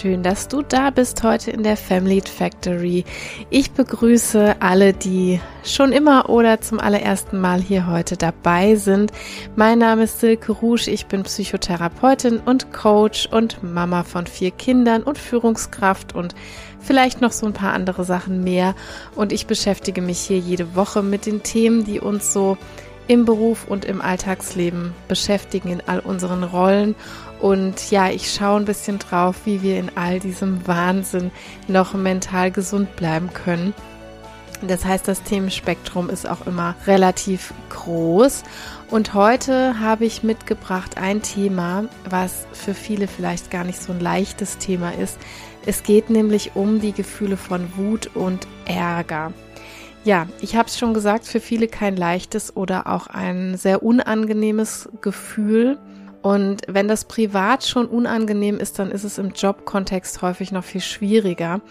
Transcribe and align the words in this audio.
Schön, 0.00 0.22
dass 0.22 0.48
du 0.48 0.62
da 0.62 0.88
bist 0.88 1.22
heute 1.24 1.50
in 1.50 1.62
der 1.62 1.76
Family 1.76 2.22
Factory. 2.22 3.04
Ich 3.50 3.72
begrüße 3.72 4.56
alle, 4.58 4.94
die 4.94 5.42
schon 5.62 5.92
immer 5.92 6.30
oder 6.30 6.62
zum 6.62 6.80
allerersten 6.80 7.38
Mal 7.38 7.60
hier 7.60 7.86
heute 7.86 8.16
dabei 8.16 8.76
sind. 8.76 9.12
Mein 9.56 9.78
Name 9.78 10.04
ist 10.04 10.20
Silke 10.20 10.52
Rouge, 10.52 10.88
ich 10.90 11.04
bin 11.04 11.24
Psychotherapeutin 11.24 12.38
und 12.38 12.72
Coach 12.72 13.28
und 13.30 13.62
Mama 13.62 14.02
von 14.02 14.26
vier 14.26 14.52
Kindern 14.52 15.02
und 15.02 15.18
Führungskraft 15.18 16.14
und 16.14 16.34
vielleicht 16.78 17.20
noch 17.20 17.32
so 17.32 17.44
ein 17.44 17.52
paar 17.52 17.74
andere 17.74 18.04
Sachen 18.04 18.42
mehr. 18.42 18.74
Und 19.16 19.32
ich 19.32 19.46
beschäftige 19.46 20.00
mich 20.00 20.20
hier 20.20 20.38
jede 20.38 20.74
Woche 20.76 21.02
mit 21.02 21.26
den 21.26 21.42
Themen, 21.42 21.84
die 21.84 22.00
uns 22.00 22.32
so 22.32 22.56
im 23.06 23.26
Beruf 23.26 23.66
und 23.68 23.84
im 23.84 24.00
Alltagsleben 24.00 24.94
beschäftigen, 25.08 25.68
in 25.68 25.82
all 25.86 25.98
unseren 25.98 26.42
Rollen 26.44 26.94
und 27.40 27.90
ja, 27.90 28.10
ich 28.10 28.32
schaue 28.32 28.60
ein 28.60 28.64
bisschen 28.66 28.98
drauf, 28.98 29.36
wie 29.44 29.62
wir 29.62 29.78
in 29.78 29.90
all 29.96 30.20
diesem 30.20 30.66
Wahnsinn 30.66 31.30
noch 31.68 31.94
mental 31.94 32.50
gesund 32.50 32.94
bleiben 32.96 33.30
können. 33.32 33.74
Das 34.62 34.84
heißt, 34.84 35.08
das 35.08 35.22
Themenspektrum 35.22 36.10
ist 36.10 36.28
auch 36.28 36.46
immer 36.46 36.74
relativ 36.86 37.54
groß. 37.70 38.42
Und 38.90 39.14
heute 39.14 39.80
habe 39.80 40.04
ich 40.04 40.22
mitgebracht 40.22 40.98
ein 40.98 41.22
Thema, 41.22 41.84
was 42.08 42.46
für 42.52 42.74
viele 42.74 43.08
vielleicht 43.08 43.50
gar 43.50 43.64
nicht 43.64 43.80
so 43.80 43.92
ein 43.92 44.00
leichtes 44.00 44.58
Thema 44.58 44.90
ist. 44.90 45.18
Es 45.64 45.82
geht 45.82 46.10
nämlich 46.10 46.52
um 46.54 46.80
die 46.80 46.92
Gefühle 46.92 47.38
von 47.38 47.72
Wut 47.76 48.10
und 48.14 48.46
Ärger. 48.66 49.32
Ja, 50.04 50.26
ich 50.40 50.56
habe 50.56 50.68
es 50.68 50.78
schon 50.78 50.94
gesagt, 50.94 51.26
für 51.26 51.40
viele 51.40 51.68
kein 51.68 51.96
leichtes 51.96 52.56
oder 52.56 52.86
auch 52.86 53.06
ein 53.06 53.56
sehr 53.56 53.82
unangenehmes 53.82 54.88
Gefühl. 55.00 55.78
Und 56.22 56.62
wenn 56.68 56.86
das 56.86 57.06
privat 57.06 57.64
schon 57.64 57.86
unangenehm 57.86 58.58
ist, 58.58 58.78
dann 58.78 58.90
ist 58.90 59.04
es 59.04 59.16
im 59.16 59.30
Jobkontext 59.30 60.20
häufig 60.20 60.52
noch 60.52 60.64
viel 60.64 60.82
schwieriger. 60.82 61.62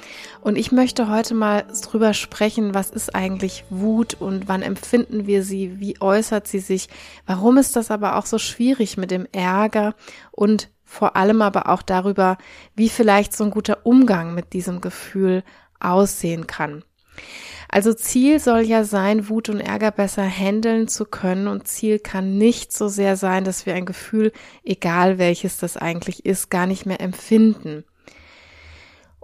Und 0.42 0.58
ich 0.58 0.72
möchte 0.72 1.08
heute 1.08 1.36
mal 1.36 1.66
drüber 1.84 2.14
sprechen, 2.16 2.74
was 2.74 2.90
ist 2.90 3.14
eigentlich 3.14 3.64
Wut 3.70 4.16
und 4.20 4.48
wann 4.48 4.64
empfinden 4.64 5.28
wir 5.28 5.44
sie, 5.44 5.80
wie 5.80 6.02
äußert 6.02 6.48
sie 6.48 6.60
sich, 6.60 6.90
warum 7.28 7.58
ist 7.58 7.76
das 7.76 7.92
aber 7.92 8.16
auch 8.16 8.26
so 8.26 8.40
schwierig 8.40 8.98
mit 8.98 9.12
dem 9.12 9.28
Ärger 9.32 9.94
und 10.32 10.70
vor 10.84 11.16
allem 11.16 11.44
aber 11.44 11.70
auch 11.70 11.84
darüber, 11.84 12.40
wie 12.76 12.90
vielleicht 12.90 13.38
so 13.38 13.44
ein 13.44 13.52
guter 13.52 13.86
Umgang 13.86 14.34
mit 14.34 14.54
diesem 14.54 14.82
Gefühl 14.82 15.44
aussehen 15.80 16.48
kann. 16.48 16.84
Also 17.72 17.94
Ziel 17.94 18.40
soll 18.40 18.62
ja 18.62 18.84
sein, 18.84 19.30
Wut 19.30 19.48
und 19.50 19.60
Ärger 19.60 19.92
besser 19.92 20.24
handeln 20.24 20.88
zu 20.88 21.06
können 21.06 21.48
und 21.48 21.68
Ziel 21.68 22.00
kann 22.00 22.38
nicht 22.38 22.74
so 22.74 22.88
sehr 22.88 23.16
sein, 23.16 23.44
dass 23.44 23.68
wir 23.68 23.76
ein 23.76 23.86
Gefühl, 23.86 24.32
egal 24.64 25.20
welches 25.20 25.58
das 25.58 25.78
eigentlich 25.78 26.26
ist, 26.26 26.50
gar 26.50 26.66
nicht 26.66 26.88
mehr 26.88 27.00
empfinden. 27.00 27.84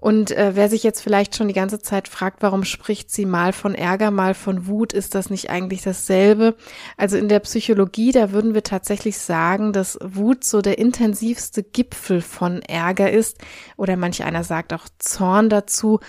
Und 0.05 0.29
äh, 0.29 0.51
wer 0.53 0.69
sich 0.69 0.83
jetzt 0.83 1.01
vielleicht 1.01 1.35
schon 1.35 1.47
die 1.47 1.55
ganze 1.55 1.79
Zeit 1.79 2.07
fragt, 2.07 2.43
warum 2.43 2.63
spricht 2.63 3.09
sie 3.09 3.25
mal 3.25 3.53
von 3.53 3.73
Ärger, 3.73 4.11
mal 4.11 4.35
von 4.35 4.67
Wut, 4.67 4.93
ist 4.93 5.15
das 5.15 5.31
nicht 5.31 5.49
eigentlich 5.49 5.81
dasselbe? 5.81 6.55
Also 6.95 7.17
in 7.17 7.27
der 7.27 7.39
Psychologie, 7.39 8.11
da 8.11 8.31
würden 8.31 8.53
wir 8.53 8.61
tatsächlich 8.61 9.17
sagen, 9.17 9.73
dass 9.73 9.97
Wut 10.03 10.43
so 10.43 10.61
der 10.61 10.77
intensivste 10.77 11.63
Gipfel 11.63 12.21
von 12.21 12.61
Ärger 12.61 13.09
ist. 13.09 13.39
Oder 13.77 13.97
manch 13.97 14.23
einer 14.23 14.43
sagt 14.43 14.73
auch 14.73 14.85
Zorn 14.99 15.49
dazu. 15.49 15.99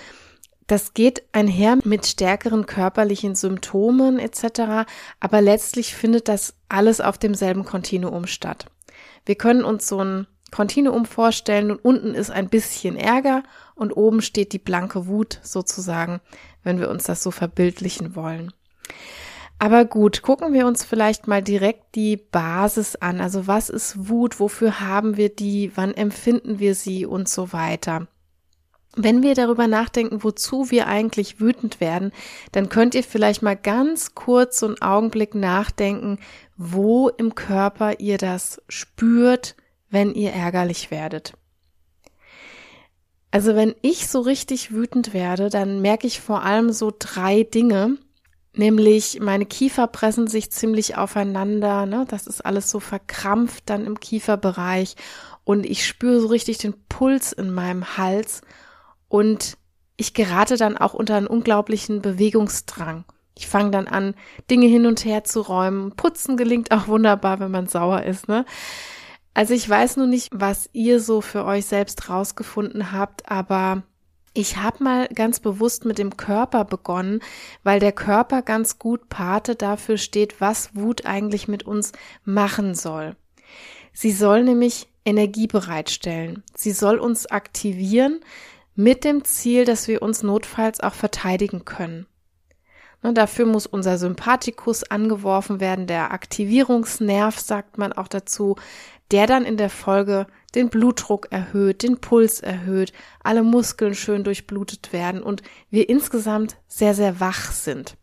Das 0.67 0.95
geht 0.95 1.23
einher 1.33 1.79
mit 1.85 2.07
stärkeren 2.07 2.67
körperlichen 2.67 3.35
Symptomen 3.35 4.19
etc., 4.19 4.89
aber 5.21 5.41
letztlich 5.41 5.95
findet 5.95 6.29
das 6.29 6.55
alles 6.69 7.01
auf 7.01 7.19
demselben 7.19 7.65
Kontinuum 7.65 8.27
statt. 8.27 8.67
Wir 9.25 9.37
können 9.37 9.65
uns 9.65 9.87
so 9.87 10.03
ein 10.03 10.27
Kontinuum 10.51 11.07
vorstellen 11.07 11.71
und 11.71 11.85
unten 11.85 12.15
ist 12.15 12.31
ein 12.31 12.49
bisschen 12.49 12.97
Ärger 12.97 13.43
und 13.75 13.97
oben 13.97 14.23
steht 14.23 14.53
die 14.53 14.59
blanke 14.59 15.07
Wut 15.07 15.41
sozusagen, 15.43 16.21
wenn 16.63 16.81
wir 16.81 16.89
uns 16.89 17.05
das 17.05 17.23
so 17.23 17.31
verbildlichen 17.31 18.17
wollen. 18.17 18.53
Aber 19.59 19.85
gut, 19.85 20.23
gucken 20.23 20.53
wir 20.53 20.67
uns 20.67 20.85
vielleicht 20.85 21.27
mal 21.27 21.43
direkt 21.43 21.95
die 21.95 22.17
Basis 22.17 22.97
an. 22.97 23.21
Also 23.21 23.47
was 23.47 23.71
ist 23.71 24.09
Wut? 24.09 24.39
Wofür 24.39 24.81
haben 24.81 25.17
wir 25.17 25.31
die? 25.31 25.73
Wann 25.75 25.95
empfinden 25.95 26.59
wir 26.59 26.75
sie 26.75 27.07
und 27.07 27.29
so 27.29 27.53
weiter? 27.53 28.07
Wenn 28.99 29.23
wir 29.23 29.35
darüber 29.35 29.69
nachdenken, 29.69 30.25
wozu 30.25 30.71
wir 30.71 30.87
eigentlich 30.87 31.39
wütend 31.39 31.81
werden, 31.81 32.13
dann 32.53 32.71
könnt 32.71 32.95
ihr 32.95 33.05
vielleicht 33.05 33.43
mal 33.43 33.55
ganz 33.55 34.15
kurz 34.15 34.59
so 34.59 34.67
einen 34.67 34.81
Augenblick 34.81 35.35
nachdenken, 35.35 36.19
wo 36.57 37.11
im 37.11 37.35
Körper 37.35 38.01
ihr 38.01 38.17
das 38.17 38.63
spürt, 38.71 39.55
wenn 39.91 40.15
ihr 40.15 40.33
ärgerlich 40.33 40.91
werdet. 40.91 41.35
Also 43.31 43.55
wenn 43.55 43.75
ich 43.83 44.09
so 44.09 44.21
richtig 44.21 44.73
wütend 44.73 45.13
werde, 45.13 45.51
dann 45.51 45.83
merke 45.83 46.07
ich 46.07 46.23
vor 46.23 46.43
allem 46.43 46.73
so 46.73 46.91
drei 46.99 47.43
Dinge, 47.43 47.99
nämlich 48.55 49.21
meine 49.21 49.45
Kiefer 49.45 49.89
pressen 49.89 50.27
sich 50.27 50.51
ziemlich 50.51 50.97
aufeinander, 50.97 51.85
ne? 51.85 52.07
das 52.09 52.27
ist 52.27 52.47
alles 52.47 52.71
so 52.71 52.81
verkrampft 52.81 53.65
dann 53.67 53.85
im 53.85 54.01
Kieferbereich 54.01 54.97
und 55.45 55.67
ich 55.67 55.87
spüre 55.87 56.21
so 56.21 56.29
richtig 56.29 56.57
den 56.57 56.73
Puls 56.89 57.35
in 57.35 57.53
meinem 57.53 57.99
Hals 57.99 58.41
und 59.09 59.57
ich 59.97 60.15
gerate 60.15 60.57
dann 60.57 60.77
auch 60.77 60.95
unter 60.95 61.17
einen 61.17 61.27
unglaublichen 61.27 62.03
Bewegungsdrang. 62.03 63.05
Ich 63.39 63.47
fange 63.47 63.71
dann 63.71 63.87
an, 63.87 64.15
Dinge 64.51 64.67
hin 64.67 64.87
und 64.87 65.05
her 65.05 65.25
zu 65.25 65.41
räumen. 65.43 65.93
Putzen 65.93 66.37
gelingt 66.37 66.71
auch 66.71 66.89
wunderbar, 66.89 67.39
wenn 67.41 67.51
man 67.51 67.67
sauer 67.67 68.03
ist, 68.03 68.29
ne? 68.29 68.45
Also 69.35 69.53
ich 69.53 69.69
weiß 69.69 69.99
nur 69.99 70.07
nicht, 70.07 70.31
was 70.33 70.71
ihr 70.73 70.99
so 70.99 71.21
für 71.21 71.45
euch 71.45 71.67
selbst 71.67 72.09
rausgefunden 72.09 72.93
habt, 72.93 73.31
aber 73.31 73.83
ich 74.33 74.57
habe 74.57 74.83
mal 74.83 75.09
ganz 75.09 75.41
bewusst 75.41 75.85
mit 75.85 75.99
dem 75.99 76.17
Körper 76.17 76.65
begonnen, 76.65 77.21
weil 77.63 77.79
der 77.79 77.93
Körper 77.93 78.41
ganz 78.41 78.79
gut 78.79 79.11
Pate 79.11 79.55
dafür 79.55 79.99
steht, 79.99 80.41
was 80.41 80.75
Wut 80.75 81.05
eigentlich 81.05 81.49
mit 81.49 81.65
uns 81.65 81.93
machen 82.25 82.75
soll. 82.75 83.17
Sie 83.93 84.13
soll 84.13 84.43
nämlich 84.43 84.89
Energie 85.05 85.47
bereitstellen. 85.47 86.43
Sie 86.55 86.73
soll 86.73 86.99
uns 86.99 87.27
aktivieren, 87.27 88.21
mit 88.77 89.05
dem 89.05 89.25
Ziel, 89.25 89.65
dass 89.65 89.89
wir 89.89 90.03
uns 90.03 90.23
notfalls 90.23 90.81
auch 90.81 90.95
verteidigen 90.95 91.65
können. 91.65 92.07
Ne, 93.03 93.13
dafür 93.13 93.47
muss 93.47 93.67
unser 93.67 93.99
Sympathikus 93.99 94.85
angeworfen 94.85 95.61
werden, 95.61 95.87
der 95.87 96.13
Aktivierungsnerv 96.13 97.39
sagt 97.39 97.79
man 97.79 97.93
auch 97.93 98.09
dazu, 98.09 98.57
der 99.11 99.27
dann 99.27 99.45
in 99.45 99.57
der 99.57 99.71
Folge 99.71 100.27
den 100.55 100.69
Blutdruck 100.69 101.29
erhöht, 101.31 101.83
den 101.83 101.99
Puls 101.99 102.41
erhöht, 102.41 102.93
alle 103.23 103.43
Muskeln 103.43 103.95
schön 103.95 104.25
durchblutet 104.25 104.93
werden 104.93 105.23
und 105.23 105.43
wir 105.71 105.89
insgesamt 105.89 106.57
sehr, 106.67 106.95
sehr 106.95 107.21
wach 107.21 107.53
sind. 107.53 107.97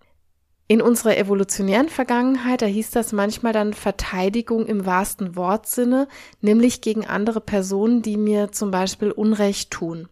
In 0.68 0.82
unserer 0.82 1.18
evolutionären 1.18 1.90
Vergangenheit, 1.90 2.62
da 2.62 2.66
hieß 2.66 2.92
das 2.92 3.12
manchmal 3.12 3.52
dann 3.52 3.74
Verteidigung 3.74 4.66
im 4.66 4.86
wahrsten 4.86 5.36
Wortsinne, 5.36 6.08
nämlich 6.40 6.82
gegen 6.82 7.06
andere 7.06 7.42
Personen, 7.42 8.02
die 8.02 8.18
mir 8.18 8.52
zum 8.52 8.72
Beispiel 8.72 9.12
Unrecht 9.12 9.72
tun. 9.72 10.08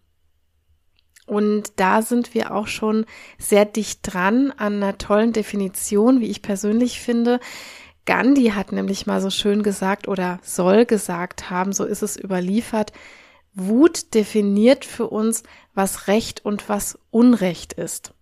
Und 1.32 1.72
da 1.78 2.02
sind 2.02 2.34
wir 2.34 2.54
auch 2.54 2.68
schon 2.68 3.06
sehr 3.38 3.64
dicht 3.64 4.02
dran 4.04 4.52
an 4.58 4.84
einer 4.84 4.98
tollen 4.98 5.32
Definition, 5.32 6.20
wie 6.20 6.30
ich 6.30 6.42
persönlich 6.42 7.00
finde. 7.00 7.40
Gandhi 8.06 8.48
hat 8.48 8.74
nämlich 8.74 9.06
mal 9.06 9.22
so 9.22 9.30
schön 9.30 9.64
gesagt 9.64 10.10
oder 10.10 10.42
soll 10.44 10.86
gesagt 10.86 11.50
haben, 11.50 11.72
so 11.72 11.86
ist 11.86 12.02
es 12.02 12.22
überliefert, 12.22 12.92
Wut 13.54 14.14
definiert 14.14 14.84
für 14.84 15.08
uns, 15.08 15.44
was 15.74 16.10
Recht 16.10 16.44
und 16.44 16.68
was 16.68 17.00
Unrecht 17.12 17.72
ist. 17.72 18.14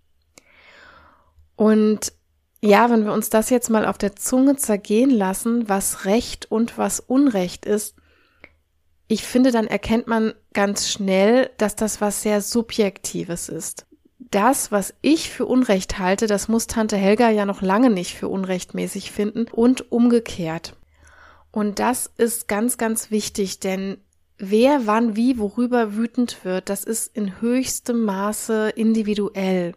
Und 1.56 2.13
ja, 2.62 2.92
wenn 2.92 3.06
wir 3.06 3.13
uns 3.13 3.31
das 3.31 3.50
jetzt 3.50 3.72
mal 3.72 3.88
auf 3.88 3.98
der 3.98 4.16
Zunge 4.16 4.56
zergehen 4.57 5.10
lassen, 5.10 5.68
was 5.68 6.06
Recht 6.06 6.51
und 6.51 6.78
was 6.78 7.00
Unrecht 7.00 7.66
ist, 7.66 7.95
ich 9.07 9.24
finde, 9.24 9.51
dann 9.51 9.66
erkennt 9.66 10.06
man 10.06 10.36
ganz 10.54 10.90
schnell, 10.90 11.50
dass 11.57 11.75
das 11.75 12.01
was 12.01 12.22
sehr 12.22 12.42
Subjektives 12.42 13.50
ist. 13.50 13.86
Das, 14.19 14.72
was 14.72 14.94
ich 15.01 15.30
für 15.30 15.46
Unrecht 15.46 15.98
halte, 15.98 16.28
das 16.28 16.48
muss 16.48 16.68
Tante 16.68 16.98
Helga 16.98 17.30
ja 17.30 17.46
noch 17.46 17.62
lange 17.62 17.90
nicht 17.90 18.16
für 18.16 18.28
unrechtmäßig 18.28 19.12
finden 19.12 19.46
und 19.51 19.92
umgekehrt. 19.92 20.75
Und 21.51 21.80
das 21.80 22.12
ist 22.18 22.48
ganz, 22.48 22.78
ganz 22.78 23.10
wichtig, 23.10 23.60
denn 23.60 23.98
wer 24.38 24.86
wann 24.86 25.16
wie 25.16 25.40
worüber 25.40 25.96
wütend 25.96 26.44
wird, 26.44 26.69
das 26.69 26.84
ist 26.84 27.16
in 27.16 27.42
höchstem 27.42 28.04
Maße 28.04 28.69
individuell. 28.75 29.74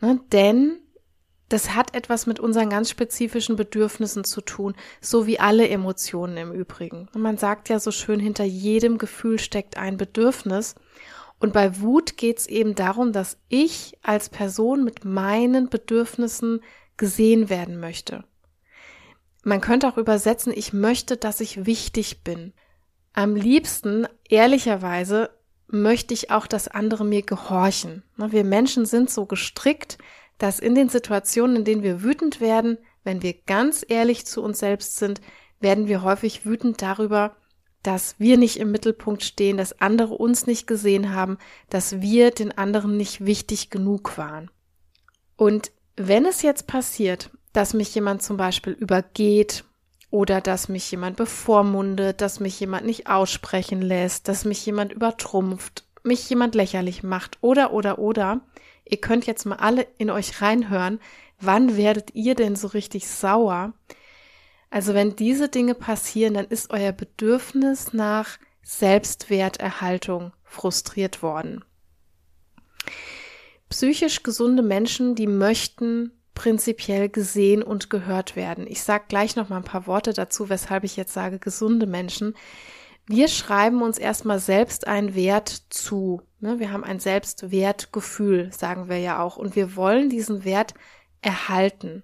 Ne? 0.00 0.20
Denn 0.32 0.78
das 1.48 1.74
hat 1.74 1.94
etwas 1.94 2.26
mit 2.26 2.40
unseren 2.40 2.70
ganz 2.70 2.90
spezifischen 2.90 3.56
Bedürfnissen 3.56 4.24
zu 4.24 4.40
tun, 4.40 4.74
so 5.00 5.26
wie 5.26 5.38
alle 5.38 5.68
Emotionen 5.68 6.36
im 6.36 6.52
Übrigen. 6.52 7.08
Und 7.14 7.22
man 7.22 7.38
sagt 7.38 7.68
ja 7.68 7.78
so 7.78 7.92
schön, 7.92 8.18
hinter 8.18 8.44
jedem 8.44 8.98
Gefühl 8.98 9.38
steckt 9.38 9.76
ein 9.76 9.96
Bedürfnis. 9.96 10.74
Und 11.38 11.52
bei 11.52 11.80
Wut 11.80 12.16
geht 12.16 12.38
es 12.38 12.46
eben 12.46 12.74
darum, 12.74 13.12
dass 13.12 13.38
ich 13.48 13.96
als 14.02 14.28
Person 14.28 14.82
mit 14.82 15.04
meinen 15.04 15.68
Bedürfnissen 15.68 16.62
gesehen 16.96 17.48
werden 17.48 17.78
möchte. 17.78 18.24
Man 19.44 19.60
könnte 19.60 19.86
auch 19.88 19.98
übersetzen, 19.98 20.52
ich 20.54 20.72
möchte, 20.72 21.16
dass 21.16 21.40
ich 21.40 21.66
wichtig 21.66 22.24
bin. 22.24 22.52
Am 23.12 23.36
liebsten, 23.36 24.08
ehrlicherweise, 24.28 25.30
möchte 25.68 26.14
ich 26.14 26.30
auch, 26.30 26.46
dass 26.46 26.68
andere 26.68 27.04
mir 27.04 27.22
gehorchen. 27.22 28.02
Wir 28.16 28.44
Menschen 28.44 28.86
sind 28.86 29.10
so 29.10 29.26
gestrickt, 29.26 29.98
dass 30.38 30.58
in 30.58 30.74
den 30.74 30.88
Situationen, 30.88 31.56
in 31.56 31.64
denen 31.64 31.82
wir 31.82 32.02
wütend 32.02 32.40
werden, 32.40 32.78
wenn 33.04 33.22
wir 33.22 33.34
ganz 33.46 33.84
ehrlich 33.88 34.26
zu 34.26 34.42
uns 34.42 34.58
selbst 34.58 34.96
sind, 34.96 35.20
werden 35.60 35.88
wir 35.88 36.02
häufig 36.02 36.44
wütend 36.44 36.82
darüber, 36.82 37.36
dass 37.82 38.16
wir 38.18 38.36
nicht 38.36 38.58
im 38.58 38.72
Mittelpunkt 38.72 39.22
stehen, 39.22 39.56
dass 39.56 39.80
andere 39.80 40.14
uns 40.14 40.46
nicht 40.46 40.66
gesehen 40.66 41.14
haben, 41.14 41.38
dass 41.70 42.00
wir 42.00 42.32
den 42.32 42.56
anderen 42.56 42.96
nicht 42.96 43.24
wichtig 43.24 43.70
genug 43.70 44.18
waren. 44.18 44.50
Und 45.36 45.70
wenn 45.96 46.26
es 46.26 46.42
jetzt 46.42 46.66
passiert, 46.66 47.30
dass 47.52 47.74
mich 47.74 47.94
jemand 47.94 48.22
zum 48.22 48.36
Beispiel 48.36 48.72
übergeht 48.72 49.64
oder 50.10 50.40
dass 50.40 50.68
mich 50.68 50.90
jemand 50.90 51.16
bevormundet, 51.16 52.20
dass 52.20 52.40
mich 52.40 52.58
jemand 52.58 52.86
nicht 52.86 53.06
aussprechen 53.06 53.80
lässt, 53.80 54.28
dass 54.28 54.44
mich 54.44 54.66
jemand 54.66 54.92
übertrumpft, 54.92 55.84
mich 56.02 56.28
jemand 56.28 56.54
lächerlich 56.54 57.02
macht 57.02 57.38
oder 57.40 57.72
oder 57.72 57.98
oder, 57.98 58.40
ihr 58.88 59.00
könnt 59.00 59.26
jetzt 59.26 59.44
mal 59.44 59.56
alle 59.56 59.86
in 59.98 60.10
euch 60.10 60.40
reinhören, 60.40 61.00
wann 61.40 61.76
werdet 61.76 62.14
ihr 62.14 62.34
denn 62.34 62.56
so 62.56 62.68
richtig 62.68 63.08
sauer? 63.08 63.74
Also 64.70 64.94
wenn 64.94 65.16
diese 65.16 65.48
Dinge 65.48 65.74
passieren, 65.74 66.34
dann 66.34 66.46
ist 66.46 66.70
euer 66.70 66.92
Bedürfnis 66.92 67.92
nach 67.92 68.38
Selbstwerterhaltung 68.62 70.32
frustriert 70.42 71.22
worden. 71.22 71.64
Psychisch 73.68 74.22
gesunde 74.22 74.62
Menschen, 74.62 75.14
die 75.14 75.26
möchten 75.26 76.12
prinzipiell 76.34 77.08
gesehen 77.08 77.62
und 77.62 77.90
gehört 77.90 78.36
werden. 78.36 78.66
Ich 78.68 78.82
sage 78.82 79.04
gleich 79.08 79.36
noch 79.36 79.48
mal 79.48 79.56
ein 79.56 79.64
paar 79.64 79.86
Worte 79.86 80.12
dazu, 80.12 80.48
weshalb 80.48 80.84
ich 80.84 80.96
jetzt 80.96 81.12
sage 81.12 81.38
gesunde 81.38 81.86
Menschen. 81.86 82.34
Wir 83.08 83.28
schreiben 83.28 83.82
uns 83.82 83.98
erstmal 83.98 84.40
selbst 84.40 84.86
einen 84.88 85.14
Wert 85.14 85.48
zu. 85.70 86.22
Ne? 86.40 86.58
Wir 86.58 86.72
haben 86.72 86.82
ein 86.82 86.98
Selbstwertgefühl, 86.98 88.52
sagen 88.52 88.88
wir 88.88 88.98
ja 88.98 89.22
auch. 89.22 89.36
Und 89.36 89.54
wir 89.54 89.76
wollen 89.76 90.10
diesen 90.10 90.44
Wert 90.44 90.74
erhalten. 91.22 92.02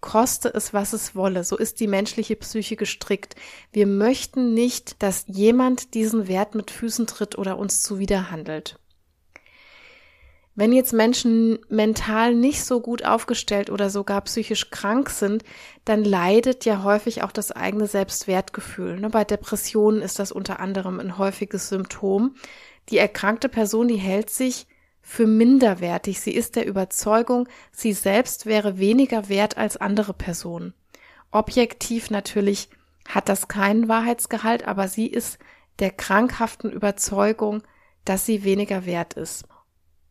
Koste 0.00 0.52
es, 0.54 0.72
was 0.72 0.92
es 0.92 1.16
wolle. 1.16 1.42
So 1.42 1.56
ist 1.56 1.80
die 1.80 1.88
menschliche 1.88 2.36
Psyche 2.36 2.76
gestrickt. 2.76 3.34
Wir 3.72 3.86
möchten 3.86 4.54
nicht, 4.54 5.02
dass 5.02 5.24
jemand 5.26 5.94
diesen 5.94 6.28
Wert 6.28 6.54
mit 6.54 6.70
Füßen 6.70 7.06
tritt 7.06 7.36
oder 7.36 7.58
uns 7.58 7.82
zuwiderhandelt. 7.82 8.78
Wenn 10.56 10.72
jetzt 10.72 10.92
Menschen 10.92 11.58
mental 11.68 12.34
nicht 12.34 12.64
so 12.64 12.80
gut 12.80 13.04
aufgestellt 13.04 13.70
oder 13.70 13.90
sogar 13.90 14.20
psychisch 14.20 14.70
krank 14.70 15.10
sind, 15.10 15.42
dann 15.84 16.04
leidet 16.04 16.64
ja 16.64 16.84
häufig 16.84 17.24
auch 17.24 17.32
das 17.32 17.50
eigene 17.50 17.88
Selbstwertgefühl. 17.88 19.00
Ne, 19.00 19.10
bei 19.10 19.24
Depressionen 19.24 20.00
ist 20.00 20.20
das 20.20 20.30
unter 20.30 20.60
anderem 20.60 21.00
ein 21.00 21.18
häufiges 21.18 21.68
Symptom. 21.68 22.36
Die 22.88 22.98
erkrankte 22.98 23.48
Person, 23.48 23.88
die 23.88 23.96
hält 23.96 24.30
sich 24.30 24.68
für 25.02 25.26
minderwertig. 25.26 26.20
Sie 26.20 26.32
ist 26.32 26.54
der 26.54 26.66
Überzeugung, 26.66 27.48
sie 27.72 27.92
selbst 27.92 28.46
wäre 28.46 28.78
weniger 28.78 29.28
wert 29.28 29.56
als 29.56 29.76
andere 29.76 30.14
Personen. 30.14 30.72
Objektiv 31.32 32.10
natürlich 32.10 32.68
hat 33.08 33.28
das 33.28 33.48
keinen 33.48 33.88
Wahrheitsgehalt, 33.88 34.68
aber 34.68 34.86
sie 34.86 35.08
ist 35.08 35.38
der 35.80 35.90
krankhaften 35.90 36.70
Überzeugung, 36.70 37.62
dass 38.04 38.24
sie 38.24 38.44
weniger 38.44 38.86
wert 38.86 39.14
ist. 39.14 39.46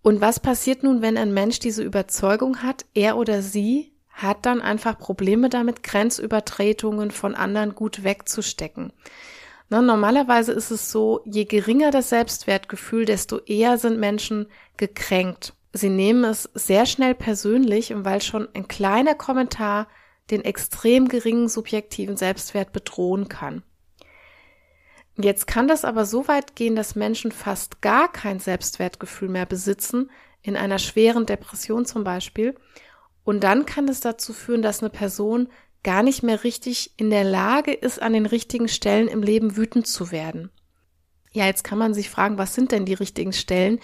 Und 0.04 0.22
was 0.22 0.40
passiert 0.40 0.84
nun, 0.84 1.02
wenn 1.02 1.18
ein 1.18 1.34
Mensch 1.34 1.60
diese 1.60 1.82
Überzeugung 1.82 2.62
hat, 2.62 2.86
er 2.94 3.18
oder 3.18 3.42
sie 3.42 3.94
hat 4.10 4.46
dann 4.46 4.62
einfach 4.62 5.00
Probleme 5.00 5.50
damit, 5.50 5.82
Grenzübertretungen 5.82 7.10
von 7.10 7.34
anderen 7.34 7.74
gut 7.74 8.04
wegzustecken. 8.04 8.94
Na, 9.70 9.82
normalerweise 9.82 10.52
ist 10.52 10.70
es 10.70 10.92
so, 10.92 11.22
je 11.26 11.46
geringer 11.46 11.90
das 11.90 12.10
Selbstwertgefühl, 12.10 13.06
desto 13.06 13.40
eher 13.40 13.78
sind 13.78 14.00
Menschen 14.00 14.48
gekränkt. 14.78 15.54
Sie 15.72 15.90
nehmen 15.90 16.26
es 16.26 16.50
sehr 16.54 16.86
schnell 16.86 17.16
persönlich 17.16 17.94
und 17.94 18.06
weil 18.06 18.22
schon 18.22 18.48
ein 18.54 18.68
kleiner 18.68 19.16
Kommentar 19.16 19.88
den 20.30 20.46
extrem 20.46 21.08
geringen 21.08 21.48
subjektiven 21.48 22.18
Selbstwert 22.18 22.72
bedrohen 22.74 23.30
kann. 23.30 23.64
Jetzt 25.16 25.46
kann 25.46 25.68
das 25.68 25.86
aber 25.86 26.06
so 26.06 26.28
weit 26.28 26.56
gehen, 26.56 26.76
dass 26.76 26.96
Menschen 26.96 27.32
fast 27.32 27.82
gar 27.82 28.12
kein 28.12 28.40
Selbstwertgefühl 28.40 29.30
mehr 29.30 29.46
besitzen, 29.46 30.10
in 30.42 30.58
einer 30.58 30.80
schweren 30.80 31.26
Depression 31.26 31.86
zum 31.86 32.04
Beispiel. 32.04 32.56
Und 33.24 33.44
dann 33.44 33.66
kann 33.66 33.88
es 33.88 34.02
dazu 34.02 34.34
führen, 34.34 34.62
dass 34.62 34.82
eine 34.82 34.90
Person 34.90 35.50
gar 35.84 36.04
nicht 36.04 36.24
mehr 36.24 36.44
richtig 36.44 36.92
in 36.98 37.10
der 37.10 37.24
Lage 37.24 37.74
ist, 37.74 38.02
an 38.02 38.14
den 38.14 38.26
richtigen 38.26 38.68
Stellen 38.68 39.08
im 39.08 39.22
Leben 39.22 39.56
wütend 39.56 39.88
zu 39.88 40.12
werden. 40.12 40.50
Ja, 41.32 41.46
jetzt 41.46 41.64
kann 41.64 41.78
man 41.78 41.94
sich 41.94 42.10
fragen, 42.10 42.38
was 42.38 42.54
sind 42.54 42.72
denn 42.72 42.86
die 42.86 42.94
richtigen 42.94 43.34
Stellen? 43.34 43.80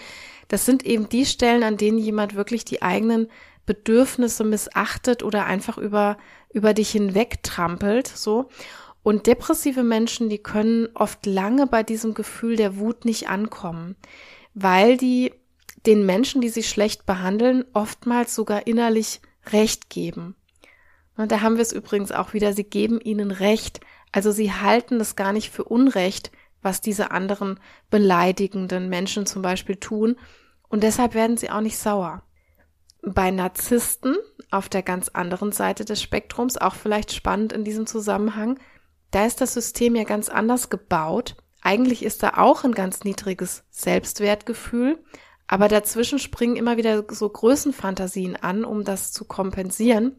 Das 0.48 0.66
sind 0.66 0.84
eben 0.84 1.08
die 1.08 1.26
Stellen, 1.26 1.62
an 1.62 1.76
denen 1.76 1.98
jemand 1.98 2.34
wirklich 2.34 2.64
die 2.64 2.82
eigenen 2.82 3.28
Bedürfnisse 3.66 4.44
missachtet 4.44 5.22
oder 5.22 5.46
einfach 5.46 5.78
über, 5.78 6.16
über 6.52 6.74
dich 6.74 6.90
hinweg 6.90 7.42
trampelt, 7.42 8.08
so. 8.08 8.48
Und 9.02 9.26
depressive 9.26 9.82
Menschen, 9.82 10.28
die 10.28 10.42
können 10.42 10.88
oft 10.94 11.24
lange 11.26 11.66
bei 11.66 11.82
diesem 11.82 12.14
Gefühl 12.14 12.56
der 12.56 12.76
Wut 12.78 13.04
nicht 13.04 13.28
ankommen, 13.28 13.96
weil 14.54 14.96
die 14.96 15.32
den 15.86 16.04
Menschen, 16.04 16.40
die 16.40 16.50
sie 16.50 16.62
schlecht 16.62 17.06
behandeln, 17.06 17.64
oftmals 17.72 18.34
sogar 18.34 18.66
innerlich 18.66 19.20
Recht 19.50 19.88
geben. 19.88 20.36
Und 21.16 21.32
da 21.32 21.40
haben 21.40 21.56
wir 21.56 21.62
es 21.62 21.72
übrigens 21.72 22.12
auch 22.12 22.34
wieder, 22.34 22.52
sie 22.52 22.64
geben 22.64 23.00
ihnen 23.00 23.30
Recht, 23.30 23.80
also 24.12 24.32
sie 24.32 24.52
halten 24.52 24.98
das 24.98 25.16
gar 25.16 25.32
nicht 25.32 25.50
für 25.50 25.64
Unrecht, 25.64 26.30
was 26.62 26.82
diese 26.82 27.10
anderen 27.10 27.58
beleidigenden 27.88 28.88
Menschen 28.88 29.24
zum 29.24 29.40
Beispiel 29.40 29.76
tun, 29.76 30.16
und 30.68 30.84
deshalb 30.84 31.14
werden 31.14 31.36
sie 31.36 31.50
auch 31.50 31.62
nicht 31.62 31.78
sauer. 31.78 32.22
Bei 33.02 33.30
Narzissten 33.30 34.16
auf 34.50 34.68
der 34.68 34.82
ganz 34.82 35.08
anderen 35.08 35.52
Seite 35.52 35.84
des 35.84 36.00
Spektrums, 36.00 36.56
auch 36.56 36.74
vielleicht 36.74 37.12
spannend 37.12 37.52
in 37.52 37.64
diesem 37.64 37.86
Zusammenhang, 37.86 38.58
da 39.10 39.26
ist 39.26 39.40
das 39.40 39.54
System 39.54 39.96
ja 39.96 40.04
ganz 40.04 40.28
anders 40.28 40.70
gebaut. 40.70 41.36
Eigentlich 41.62 42.04
ist 42.04 42.22
da 42.22 42.34
auch 42.36 42.64
ein 42.64 42.72
ganz 42.72 43.04
niedriges 43.04 43.64
Selbstwertgefühl, 43.70 44.98
aber 45.46 45.68
dazwischen 45.68 46.18
springen 46.18 46.56
immer 46.56 46.76
wieder 46.76 47.04
so 47.10 47.28
Größenfantasien 47.28 48.36
an, 48.36 48.64
um 48.64 48.84
das 48.84 49.12
zu 49.12 49.24
kompensieren. 49.24 50.16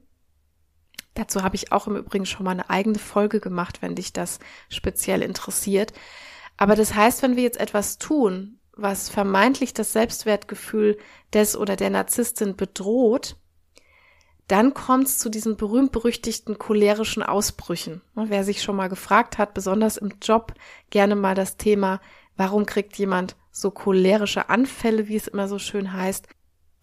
Dazu 1.14 1.44
habe 1.44 1.56
ich 1.56 1.72
auch 1.72 1.88
im 1.88 1.96
Übrigen 1.96 2.26
schon 2.26 2.44
mal 2.44 2.52
eine 2.52 2.70
eigene 2.70 3.00
Folge 3.00 3.40
gemacht, 3.40 3.82
wenn 3.82 3.96
dich 3.96 4.14
das 4.14 4.40
speziell 4.70 5.22
interessiert. 5.22 5.94
Aber 6.58 6.76
das 6.76 6.94
heißt, 6.94 7.24
wenn 7.24 7.36
wir 7.36 7.44
jetzt 7.44 7.60
etwas 7.60 7.98
tun, 7.98 8.60
was 8.74 9.10
vermeintlich 9.10 9.74
das 9.74 9.94
Selbstwertgefühl 9.94 10.98
des 11.34 11.58
oder 11.58 11.76
der 11.76 11.90
Narzisstin 11.90 12.56
bedroht, 12.56 13.38
dann 14.52 14.74
kommt 14.74 15.08
es 15.08 15.18
zu 15.18 15.30
diesen 15.30 15.56
berühmt-berüchtigten 15.56 16.58
cholerischen 16.58 17.24
Ausbrüchen. 17.24 18.02
Wer 18.16 18.44
sich 18.44 18.62
schon 18.62 18.76
mal 18.76 18.90
gefragt 18.90 19.38
hat, 19.38 19.54
besonders 19.54 19.96
im 19.96 20.12
Job, 20.22 20.54
gerne 20.90 21.16
mal 21.16 21.36
das 21.36 21.56
Thema, 21.56 22.02
warum 22.36 22.66
kriegt 22.66 22.98
jemand 22.98 23.38
so 23.52 23.72
cholerische 23.72 24.50
Anfälle, 24.50 25.08
wie 25.08 25.16
es 25.16 25.28
immer 25.28 25.48
so 25.48 25.58
schön 25.58 25.94
heißt. 25.94 26.28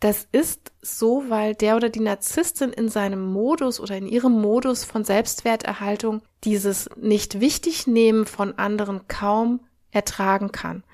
Das 0.01 0.27
ist 0.33 0.73
so, 0.81 1.25
weil 1.29 1.55
der 1.55 1.77
oder 1.77 1.91
die 1.91 2.01
Narzisstin 2.01 2.73
in 2.73 2.89
seinem 2.89 3.27
Modus 3.27 3.81
oder 3.81 3.97
in 3.97 4.07
ihrem 4.07 4.33
Modus 4.33 4.85
von 4.85 5.05
Selbstwerterhaltung 5.05 6.23
dieses 6.45 6.89
nicht 6.97 7.41
wichtig 7.41 7.87
nehmen 7.87 8.25
von 8.25 8.57
anderen 8.57 9.09
kaum 9.09 9.61
ertragen 9.91 10.53
kann 10.53 10.85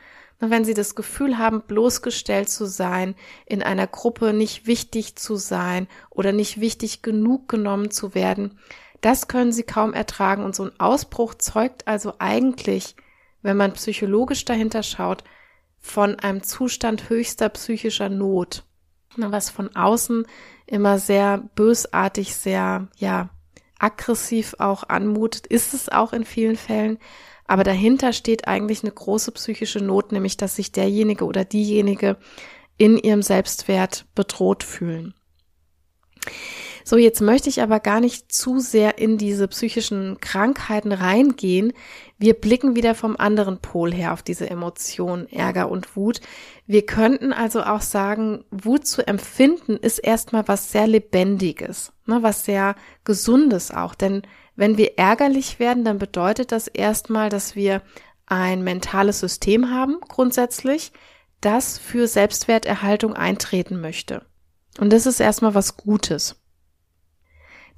wenn 0.41 0.65
sie 0.65 0.75
das 0.75 0.95
Gefühl 0.95 1.39
haben, 1.39 1.63
bloßgestellt 1.63 2.49
zu 2.49 2.67
sein, 2.67 3.15
in 3.47 3.63
einer 3.63 3.87
Gruppe 3.87 4.33
nicht 4.33 4.67
wichtig 4.67 5.17
zu 5.17 5.37
sein 5.37 5.89
oder 6.11 6.33
nicht 6.33 6.61
wichtig 6.61 7.03
genug 7.03 7.49
genommen 7.49 7.91
zu 7.91 8.15
werden, 8.15 8.59
das 9.01 9.29
können 9.29 9.53
sie 9.53 9.65
kaum 9.65 9.93
ertragen. 9.93 10.45
Und 10.45 10.55
so 10.55 10.65
ein 10.65 10.81
Ausbruch 10.81 11.35
zeugt 11.35 11.87
also 11.87 12.15
eigentlich, 12.19 12.97
wenn 13.43 13.57
man 13.57 13.75
psychologisch 13.75 14.45
dahinter 14.45 14.83
schaut, 14.83 15.25
von 15.79 16.19
einem 16.19 16.43
Zustand 16.43 17.11
höchster 17.11 17.51
psychischer 17.51 18.09
Not, 18.09 18.65
was 19.17 19.51
von 19.51 19.77
außen 19.77 20.27
immer 20.67 20.99
sehr 20.99 21.39
bösartig, 21.55 22.35
sehr, 22.35 22.89
ja, 22.97 23.29
aggressiv 23.79 24.55
auch 24.59 24.89
anmutet, 24.89 25.47
ist 25.47 25.75
es 25.75 25.91
auch 25.91 26.15
in 26.15 26.25
vielen 26.25 26.57
Fällen, 26.57 26.99
aber 27.47 27.65
dahinter 27.65 28.13
steht 28.13 28.49
eigentlich 28.49 28.83
eine 28.83 28.93
große 28.93 29.33
psychische 29.33 29.81
Not, 29.81 30.13
nämlich 30.13 30.37
dass 30.37 30.57
sich 30.57 30.73
derjenige 30.73 31.25
oder 31.25 31.45
diejenige 31.45 32.17
in 32.77 32.99
ihrem 32.99 33.23
Selbstwert 33.23 34.07
bedroht 34.15 34.65
fühlen. 34.65 35.15
So, 36.87 36.99
jetzt 36.99 37.23
möchte 37.23 37.49
ich 37.49 37.63
aber 37.63 37.81
gar 37.81 38.01
nicht 38.01 38.31
zu 38.31 38.61
sehr 38.61 38.99
in 38.99 39.17
diese 39.17 39.49
psychischen 39.49 40.21
Krankheiten 40.21 40.93
reingehen. 40.93 41.73
Wir 42.19 42.35
blicken 42.35 42.77
wieder 42.77 42.95
vom 42.95 43.17
anderen 43.17 43.59
Pol 43.59 43.93
her 43.93 44.13
auf 44.13 44.23
diese 44.23 44.51
Emotionen, 44.51 45.27
Ärger 45.33 45.71
und 45.71 45.97
Wut. 45.97 46.21
Wir 46.67 46.85
könnten 46.85 47.33
also 47.33 47.63
auch 47.63 47.81
sagen, 47.81 48.45
Wut 48.51 48.87
zu 48.87 49.07
empfinden 49.07 49.79
ist 49.79 49.99
erstmal 49.99 50.47
was 50.47 50.73
sehr 50.73 50.87
Lebendiges, 50.87 51.93
ne, 52.05 52.23
was 52.23 52.45
sehr 52.45 52.77
Gesundes 53.05 53.71
auch, 53.71 53.95
denn 53.95 54.23
wenn 54.57 54.77
wir 54.77 54.99
ärgerlich 54.99 55.59
werden, 55.59 55.85
dann 55.85 55.99
bedeutet 55.99 56.53
das 56.53 56.69
erstmal, 56.69 57.29
dass 57.29 57.57
wir 57.57 57.83
ein 58.27 58.63
mentales 58.63 59.21
System 59.21 59.71
haben, 59.71 59.99
grundsätzlich, 60.09 60.93
das 61.41 61.79
für 61.79 62.09
Selbstwerterhaltung 62.09 63.15
eintreten 63.15 63.81
möchte. 63.81 64.25
Und 64.79 64.93
das 64.93 65.07
ist 65.07 65.21
erstmal 65.21 65.55
was 65.55 65.77
Gutes. 65.77 66.37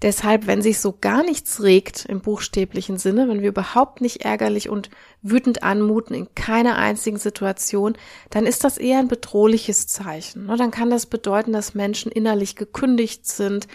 Deshalb, 0.02 0.47
wenn 0.47 0.61
sich 0.61 0.78
so 0.78 0.92
gar 0.92 1.23
nichts 1.23 1.62
regt 1.62 2.04
im 2.04 2.21
buchstäblichen 2.21 2.99
Sinne, 2.99 3.28
wenn 3.28 3.40
wir 3.40 3.49
überhaupt 3.49 4.02
nicht 4.02 4.26
ärgerlich 4.26 4.68
und 4.68 4.90
wütend 5.23 5.62
anmuten 5.62 6.14
in 6.14 6.35
keiner 6.35 6.76
einzigen 6.76 7.16
Situation, 7.16 7.97
dann 8.28 8.45
ist 8.45 8.62
das 8.62 8.76
eher 8.76 8.99
ein 8.99 9.09
bedrohliches 9.09 9.87
Zeichen. 9.87 10.49
Dann 10.49 10.71
kann 10.71 10.90
das 10.90 11.06
bedeuten, 11.06 11.52
dass 11.52 11.75
Menschen 11.75 12.12
innerlich 12.12 12.56
gekündigt 12.56 13.26
sind, 13.26 13.68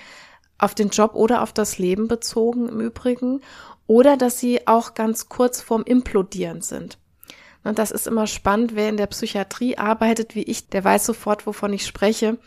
auf 0.61 0.75
den 0.75 0.89
Job 0.89 1.15
oder 1.15 1.41
auf 1.41 1.51
das 1.51 1.77
Leben 1.77 2.07
bezogen 2.07 2.69
im 2.69 2.79
Übrigen, 2.79 3.41
oder 3.87 4.15
dass 4.15 4.39
sie 4.39 4.67
auch 4.67 4.93
ganz 4.93 5.27
kurz 5.27 5.61
vorm 5.61 5.83
Implodieren 5.83 6.61
sind. 6.61 6.97
Und 7.63 7.77
das 7.77 7.91
ist 7.91 8.07
immer 8.07 8.27
spannend, 8.27 8.75
wer 8.75 8.89
in 8.89 8.97
der 8.97 9.07
Psychiatrie 9.07 9.77
arbeitet 9.77 10.35
wie 10.35 10.43
ich, 10.43 10.69
der 10.69 10.83
weiß 10.83 11.05
sofort, 11.05 11.45
wovon 11.45 11.73
ich 11.73 11.85
spreche 11.85 12.37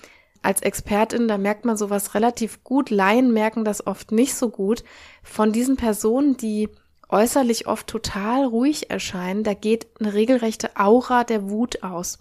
als 0.45 0.61
Expertin, 0.61 1.27
da 1.27 1.39
merkt 1.39 1.65
man 1.65 1.77
sowas 1.77 2.15
relativ 2.15 2.63
gut. 2.65 2.91
Laien 2.91 3.33
merken 3.33 3.65
das 3.65 3.87
oft 3.87 4.13
nicht 4.13 4.35
so 4.35 4.51
gut. 4.51 4.85
Von 5.23 5.53
diesen 5.53 5.77
Personen, 5.77 6.37
die 6.37 6.69
äußerlich 7.09 7.67
oft 7.67 7.87
total 7.87 8.45
ruhig 8.45 8.91
erscheinen, 8.91 9.43
da 9.43 9.55
geht 9.55 9.87
eine 10.01 10.13
regelrechte 10.13 10.77
Aura 10.77 11.25
der 11.25 11.49
Wut 11.49 11.83
aus. 11.83 12.19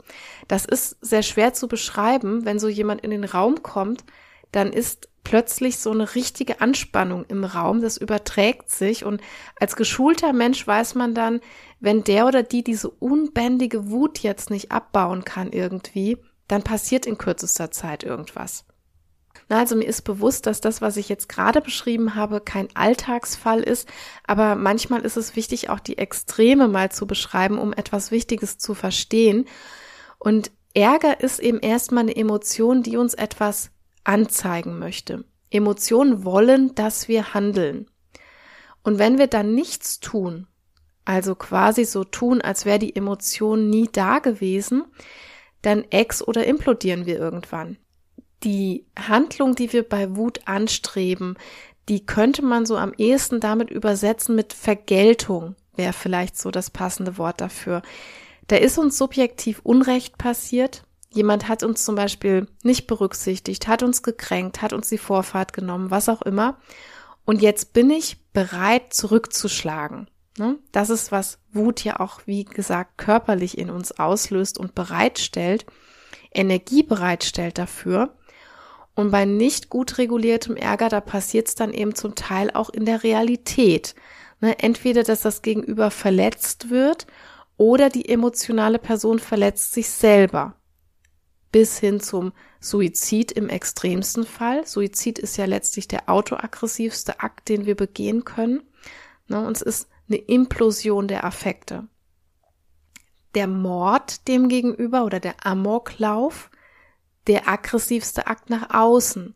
Das 0.48 0.66
ist 0.66 0.98
sehr 1.02 1.24
schwer 1.24 1.54
zu 1.54 1.68
beschreiben. 1.68 2.46
Wenn 2.46 2.60
so 2.60 2.70
jemand 2.70 3.02
in 3.02 3.12
den 3.12 3.26
Raum 3.26 3.62
kommt, 3.62 4.06
dann 4.52 4.72
ist 4.72 5.10
plötzlich 5.24 5.78
so 5.78 5.92
eine 5.92 6.16
richtige 6.16 6.62
Anspannung 6.62 7.26
im 7.26 7.44
Raum, 7.44 7.82
das 7.82 7.98
überträgt 7.98 8.70
sich 8.70 9.06
und 9.06 9.22
als 9.60 9.76
geschulter 9.76 10.34
Mensch 10.34 10.66
weiß 10.66 10.96
man 10.96 11.14
dann, 11.14 11.40
wenn 11.80 12.04
der 12.04 12.28
oder 12.28 12.44
die 12.44 12.64
diese 12.64 12.90
unbändige 12.90 13.90
Wut 13.90 14.20
jetzt 14.20 14.50
nicht 14.50 14.72
abbauen 14.72 15.24
kann 15.24 15.52
irgendwie, 15.52 16.18
dann 16.48 16.64
passiert 16.64 17.06
in 17.06 17.18
kürzester 17.18 17.72
Zeit 17.72 18.04
irgendwas. 18.04 18.66
Na, 19.50 19.60
also 19.60 19.76
mir 19.76 19.86
ist 19.86 20.04
bewusst, 20.04 20.46
dass 20.46 20.62
das, 20.62 20.82
was 20.82 20.98
ich 20.98 21.10
jetzt 21.10 21.28
gerade 21.28 21.62
beschrieben 21.62 22.16
habe, 22.16 22.40
kein 22.40 22.68
Alltagsfall 22.76 23.62
ist, 23.62 23.88
aber 24.26 24.56
manchmal 24.56 25.02
ist 25.02 25.18
es 25.18 25.36
wichtig, 25.36 25.70
auch 25.70 25.80
die 25.80 25.98
Extreme 25.98 26.68
mal 26.68 26.92
zu 26.92 27.08
beschreiben, 27.08 27.58
um 27.58 27.74
etwas 27.74 28.12
Wichtiges 28.12 28.58
zu 28.58 28.74
verstehen. 28.74 29.46
Und 30.20 30.52
Ärger 30.74 31.20
ist 31.20 31.40
eben 31.40 31.60
erstmal 31.60 32.04
eine 32.04 32.16
Emotion, 32.16 32.84
die 32.84 32.98
uns 32.98 33.14
etwas 33.14 33.72
anzeigen 34.04 34.80
möchte. 34.80 35.26
Emotionen 35.50 36.26
wollen, 36.26 36.76
dass 36.76 37.08
wir 37.08 37.34
handeln. 37.34 37.88
Und 38.84 39.00
wenn 39.00 39.18
wir 39.18 39.28
dann 39.28 39.54
nichts 39.54 40.00
tun, 40.00 40.48
also 41.06 41.36
quasi 41.36 41.86
so 41.86 42.04
tun, 42.04 42.42
als 42.42 42.66
wäre 42.66 42.80
die 42.80 42.96
Emotion 42.96 43.70
nie 43.70 43.90
da 43.92 44.20
gewesen, 44.20 44.84
dann 45.62 45.86
ex- 45.90 46.26
oder 46.26 46.46
implodieren 46.46 47.06
wir 47.06 47.18
irgendwann. 47.18 47.78
Die 48.44 48.86
Handlung, 48.98 49.56
die 49.56 49.72
wir 49.72 49.88
bei 49.88 50.16
Wut 50.16 50.42
anstreben, 50.46 51.38
die 51.90 52.06
könnte 52.06 52.44
man 52.44 52.66
so 52.66 52.78
am 52.78 52.94
ehesten 52.98 53.40
damit 53.40 53.70
übersetzen 53.70 54.36
mit 54.36 54.54
Vergeltung, 54.54 55.56
wäre 55.76 55.94
vielleicht 55.94 56.38
so 56.38 56.52
das 56.52 56.70
passende 56.70 57.18
Wort 57.18 57.42
dafür. 57.42 57.82
Da 58.48 58.58
ist 58.58 58.78
uns 58.78 58.98
subjektiv 58.98 59.62
Unrecht 59.64 60.18
passiert. 60.18 60.84
Jemand 61.14 61.48
hat 61.48 61.62
uns 61.62 61.86
zum 61.86 61.96
Beispiel 61.96 62.48
nicht 62.64 62.88
berücksichtigt, 62.88 63.68
hat 63.68 63.84
uns 63.84 64.02
gekränkt, 64.02 64.64
hat 64.64 64.74
uns 64.74 64.90
die 64.90 64.98
Vorfahrt 64.98 65.54
genommen, 65.54 65.92
was 65.92 66.10
auch 66.10 66.24
immer. 66.24 66.58
Und 67.24 67.42
jetzt 67.42 67.74
bin 67.74 67.92
ich 67.92 68.18
bereit, 68.34 68.94
zurückzuschlagen. 68.94 70.10
Ne? 70.40 70.58
Das 70.72 70.90
ist, 70.90 71.12
was 71.12 71.38
Wut 71.52 71.84
ja 71.84 72.00
auch, 72.00 72.22
wie 72.26 72.46
gesagt, 72.46 72.98
körperlich 72.98 73.60
in 73.60 73.70
uns 73.70 73.92
auslöst 74.00 74.58
und 74.58 74.74
bereitstellt, 74.74 75.68
Energie 76.34 76.82
bereitstellt 76.82 77.60
dafür. 77.60 78.16
Und 78.96 79.12
bei 79.12 79.26
nicht 79.26 79.70
gut 79.70 80.00
reguliertem 80.00 80.56
Ärger, 80.56 80.90
da 80.90 81.00
passiert 81.00 81.48
es 81.48 81.56
dann 81.56 81.74
eben 81.74 81.94
zum 81.94 82.16
Teil 82.16 82.50
auch 82.52 82.72
in 82.72 82.86
der 82.86 83.04
Realität. 83.04 83.94
Ne? 84.42 84.58
Entweder, 84.58 85.04
dass 85.04 85.22
das 85.22 85.44
Gegenüber 85.44 85.92
verletzt 85.92 86.72
wird 86.72 87.06
oder 87.56 87.90
die 87.90 88.10
emotionale 88.10 88.80
Person 88.80 89.20
verletzt 89.20 89.74
sich 89.74 89.90
selber. 89.90 90.56
Bis 91.54 91.78
hin 91.78 92.00
zum 92.00 92.34
Suizid 92.60 93.32
im 93.32 93.48
extremsten 93.48 94.26
Fall. 94.26 94.66
Suizid 94.66 95.20
ist 95.20 95.38
ja 95.38 95.46
letztlich 95.46 95.88
der 95.88 96.10
autoaggressivste 96.10 97.20
Akt, 97.20 97.48
den 97.48 97.68
wir 97.68 97.76
begehen 97.76 98.26
können. 98.26 98.64
Ne? 99.28 99.46
Und 99.46 99.56
es 99.58 99.62
ist 99.62 99.88
eine 100.10 100.18
Implosion 100.18 101.08
der 101.08 101.24
Affekte. 101.24 101.88
Der 103.36 103.46
Mord 103.46 104.28
demgegenüber 104.28 105.06
oder 105.06 105.20
der 105.20 105.46
Amoklauf, 105.46 106.50
der 107.28 107.48
aggressivste 107.48 108.26
Akt 108.26 108.50
nach 108.50 108.74
außen. 108.74 109.36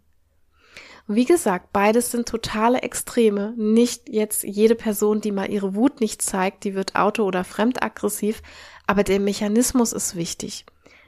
wie 1.10 1.26
gesagt, 1.26 1.72
beides 1.72 2.10
sind 2.10 2.28
totale 2.28 2.82
Extreme. 2.82 3.54
Nicht 3.58 4.10
jetzt 4.10 4.44
jede 4.44 4.76
Person, 4.76 5.22
die 5.22 5.32
mal 5.32 5.52
ihre 5.52 5.76
Wut 5.76 6.02
nicht 6.02 6.24
zeigt, 6.24 6.64
die 6.64 6.74
wird 6.74 6.96
auto- 6.96 7.26
oder 7.26 7.44
fremdaggressiv, 7.44 8.42
aber 8.88 9.04
der 9.04 9.20
Mechanismus 9.20 9.94
ist 9.94 10.16
wichtig. 10.16 10.66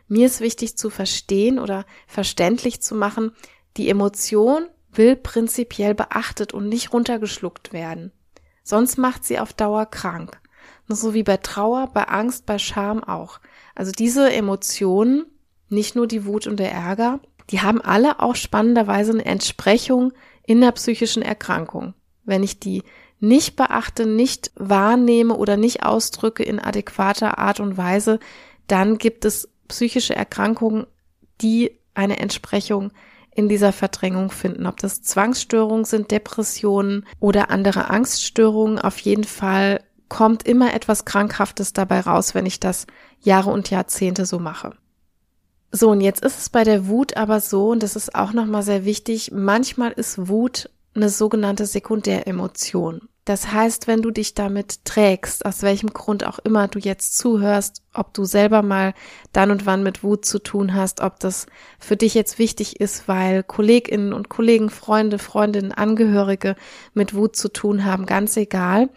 Mir 0.10 0.26
ist 0.26 0.42
wichtig 0.42 0.76
zu 0.76 0.90
verstehen 0.90 1.60
oder 1.60 1.86
verständlich 2.08 2.82
zu 2.82 2.96
machen, 2.96 3.32
die 3.78 3.90
Emotion 3.90 4.68
will 4.92 5.16
prinzipiell 5.16 5.94
beachtet 5.94 6.54
und 6.54 6.68
nicht 6.68 6.92
runtergeschluckt 6.92 7.72
werden. 7.72 8.12
Sonst 8.64 8.98
macht 8.98 9.24
sie 9.24 9.40
auf 9.40 9.54
Dauer 9.54 9.86
krank. 9.86 10.42
So 10.88 11.14
wie 11.14 11.22
bei 11.22 11.38
Trauer, 11.38 11.92
bei 11.94 12.08
Angst, 12.08 12.48
bei 12.48 12.58
Scham 12.58 13.04
auch. 13.04 13.40
Also 13.76 13.92
diese 13.92 14.32
Emotionen, 14.34 15.26
nicht 15.70 15.96
nur 15.96 16.08
die 16.08 16.26
Wut 16.26 16.48
und 16.48 16.58
der 16.58 16.72
Ärger, 16.72 17.20
die 17.52 17.62
haben 17.62 17.80
alle 17.80 18.20
auch 18.20 18.36
spannenderweise 18.36 19.12
eine 19.12 19.26
Entsprechung 19.26 20.12
in 20.44 20.62
der 20.62 20.72
psychischen 20.72 21.22
Erkrankung. 21.22 21.94
Wenn 22.26 22.42
ich 22.42 22.60
die 22.60 22.84
nicht 23.20 23.56
beachte, 23.56 24.08
nicht 24.08 24.52
wahrnehme 24.56 25.36
oder 25.36 25.58
nicht 25.58 25.84
ausdrücke 25.84 26.42
in 26.42 26.60
adäquater 26.60 27.38
Art 27.38 27.60
und 27.60 27.78
Weise, 27.78 28.20
dann 28.66 28.98
gibt 28.98 29.26
es 29.26 29.50
psychische 29.70 30.16
Erkrankungen, 30.16 30.86
die 31.40 31.80
eine 31.94 32.20
Entsprechung 32.20 32.92
in 33.34 33.48
dieser 33.48 33.72
Verdrängung 33.72 34.32
finden. 34.32 34.66
Ob 34.66 34.78
das 34.78 35.02
Zwangsstörungen 35.02 35.86
sind, 35.86 36.12
Depressionen 36.12 37.06
oder 37.22 37.50
andere 37.50 37.90
Angststörungen, 37.90 38.80
auf 38.80 39.00
jeden 39.00 39.24
Fall 39.24 39.82
kommt 40.10 40.44
immer 40.44 40.74
etwas 40.74 41.06
Krankhaftes 41.06 41.72
dabei 41.72 42.02
raus, 42.02 42.36
wenn 42.36 42.46
ich 42.46 42.60
das 42.60 42.88
Jahre 43.22 43.52
und 43.52 43.70
Jahrzehnte 43.70 44.26
so 44.26 44.40
mache. 44.40 44.76
So, 45.72 45.92
und 45.92 46.02
jetzt 46.02 46.26
ist 46.26 46.40
es 46.40 46.50
bei 46.50 46.64
der 46.64 46.88
Wut 46.88 47.16
aber 47.16 47.40
so, 47.40 47.70
und 47.70 47.84
das 47.84 47.96
ist 47.96 48.16
auch 48.16 48.34
nochmal 48.34 48.64
sehr 48.64 48.86
wichtig, 48.86 49.32
manchmal 49.32 49.92
ist 49.92 50.28
Wut 50.28 50.70
eine 50.96 51.10
sogenannte 51.10 51.68
Sekundäremotion. 51.68 53.08
Das 53.30 53.52
heißt, 53.52 53.86
wenn 53.86 54.02
du 54.02 54.10
dich 54.10 54.34
damit 54.34 54.86
trägst, 54.86 55.46
aus 55.46 55.62
welchem 55.62 55.94
Grund 55.94 56.26
auch 56.26 56.40
immer 56.40 56.68
du 56.68 56.80
jetzt 56.80 57.16
zuhörst, 57.16 57.84
ob 57.94 58.12
du 58.12 58.26
selber 58.26 58.64
mal 58.64 58.96
dann 59.34 59.52
und 59.52 59.68
wann 59.68 59.84
mit 59.84 60.04
Wut 60.04 60.26
zu 60.26 60.40
tun 60.40 60.74
hast, 60.74 61.00
ob 61.00 61.20
das 61.20 61.46
für 61.78 61.96
dich 61.96 62.16
jetzt 62.16 62.40
wichtig 62.40 62.80
ist, 62.80 63.08
weil 63.08 63.44
Kolleginnen 63.44 64.14
und 64.14 64.30
Kollegen, 64.30 64.72
Freunde, 64.72 65.20
Freundinnen, 65.20 65.72
Angehörige 65.72 66.56
mit 66.96 67.14
Wut 67.14 67.36
zu 67.36 67.50
tun 67.50 67.86
haben, 67.86 68.08
ganz 68.08 68.36
egal. 68.36 68.90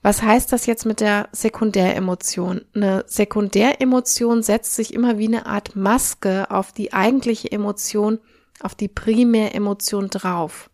Was 0.00 0.22
heißt 0.22 0.50
das 0.50 0.64
jetzt 0.64 0.86
mit 0.86 1.00
der 1.00 1.28
Sekundäremotion? 1.32 2.62
Eine 2.74 3.04
Sekundäremotion 3.06 4.42
setzt 4.42 4.74
sich 4.74 4.94
immer 4.94 5.18
wie 5.18 5.28
eine 5.28 5.44
Art 5.44 5.76
Maske 5.76 6.50
auf 6.50 6.72
die 6.72 6.94
eigentliche 6.94 7.52
Emotion, 7.52 8.20
auf 8.60 8.74
die 8.74 8.88
Primäremotion 8.88 10.08
drauf. 10.08 10.70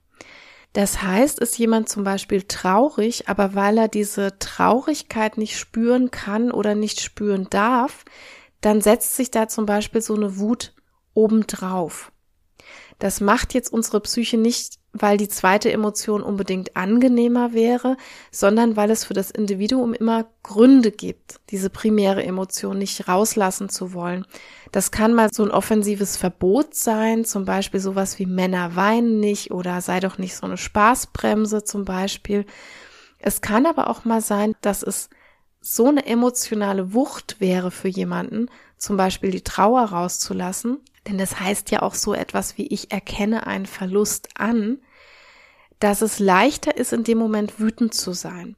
Das 0.72 1.02
heißt, 1.02 1.40
ist 1.40 1.58
jemand 1.58 1.88
zum 1.88 2.04
Beispiel 2.04 2.42
traurig, 2.42 3.28
aber 3.28 3.54
weil 3.54 3.78
er 3.78 3.88
diese 3.88 4.38
Traurigkeit 4.38 5.36
nicht 5.36 5.58
spüren 5.58 6.10
kann 6.10 6.52
oder 6.52 6.74
nicht 6.74 7.00
spüren 7.00 7.48
darf, 7.50 8.04
dann 8.60 8.80
setzt 8.80 9.16
sich 9.16 9.30
da 9.30 9.48
zum 9.48 9.66
Beispiel 9.66 10.00
so 10.00 10.14
eine 10.14 10.38
Wut 10.38 10.74
obendrauf. 11.14 12.12
Das 12.98 13.20
macht 13.20 13.54
jetzt 13.54 13.72
unsere 13.72 14.00
Psyche 14.00 14.36
nicht 14.36 14.79
weil 14.92 15.16
die 15.16 15.28
zweite 15.28 15.72
Emotion 15.72 16.22
unbedingt 16.22 16.76
angenehmer 16.76 17.52
wäre, 17.52 17.96
sondern 18.32 18.76
weil 18.76 18.90
es 18.90 19.04
für 19.04 19.14
das 19.14 19.30
Individuum 19.30 19.94
immer 19.94 20.26
Gründe 20.42 20.90
gibt, 20.90 21.40
diese 21.50 21.70
primäre 21.70 22.24
Emotion 22.24 22.78
nicht 22.78 23.06
rauslassen 23.06 23.68
zu 23.68 23.92
wollen. 23.92 24.26
Das 24.72 24.90
kann 24.90 25.14
mal 25.14 25.28
so 25.32 25.44
ein 25.44 25.50
offensives 25.50 26.16
Verbot 26.16 26.74
sein, 26.74 27.24
zum 27.24 27.44
Beispiel 27.44 27.80
sowas 27.80 28.18
wie 28.18 28.26
Männer 28.26 28.74
weinen 28.74 29.20
nicht 29.20 29.52
oder 29.52 29.80
sei 29.80 30.00
doch 30.00 30.18
nicht 30.18 30.36
so 30.36 30.46
eine 30.46 30.56
Spaßbremse 30.56 31.64
zum 31.64 31.84
Beispiel. 31.84 32.44
Es 33.18 33.40
kann 33.40 33.66
aber 33.66 33.88
auch 33.88 34.04
mal 34.04 34.20
sein, 34.20 34.54
dass 34.60 34.82
es 34.82 35.08
so 35.60 35.88
eine 35.88 36.06
emotionale 36.06 36.94
Wucht 36.94 37.40
wäre 37.40 37.70
für 37.70 37.88
jemanden, 37.88 38.46
zum 38.78 38.96
Beispiel 38.96 39.30
die 39.30 39.44
Trauer 39.44 39.82
rauszulassen, 39.82 40.78
denn 41.06 41.18
das 41.18 41.40
heißt 41.40 41.70
ja 41.70 41.82
auch 41.82 41.94
so 41.94 42.14
etwas 42.14 42.58
wie 42.58 42.66
ich 42.66 42.92
erkenne 42.92 43.46
einen 43.46 43.66
Verlust 43.66 44.28
an, 44.34 44.78
dass 45.78 46.02
es 46.02 46.18
leichter 46.18 46.76
ist, 46.76 46.92
in 46.92 47.04
dem 47.04 47.18
Moment 47.18 47.58
wütend 47.58 47.94
zu 47.94 48.12
sein. 48.12 48.56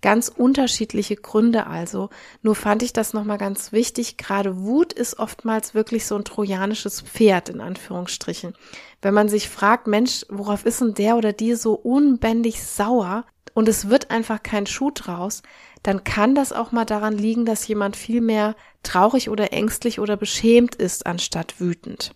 Ganz 0.00 0.28
unterschiedliche 0.28 1.14
Gründe 1.14 1.68
also. 1.68 2.10
Nur 2.42 2.56
fand 2.56 2.82
ich 2.82 2.92
das 2.92 3.12
nochmal 3.12 3.38
ganz 3.38 3.70
wichtig. 3.70 4.16
Gerade 4.16 4.60
Wut 4.62 4.92
ist 4.92 5.20
oftmals 5.20 5.74
wirklich 5.74 6.06
so 6.06 6.16
ein 6.16 6.24
trojanisches 6.24 7.02
Pferd, 7.02 7.50
in 7.50 7.60
Anführungsstrichen. 7.60 8.54
Wenn 9.00 9.14
man 9.14 9.28
sich 9.28 9.48
fragt, 9.48 9.86
Mensch, 9.86 10.26
worauf 10.28 10.66
ist 10.66 10.80
denn 10.80 10.94
der 10.94 11.16
oder 11.16 11.32
die 11.32 11.54
so 11.54 11.74
unbändig 11.74 12.64
sauer? 12.64 13.24
Und 13.54 13.68
es 13.68 13.90
wird 13.90 14.10
einfach 14.10 14.42
kein 14.42 14.66
Schuh 14.66 14.90
draus, 14.90 15.42
dann 15.82 16.04
kann 16.04 16.34
das 16.34 16.52
auch 16.52 16.72
mal 16.72 16.84
daran 16.84 17.16
liegen, 17.16 17.44
dass 17.44 17.66
jemand 17.66 17.96
viel 17.96 18.20
mehr 18.20 18.54
traurig 18.82 19.28
oder 19.30 19.52
ängstlich 19.52 20.00
oder 20.00 20.16
beschämt 20.16 20.74
ist, 20.74 21.06
anstatt 21.06 21.60
wütend. 21.60 22.14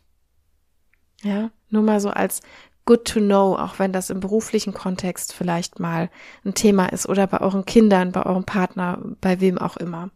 Ja, 1.22 1.50
nur 1.70 1.82
mal 1.82 2.00
so 2.00 2.10
als 2.10 2.40
good 2.84 3.04
to 3.04 3.20
know, 3.20 3.56
auch 3.56 3.78
wenn 3.78 3.92
das 3.92 4.10
im 4.10 4.20
beruflichen 4.20 4.72
Kontext 4.72 5.32
vielleicht 5.32 5.80
mal 5.80 6.08
ein 6.44 6.54
Thema 6.54 6.86
ist 6.86 7.08
oder 7.08 7.26
bei 7.26 7.40
euren 7.40 7.64
Kindern, 7.64 8.12
bei 8.12 8.24
eurem 8.24 8.44
Partner, 8.44 9.00
bei 9.20 9.40
wem 9.40 9.58
auch 9.58 9.76
immer. 9.76 10.10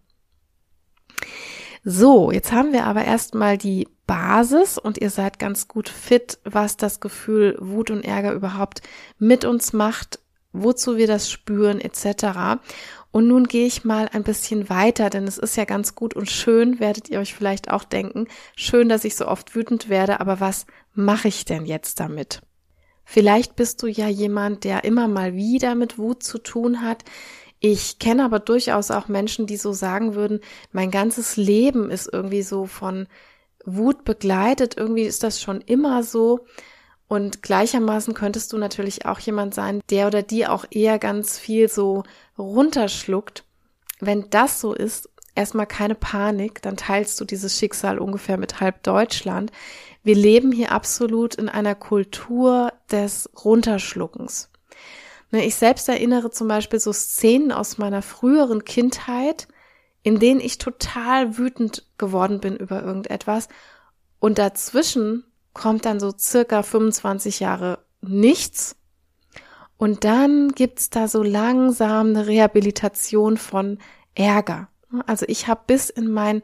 So, 1.83 2.31
jetzt 2.31 2.53
haben 2.53 2.73
wir 2.73 2.85
aber 2.85 3.05
erstmal 3.05 3.59
die 3.59 3.89
Basis 4.07 4.79
und 4.79 4.99
ihr 4.99 5.11
seid 5.11 5.39
ganz 5.39 5.67
gut 5.67 5.89
fit, 5.89 6.39
was 6.45 6.77
das 6.77 7.01
Gefühl 7.01 7.57
Wut 7.61 7.91
und 7.91 8.05
Ärger 8.05 8.33
überhaupt 8.33 8.83
mit 9.19 9.45
uns 9.45 9.73
macht, 9.73 10.21
wozu 10.53 10.97
wir 10.97 11.07
das 11.07 11.31
spüren 11.31 11.81
etc. 11.81 12.61
Und 13.13 13.27
nun 13.27 13.45
gehe 13.45 13.67
ich 13.67 13.85
mal 13.85 14.09
ein 14.13 14.23
bisschen 14.23 14.69
weiter, 14.69 15.11
denn 15.11 15.25
es 15.25 15.37
ist 15.37 15.57
ja 15.57 15.65
ganz 15.65 15.95
gut 15.95 16.15
und 16.15 16.31
schön, 16.31 16.79
werdet 16.79 17.09
ihr 17.09 17.19
euch 17.19 17.35
vielleicht 17.35 17.71
auch 17.71 17.83
denken, 17.83 18.29
schön, 18.55 18.89
dass 18.89 19.05
ich 19.05 19.17
so 19.17 19.27
oft 19.27 19.55
wütend 19.55 19.89
werde, 19.89 20.21
aber 20.21 20.39
was 20.39 20.67
mache 20.95 21.29
ich 21.29 21.45
denn 21.45 21.67
jetzt 21.67 21.99
damit? 21.99 22.41
Vielleicht 23.05 23.57
bist 23.57 23.83
du 23.83 23.89
ja 23.89 24.07
jemand, 24.07 24.63
der 24.63 24.85
immer 24.85 25.09
mal 25.09 25.35
wieder 25.35 25.75
mit 25.75 25.99
Wut 25.99 26.23
zu 26.23 26.39
tun 26.39 26.83
hat. 26.83 27.05
Ich 27.59 27.99
kenne 27.99 28.25
aber 28.25 28.39
durchaus 28.39 28.93
auch 28.93 29.09
Menschen, 29.09 29.49
die 29.49 29.57
so 29.57 29.73
sagen 29.73 30.15
würden, 30.15 30.41
mein 30.71 30.93
ganzes 30.93 31.37
Leben 31.37 31.91
ist 31.91 32.09
irgendwie 32.13 32.43
so 32.43 32.67
von 32.67 33.09
Wut 33.65 34.05
begleitet, 34.05 34.77
irgendwie 34.77 35.03
ist 35.03 35.25
das 35.25 35.43
schon 35.43 35.61
immer 35.61 36.05
so. 36.05 36.47
Und 37.11 37.43
gleichermaßen 37.43 38.15
könntest 38.15 38.53
du 38.53 38.57
natürlich 38.57 39.05
auch 39.05 39.19
jemand 39.19 39.53
sein, 39.53 39.81
der 39.91 40.07
oder 40.07 40.23
die 40.23 40.47
auch 40.47 40.65
eher 40.71 41.01
ganz 41.01 41.41
viel 41.41 41.69
so 41.69 42.05
runterschluckt. 42.39 43.43
Wenn 43.99 44.31
das 44.31 44.61
so 44.61 44.73
ist, 44.73 45.09
erstmal 45.35 45.67
keine 45.67 45.97
Panik, 45.97 46.63
dann 46.63 46.77
teilst 46.77 47.21
du 47.21 47.25
dieses 47.25 47.59
Schicksal 47.59 47.99
ungefähr 47.99 48.37
mit 48.37 48.61
halb 48.61 48.85
Deutschland. 48.85 49.51
Wir 50.05 50.15
leben 50.15 50.53
hier 50.53 50.71
absolut 50.71 51.35
in 51.35 51.49
einer 51.49 51.75
Kultur 51.75 52.73
des 52.93 53.29
Runterschluckens. 53.45 54.49
Ne, 55.33 55.45
ich 55.45 55.57
selbst 55.57 55.89
erinnere 55.89 56.31
zum 56.31 56.47
Beispiel 56.47 56.79
so 56.79 56.93
Szenen 56.93 57.51
aus 57.51 57.77
meiner 57.77 58.03
früheren 58.03 58.63
Kindheit, 58.63 59.49
in 60.05 60.21
denen 60.21 60.39
ich 60.39 60.59
total 60.59 61.39
wütend 61.39 61.89
geworden 61.99 62.39
bin 62.39 62.57
über 62.57 62.85
irgendetwas 62.85 63.49
und 64.21 64.39
dazwischen 64.39 65.25
kommt 65.53 65.85
dann 65.85 66.01
so 66.01 66.13
circa 66.17 66.63
25 66.63 67.41
Jahre 67.41 67.79
nichts. 68.01 68.77
Und 69.77 70.05
dann 70.05 70.51
gibt's 70.51 70.91
da 70.91 71.09
so 71.09 71.23
langsam 71.23 72.09
eine 72.09 72.27
Rehabilitation 72.27 73.37
von 73.37 73.79
Ärger. 74.15 74.69
Also 75.07 75.25
ich 75.29 75.49
habe 75.49 75.63
bis 75.67 75.89
in 75.91 76.11
mein 76.11 76.43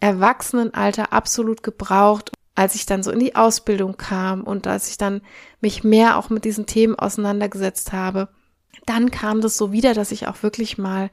Erwachsenenalter 0.00 1.12
absolut 1.12 1.62
gebraucht, 1.62 2.30
als 2.54 2.74
ich 2.74 2.86
dann 2.86 3.02
so 3.02 3.10
in 3.10 3.18
die 3.18 3.34
Ausbildung 3.36 3.96
kam 3.96 4.44
und 4.44 4.66
als 4.66 4.90
ich 4.90 4.98
dann 4.98 5.22
mich 5.60 5.84
mehr 5.84 6.18
auch 6.18 6.30
mit 6.30 6.44
diesen 6.44 6.66
Themen 6.66 6.94
auseinandergesetzt 6.96 7.92
habe. 7.92 8.28
Dann 8.86 9.10
kam 9.10 9.40
das 9.40 9.56
so 9.56 9.72
wieder, 9.72 9.94
dass 9.94 10.12
ich 10.12 10.28
auch 10.28 10.42
wirklich 10.42 10.78
mal 10.78 11.10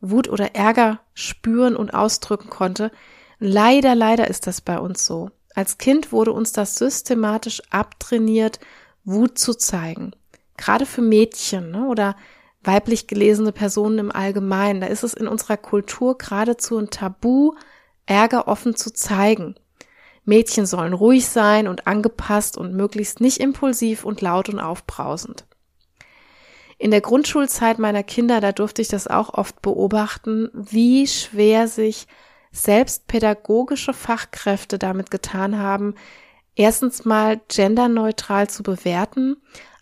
Wut 0.00 0.28
oder 0.28 0.54
Ärger 0.54 1.00
spüren 1.14 1.76
und 1.76 1.94
ausdrücken 1.94 2.50
konnte. 2.50 2.90
Leider, 3.38 3.94
leider 3.94 4.28
ist 4.28 4.46
das 4.46 4.60
bei 4.60 4.78
uns 4.78 5.04
so. 5.04 5.30
Als 5.56 5.78
Kind 5.78 6.12
wurde 6.12 6.32
uns 6.32 6.52
das 6.52 6.74
systematisch 6.76 7.62
abtrainiert, 7.70 8.60
Wut 9.04 9.38
zu 9.38 9.54
zeigen. 9.54 10.12
Gerade 10.58 10.84
für 10.84 11.00
Mädchen 11.00 11.70
ne, 11.70 11.86
oder 11.88 12.14
weiblich 12.62 13.06
gelesene 13.06 13.52
Personen 13.52 13.98
im 13.98 14.12
Allgemeinen. 14.12 14.82
Da 14.82 14.88
ist 14.88 15.02
es 15.02 15.14
in 15.14 15.26
unserer 15.26 15.56
Kultur 15.56 16.18
geradezu 16.18 16.76
ein 16.76 16.90
Tabu, 16.90 17.54
Ärger 18.04 18.48
offen 18.48 18.76
zu 18.76 18.92
zeigen. 18.92 19.54
Mädchen 20.26 20.66
sollen 20.66 20.92
ruhig 20.92 21.26
sein 21.26 21.68
und 21.68 21.86
angepasst 21.86 22.58
und 22.58 22.74
möglichst 22.74 23.22
nicht 23.22 23.38
impulsiv 23.38 24.04
und 24.04 24.20
laut 24.20 24.50
und 24.50 24.60
aufbrausend. 24.60 25.46
In 26.76 26.90
der 26.90 27.00
Grundschulzeit 27.00 27.78
meiner 27.78 28.02
Kinder, 28.02 28.42
da 28.42 28.52
durfte 28.52 28.82
ich 28.82 28.88
das 28.88 29.06
auch 29.06 29.32
oft 29.32 29.62
beobachten, 29.62 30.50
wie 30.52 31.06
schwer 31.06 31.66
sich 31.66 32.06
selbst 32.56 33.06
pädagogische 33.06 33.92
Fachkräfte 33.92 34.78
damit 34.78 35.10
getan 35.10 35.58
haben, 35.58 35.94
erstens 36.54 37.04
mal 37.04 37.40
genderneutral 37.48 38.48
zu 38.48 38.62
bewerten, 38.62 39.36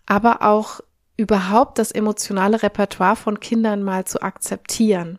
aber 0.06 0.42
auch 0.42 0.80
überhaupt 1.16 1.78
das 1.78 1.92
emotionale 1.92 2.62
Repertoire 2.62 3.16
von 3.16 3.38
Kindern 3.38 3.82
mal 3.82 4.04
zu 4.04 4.22
akzeptieren. 4.22 5.18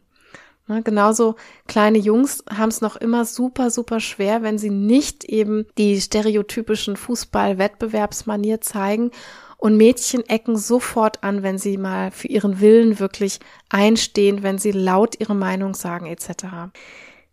Ne, 0.67 0.81
genauso 0.81 1.35
kleine 1.67 1.99
Jungs 1.99 2.43
haben 2.49 2.69
es 2.69 2.81
noch 2.81 2.95
immer 2.95 3.23
super, 3.23 3.69
super 3.69 3.99
schwer, 3.99 4.41
wenn 4.41 4.57
sie 4.57 4.71
nicht 4.71 5.23
eben 5.23 5.67
die 5.77 6.01
stereotypischen 6.01 6.97
Fußball-Wettbewerbsmanier 6.97 8.61
zeigen 8.61 9.11
und 9.57 9.77
Mädchen 9.77 10.27
ecken 10.27 10.57
sofort 10.57 11.23
an, 11.23 11.43
wenn 11.43 11.59
sie 11.59 11.77
mal 11.77 12.09
für 12.09 12.27
ihren 12.27 12.59
Willen 12.61 12.99
wirklich 12.99 13.39
einstehen, 13.69 14.41
wenn 14.41 14.57
sie 14.57 14.71
laut 14.71 15.19
ihre 15.19 15.35
Meinung 15.35 15.75
sagen 15.75 16.07
etc. 16.07 16.73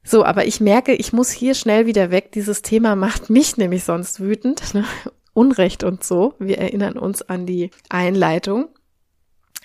So, 0.04 0.24
aber 0.24 0.46
ich 0.46 0.60
merke, 0.60 0.94
ich 0.94 1.12
muss 1.12 1.30
hier 1.30 1.54
schnell 1.54 1.86
wieder 1.86 2.10
weg. 2.10 2.32
Dieses 2.32 2.62
Thema 2.62 2.96
macht 2.96 3.30
mich 3.30 3.56
nämlich 3.56 3.84
sonst 3.84 4.20
wütend. 4.20 4.62
Ne? 4.74 4.84
Unrecht 5.34 5.82
und 5.82 6.04
so. 6.04 6.34
Wir 6.38 6.58
erinnern 6.58 6.98
uns 6.98 7.22
an 7.22 7.46
die 7.46 7.70
Einleitung. 7.88 8.68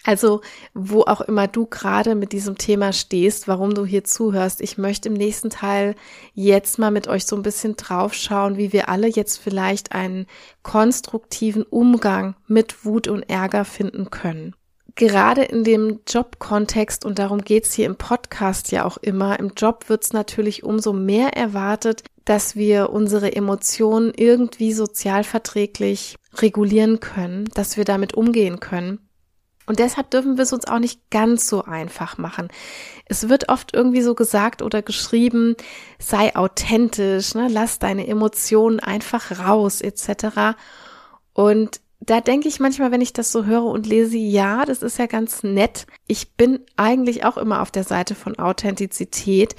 Also, 0.05 0.39
wo 0.73 1.01
auch 1.01 1.19
immer 1.19 1.47
du 1.47 1.65
gerade 1.65 2.15
mit 2.15 2.31
diesem 2.31 2.57
Thema 2.57 2.93
stehst, 2.93 3.49
warum 3.49 3.73
du 3.73 3.85
hier 3.85 4.05
zuhörst, 4.05 4.61
ich 4.61 4.77
möchte 4.77 5.09
im 5.09 5.15
nächsten 5.15 5.49
Teil 5.49 5.95
jetzt 6.33 6.79
mal 6.79 6.91
mit 6.91 7.09
euch 7.09 7.25
so 7.25 7.35
ein 7.35 7.41
bisschen 7.41 7.75
draufschauen, 7.75 8.57
wie 8.57 8.71
wir 8.71 8.87
alle 8.87 9.07
jetzt 9.07 9.37
vielleicht 9.37 9.91
einen 9.91 10.25
konstruktiven 10.63 11.63
Umgang 11.63 12.35
mit 12.47 12.85
Wut 12.85 13.09
und 13.09 13.23
Ärger 13.23 13.65
finden 13.65 14.09
können 14.09 14.55
gerade 14.97 15.43
in 15.43 15.63
dem 15.63 16.01
Jobkontext, 16.05 17.05
und 17.05 17.19
darum 17.19 17.41
geht's 17.41 17.73
hier 17.73 17.85
im 17.85 17.95
Podcast 17.95 18.71
ja 18.71 18.83
auch 18.83 18.97
immer, 18.97 19.39
im 19.39 19.53
Job 19.55 19.85
wird's 19.87 20.11
natürlich 20.11 20.63
umso 20.63 20.91
mehr 20.91 21.37
erwartet, 21.37 22.03
dass 22.25 22.57
wir 22.57 22.89
unsere 22.89 23.33
Emotionen 23.33 24.11
irgendwie 24.13 24.73
sozialverträglich 24.73 26.17
regulieren 26.35 26.99
können, 26.99 27.45
dass 27.53 27.77
wir 27.77 27.85
damit 27.85 28.15
umgehen 28.15 28.59
können. 28.59 28.99
Und 29.67 29.79
deshalb 29.79 30.09
dürfen 30.11 30.37
wir 30.37 30.43
es 30.43 30.53
uns 30.53 30.65
auch 30.65 30.79
nicht 30.79 31.09
ganz 31.09 31.47
so 31.47 31.63
einfach 31.63 32.17
machen. 32.17 32.47
Es 33.05 33.29
wird 33.29 33.49
oft 33.49 33.73
irgendwie 33.73 34.01
so 34.01 34.15
gesagt 34.15 34.61
oder 34.61 34.81
geschrieben, 34.81 35.55
sei 35.99 36.35
authentisch, 36.35 37.35
ne, 37.35 37.47
lass 37.49 37.77
deine 37.77 38.07
Emotionen 38.07 38.79
einfach 38.79 39.45
raus, 39.45 39.81
etc. 39.81 40.57
Und 41.33 41.81
da 41.99 42.21
denke 42.21 42.47
ich 42.47 42.59
manchmal, 42.59 42.91
wenn 42.91 43.01
ich 43.01 43.13
das 43.13 43.31
so 43.31 43.45
höre 43.45 43.65
und 43.65 43.87
lese, 43.87 44.17
ja, 44.17 44.65
das 44.65 44.83
ist 44.83 44.99
ja 44.99 45.07
ganz 45.07 45.43
nett. 45.43 45.87
Ich 46.07 46.33
bin 46.33 46.59
eigentlich 46.75 47.25
auch 47.25 47.37
immer 47.37 47.61
auf 47.61 47.71
der 47.71 47.83
Seite 47.83 48.15
von 48.15 48.37
Authentizität, 48.37 49.55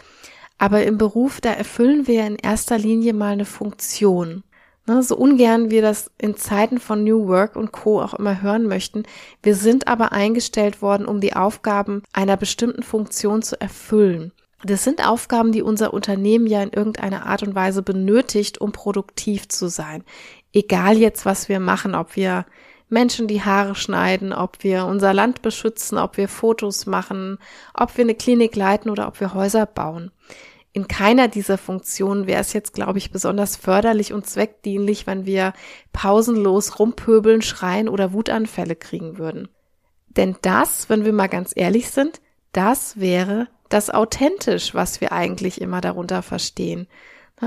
aber 0.56 0.84
im 0.84 0.98
Beruf, 0.98 1.40
da 1.40 1.52
erfüllen 1.52 2.06
wir 2.06 2.26
in 2.26 2.36
erster 2.36 2.78
Linie 2.78 3.12
mal 3.12 3.32
eine 3.32 3.44
Funktion. 3.44 4.44
Ne, 4.86 5.02
so 5.02 5.16
ungern 5.16 5.70
wir 5.70 5.82
das 5.82 6.10
in 6.16 6.36
Zeiten 6.36 6.80
von 6.80 7.04
New 7.04 7.28
Work 7.28 7.56
und 7.56 7.72
Co. 7.72 8.00
auch 8.00 8.14
immer 8.14 8.40
hören 8.40 8.66
möchten. 8.66 9.02
Wir 9.42 9.54
sind 9.54 9.86
aber 9.86 10.12
eingestellt 10.12 10.80
worden, 10.80 11.06
um 11.06 11.20
die 11.20 11.36
Aufgaben 11.36 12.02
einer 12.14 12.38
bestimmten 12.38 12.82
Funktion 12.82 13.42
zu 13.42 13.60
erfüllen. 13.60 14.32
Das 14.64 14.82
sind 14.82 15.06
Aufgaben, 15.06 15.52
die 15.52 15.62
unser 15.62 15.92
Unternehmen 15.92 16.46
ja 16.46 16.62
in 16.62 16.72
irgendeiner 16.72 17.26
Art 17.26 17.42
und 17.42 17.54
Weise 17.54 17.82
benötigt, 17.82 18.60
um 18.60 18.72
produktiv 18.72 19.48
zu 19.48 19.68
sein 19.68 20.02
egal 20.52 20.96
jetzt, 20.96 21.24
was 21.26 21.48
wir 21.48 21.60
machen, 21.60 21.94
ob 21.94 22.16
wir 22.16 22.46
Menschen 22.88 23.28
die 23.28 23.42
Haare 23.42 23.74
schneiden, 23.74 24.32
ob 24.32 24.64
wir 24.64 24.86
unser 24.86 25.12
Land 25.12 25.42
beschützen, 25.42 25.98
ob 25.98 26.16
wir 26.16 26.28
Fotos 26.28 26.86
machen, 26.86 27.38
ob 27.74 27.96
wir 27.96 28.04
eine 28.04 28.14
Klinik 28.14 28.56
leiten 28.56 28.90
oder 28.90 29.08
ob 29.08 29.20
wir 29.20 29.34
Häuser 29.34 29.66
bauen. 29.66 30.10
In 30.72 30.86
keiner 30.86 31.28
dieser 31.28 31.58
Funktionen 31.58 32.26
wäre 32.26 32.40
es 32.40 32.52
jetzt, 32.52 32.72
glaube 32.72 32.98
ich, 32.98 33.10
besonders 33.10 33.56
förderlich 33.56 34.12
und 34.12 34.26
zweckdienlich, 34.26 35.06
wenn 35.06 35.26
wir 35.26 35.52
pausenlos 35.92 36.78
rumpöbeln, 36.78 37.42
schreien 37.42 37.88
oder 37.88 38.12
Wutanfälle 38.12 38.76
kriegen 38.76 39.18
würden. 39.18 39.48
Denn 40.08 40.36
das, 40.42 40.88
wenn 40.88 41.04
wir 41.04 41.12
mal 41.12 41.28
ganz 41.28 41.52
ehrlich 41.54 41.90
sind, 41.90 42.20
das 42.52 42.98
wäre 43.00 43.48
das 43.68 43.90
authentisch, 43.90 44.74
was 44.74 45.00
wir 45.00 45.12
eigentlich 45.12 45.60
immer 45.60 45.80
darunter 45.80 46.22
verstehen. 46.22 46.86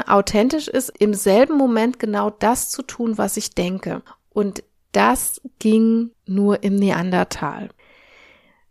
Authentisch 0.07 0.67
ist 0.67 0.91
im 0.99 1.13
selben 1.13 1.57
Moment 1.57 1.99
genau 1.99 2.29
das 2.29 2.69
zu 2.69 2.81
tun, 2.81 3.17
was 3.17 3.37
ich 3.37 3.55
denke. 3.55 4.01
Und 4.29 4.63
das 4.91 5.41
ging 5.59 6.11
nur 6.25 6.63
im 6.63 6.75
Neandertal. 6.75 7.69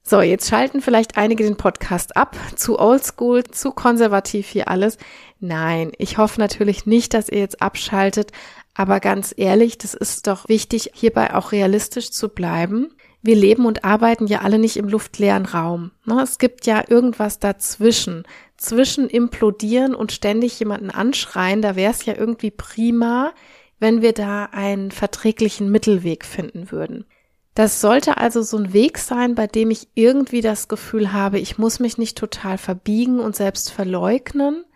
So, 0.02 0.22
jetzt 0.22 0.48
schalten 0.48 0.80
vielleicht 0.80 1.16
einige 1.16 1.44
den 1.44 1.56
Podcast 1.56 2.16
ab. 2.16 2.36
Zu 2.56 2.78
oldschool, 2.78 3.44
zu 3.44 3.70
konservativ 3.70 4.48
hier 4.48 4.68
alles. 4.68 4.98
Nein, 5.38 5.92
ich 5.98 6.18
hoffe 6.18 6.40
natürlich 6.40 6.86
nicht, 6.86 7.14
dass 7.14 7.28
ihr 7.28 7.38
jetzt 7.38 7.62
abschaltet. 7.62 8.32
Aber 8.74 8.98
ganz 8.98 9.34
ehrlich, 9.36 9.78
das 9.78 9.94
ist 9.94 10.26
doch 10.26 10.48
wichtig, 10.48 10.90
hierbei 10.94 11.34
auch 11.34 11.52
realistisch 11.52 12.10
zu 12.10 12.28
bleiben. 12.28 12.94
Wir 13.22 13.36
leben 13.36 13.66
und 13.66 13.84
arbeiten 13.84 14.26
ja 14.26 14.40
alle 14.40 14.58
nicht 14.58 14.78
im 14.78 14.88
luftleeren 14.88 15.44
Raum. 15.44 15.90
Ne? 16.06 16.20
Es 16.22 16.38
gibt 16.38 16.66
ja 16.66 16.82
irgendwas 16.88 17.38
dazwischen. 17.38 18.24
Zwischen 18.60 19.08
implodieren 19.08 19.94
und 19.94 20.12
ständig 20.12 20.60
jemanden 20.60 20.90
anschreien, 20.90 21.62
da 21.62 21.76
wäre 21.76 21.92
es 21.92 22.04
ja 22.04 22.14
irgendwie 22.14 22.50
prima, 22.50 23.32
wenn 23.78 24.02
wir 24.02 24.12
da 24.12 24.50
einen 24.52 24.90
verträglichen 24.90 25.70
Mittelweg 25.70 26.26
finden 26.26 26.70
würden. 26.70 27.06
Das 27.54 27.80
sollte 27.80 28.18
also 28.18 28.42
so 28.42 28.58
ein 28.58 28.74
Weg 28.74 28.98
sein, 28.98 29.34
bei 29.34 29.46
dem 29.46 29.70
ich 29.70 29.88
irgendwie 29.94 30.42
das 30.42 30.68
Gefühl 30.68 31.14
habe, 31.14 31.38
ich 31.38 31.56
muss 31.56 31.80
mich 31.80 31.96
nicht 31.96 32.18
total 32.18 32.58
verbiegen 32.58 33.18
und 33.18 33.34
selbst 33.34 33.72
verleugnen, 33.72 34.66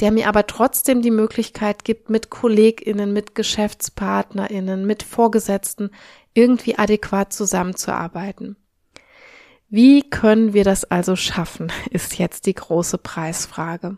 der 0.00 0.10
mir 0.10 0.26
aber 0.26 0.48
trotzdem 0.48 1.00
die 1.00 1.12
Möglichkeit 1.12 1.84
gibt, 1.84 2.10
mit 2.10 2.30
Kolleginnen, 2.30 3.12
mit 3.12 3.36
Geschäftspartnerinnen, 3.36 4.84
mit 4.84 5.04
Vorgesetzten 5.04 5.90
irgendwie 6.34 6.76
adäquat 6.76 7.32
zusammenzuarbeiten. 7.32 8.56
Wie 9.70 10.02
können 10.02 10.52
wir 10.52 10.64
das 10.64 10.84
also 10.84 11.14
schaffen, 11.14 11.72
ist 11.90 12.18
jetzt 12.18 12.46
die 12.46 12.54
große 12.54 12.98
Preisfrage. 12.98 13.96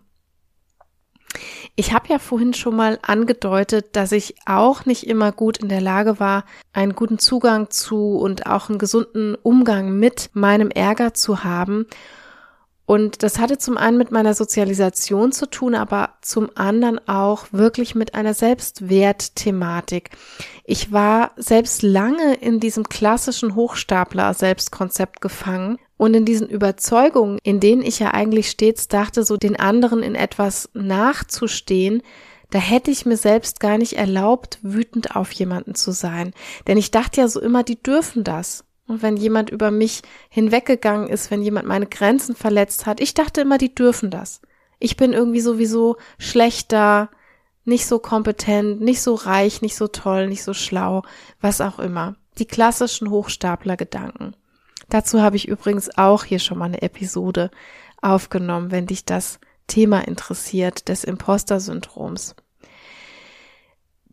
Ich 1.77 1.95
habe 1.95 2.09
ja 2.09 2.19
vorhin 2.19 2.53
schon 2.53 2.77
mal 2.77 2.99
angedeutet, 3.01 3.97
dass 3.97 4.13
ich 4.13 4.35
auch 4.45 4.85
nicht 4.85 5.07
immer 5.07 5.33
gut 5.33 5.57
in 5.57 5.71
der 5.71 5.81
Lage 5.81 6.21
war, 6.21 6.45
einen 6.75 6.95
guten 6.95 7.19
Zugang 7.19 7.71
zu 7.71 8.19
und 8.19 8.47
auch 8.47 8.69
einen 8.69 8.79
gesunden 8.79 9.35
Umgang 9.37 9.99
mit 9.99 10.29
meinem 10.35 10.71
Ärger 10.71 11.15
zu 11.15 11.43
haben. 11.43 11.87
Und 12.85 13.23
das 13.23 13.39
hatte 13.39 13.57
zum 13.57 13.79
einen 13.79 13.97
mit 13.97 14.11
meiner 14.11 14.35
Sozialisation 14.35 15.33
zu 15.33 15.49
tun, 15.49 15.75
aber 15.75 16.11
zum 16.21 16.51
anderen 16.55 17.01
auch 17.09 17.47
wirklich 17.51 17.95
mit 17.95 18.15
einer 18.15 18.35
Selbstwertthematik. 18.35 20.11
Ich 20.65 20.93
war 20.93 21.33
selbst 21.37 21.83
lange 21.83 22.35
in 22.35 22.61
diesem 22.61 22.89
klassischen 22.89 23.57
Hochstapler-Selbstkonzept 23.57 25.21
gefangen 25.21 25.79
und 25.97 26.15
in 26.15 26.25
diesen 26.25 26.49
Überzeugungen, 26.49 27.39
in 27.43 27.59
denen 27.59 27.83
ich 27.83 27.99
ja 27.99 28.13
eigentlich 28.13 28.51
stets 28.51 28.87
dachte, 28.89 29.25
so 29.25 29.37
den 29.37 29.59
anderen 29.59 30.03
in 30.03 30.15
etwas 30.15 30.71
nachzustehen, 30.73 32.03
da 32.51 32.59
hätte 32.59 32.91
ich 32.91 33.07
mir 33.07 33.17
selbst 33.17 33.61
gar 33.61 33.79
nicht 33.79 33.95
erlaubt, 33.95 34.59
wütend 34.63 35.17
auf 35.17 35.33
jemanden 35.33 35.75
zu 35.75 35.91
sein. 35.91 36.33
Denn 36.67 36.77
ich 36.77 36.91
dachte 36.91 37.23
ja 37.23 37.29
so 37.29 37.41
immer, 37.41 37.63
die 37.63 37.83
dürfen 37.83 38.25
das. 38.25 38.65
Und 38.87 39.03
wenn 39.03 39.17
jemand 39.17 39.49
über 39.49 39.71
mich 39.71 40.03
hinweggegangen 40.29 41.09
ist, 41.09 41.31
wenn 41.31 41.43
jemand 41.43 41.67
meine 41.67 41.87
Grenzen 41.87 42.37
verletzt 42.37 42.85
hat, 42.85 43.01
ich 43.01 43.15
dachte 43.15 43.41
immer, 43.41 43.57
die 43.57 43.75
dürfen 43.75 44.11
das. 44.11 44.43
Ich 44.79 44.97
bin 44.97 45.13
irgendwie 45.13 45.41
sowieso 45.41 45.97
schlechter, 46.19 47.09
nicht 47.65 47.87
so 47.87 47.99
kompetent, 47.99 48.81
nicht 48.81 49.03
so 49.03 49.15
reich, 49.15 49.63
nicht 49.63 49.77
so 49.77 49.89
toll, 49.89 50.29
nicht 50.29 50.43
so 50.43 50.55
schlau, 50.55 51.03
was 51.41 51.61
auch 51.61 51.79
immer. 51.79 52.17
Die 52.39 52.47
klassischen 52.47 53.11
Hochstapler-Gedanken. 53.11 54.35
Dazu 54.89 55.23
habe 55.23 55.37
ich 55.37 55.49
übrigens 55.49 55.97
auch 55.97 56.25
hier 56.25 56.39
schon 56.39 56.59
mal 56.59 56.67
eine 56.67 56.83
Episode 56.83 57.51
aufgenommen, 58.01 58.71
wenn 58.71 58.87
dich 58.87 59.05
das 59.05 59.39
Thema 59.67 60.01
interessiert, 60.01 60.89
des 60.89 61.05
Imposter-Syndroms. 61.05 62.35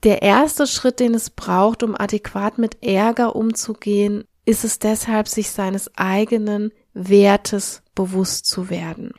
Der 0.03 0.21
erste 0.21 0.67
Schritt, 0.67 0.99
den 0.99 1.13
es 1.13 1.29
braucht, 1.29 1.83
um 1.83 1.95
adäquat 1.99 2.57
mit 2.57 2.81
Ärger 2.83 3.35
umzugehen, 3.35 4.23
ist 4.45 4.63
es 4.63 4.79
deshalb, 4.79 5.27
sich 5.27 5.51
seines 5.51 5.95
eigenen 5.97 6.71
Wertes 6.93 7.83
bewusst 7.95 8.45
zu 8.45 8.69
werden. 8.69 9.13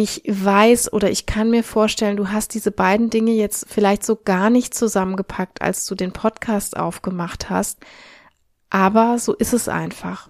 Ich 0.00 0.22
weiß 0.28 0.92
oder 0.92 1.10
ich 1.10 1.26
kann 1.26 1.50
mir 1.50 1.64
vorstellen, 1.64 2.16
du 2.16 2.28
hast 2.28 2.54
diese 2.54 2.70
beiden 2.70 3.10
Dinge 3.10 3.32
jetzt 3.32 3.66
vielleicht 3.68 4.06
so 4.06 4.14
gar 4.14 4.48
nicht 4.48 4.72
zusammengepackt, 4.72 5.60
als 5.60 5.86
du 5.86 5.96
den 5.96 6.12
Podcast 6.12 6.76
aufgemacht 6.76 7.50
hast, 7.50 7.80
aber 8.70 9.18
so 9.18 9.34
ist 9.34 9.52
es 9.52 9.68
einfach. 9.68 10.28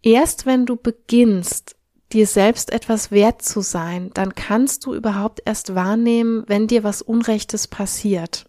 Erst 0.00 0.46
wenn 0.46 0.64
du 0.64 0.76
beginnst, 0.76 1.76
dir 2.12 2.26
selbst 2.26 2.72
etwas 2.72 3.10
wert 3.10 3.42
zu 3.42 3.60
sein, 3.60 4.10
dann 4.14 4.34
kannst 4.34 4.86
du 4.86 4.94
überhaupt 4.94 5.42
erst 5.44 5.74
wahrnehmen, 5.74 6.44
wenn 6.46 6.66
dir 6.66 6.82
was 6.82 7.02
Unrechtes 7.02 7.68
passiert. 7.68 8.48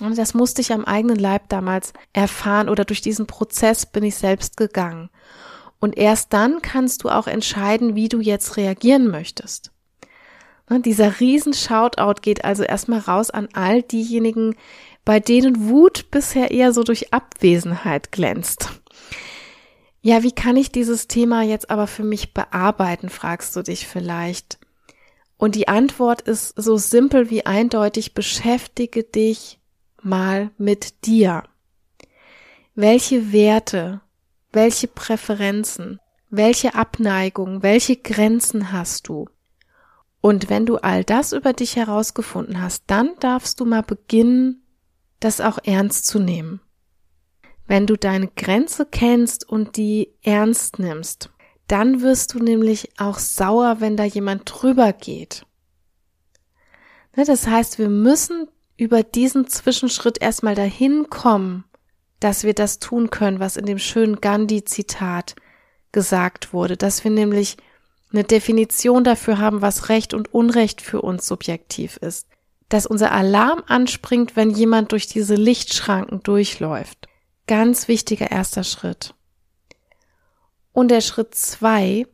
Und 0.00 0.18
das 0.18 0.34
musste 0.34 0.62
ich 0.62 0.72
am 0.72 0.84
eigenen 0.84 1.16
Leib 1.16 1.48
damals 1.48 1.92
erfahren 2.12 2.68
oder 2.68 2.84
durch 2.84 3.02
diesen 3.02 3.28
Prozess 3.28 3.86
bin 3.86 4.02
ich 4.02 4.16
selbst 4.16 4.56
gegangen. 4.56 5.10
Und 5.80 5.96
erst 5.96 6.32
dann 6.32 6.60
kannst 6.62 7.04
du 7.04 7.08
auch 7.08 7.26
entscheiden, 7.26 7.94
wie 7.94 8.08
du 8.08 8.20
jetzt 8.20 8.56
reagieren 8.56 9.08
möchtest. 9.08 9.70
Und 10.68 10.86
dieser 10.86 11.20
riesen 11.20 11.54
Shoutout 11.54 12.20
geht 12.20 12.44
also 12.44 12.62
erstmal 12.62 13.00
raus 13.00 13.30
an 13.30 13.48
all 13.52 13.82
diejenigen, 13.82 14.56
bei 15.04 15.20
denen 15.20 15.68
Wut 15.68 16.10
bisher 16.10 16.50
eher 16.50 16.72
so 16.72 16.82
durch 16.82 17.12
Abwesenheit 17.12 18.12
glänzt. 18.12 18.68
Ja, 20.02 20.22
wie 20.22 20.32
kann 20.32 20.56
ich 20.56 20.70
dieses 20.70 21.08
Thema 21.08 21.42
jetzt 21.42 21.70
aber 21.70 21.86
für 21.86 22.04
mich 22.04 22.34
bearbeiten, 22.34 23.08
fragst 23.08 23.56
du 23.56 23.62
dich 23.62 23.86
vielleicht. 23.86 24.58
Und 25.38 25.54
die 25.54 25.68
Antwort 25.68 26.20
ist 26.22 26.52
so 26.56 26.76
simpel 26.76 27.30
wie 27.30 27.46
eindeutig, 27.46 28.12
beschäftige 28.12 29.04
dich 29.04 29.58
mal 30.02 30.50
mit 30.58 31.06
dir. 31.06 31.44
Welche 32.74 33.32
Werte, 33.32 34.00
welche 34.58 34.88
Präferenzen, 34.88 36.00
welche 36.30 36.74
Abneigung, 36.74 37.62
welche 37.62 37.94
Grenzen 37.94 38.72
hast 38.72 39.06
du? 39.06 39.28
Und 40.20 40.50
wenn 40.50 40.66
du 40.66 40.78
all 40.78 41.04
das 41.04 41.32
über 41.32 41.52
dich 41.52 41.76
herausgefunden 41.76 42.60
hast, 42.60 42.82
dann 42.88 43.12
darfst 43.20 43.60
du 43.60 43.64
mal 43.64 43.84
beginnen, 43.84 44.66
das 45.20 45.40
auch 45.40 45.58
ernst 45.62 46.08
zu 46.08 46.18
nehmen. 46.18 46.60
Wenn 47.68 47.86
du 47.86 47.96
deine 47.96 48.26
Grenze 48.26 48.84
kennst 48.84 49.48
und 49.48 49.76
die 49.76 50.12
ernst 50.22 50.80
nimmst, 50.80 51.30
dann 51.68 52.02
wirst 52.02 52.34
du 52.34 52.40
nämlich 52.40 52.98
auch 52.98 53.20
sauer, 53.20 53.76
wenn 53.78 53.96
da 53.96 54.02
jemand 54.02 54.42
drüber 54.44 54.92
geht. 54.92 55.46
Ne, 57.14 57.24
das 57.24 57.46
heißt, 57.46 57.78
wir 57.78 57.90
müssen 57.90 58.48
über 58.76 59.04
diesen 59.04 59.46
Zwischenschritt 59.46 60.20
erstmal 60.20 60.56
dahin 60.56 61.08
kommen, 61.10 61.64
dass 62.20 62.44
wir 62.44 62.54
das 62.54 62.78
tun 62.78 63.10
können, 63.10 63.40
was 63.40 63.56
in 63.56 63.66
dem 63.66 63.78
schönen 63.78 64.20
Gandhi-Zitat 64.20 65.36
gesagt 65.92 66.52
wurde, 66.52 66.76
dass 66.76 67.04
wir 67.04 67.10
nämlich 67.10 67.56
eine 68.12 68.24
Definition 68.24 69.04
dafür 69.04 69.38
haben, 69.38 69.62
was 69.62 69.88
Recht 69.88 70.14
und 70.14 70.32
Unrecht 70.32 70.80
für 70.80 71.02
uns 71.02 71.26
subjektiv 71.26 71.96
ist. 71.98 72.26
Dass 72.68 72.86
unser 72.86 73.12
Alarm 73.12 73.62
anspringt, 73.66 74.36
wenn 74.36 74.50
jemand 74.50 74.92
durch 74.92 75.06
diese 75.06 75.34
Lichtschranken 75.34 76.22
durchläuft. 76.22 77.08
Ganz 77.46 77.88
wichtiger 77.88 78.30
erster 78.30 78.64
Schritt. 78.64 79.14
Und 80.72 80.90
der 80.90 81.00
Schritt 81.00 81.34
zwei, 81.34 82.06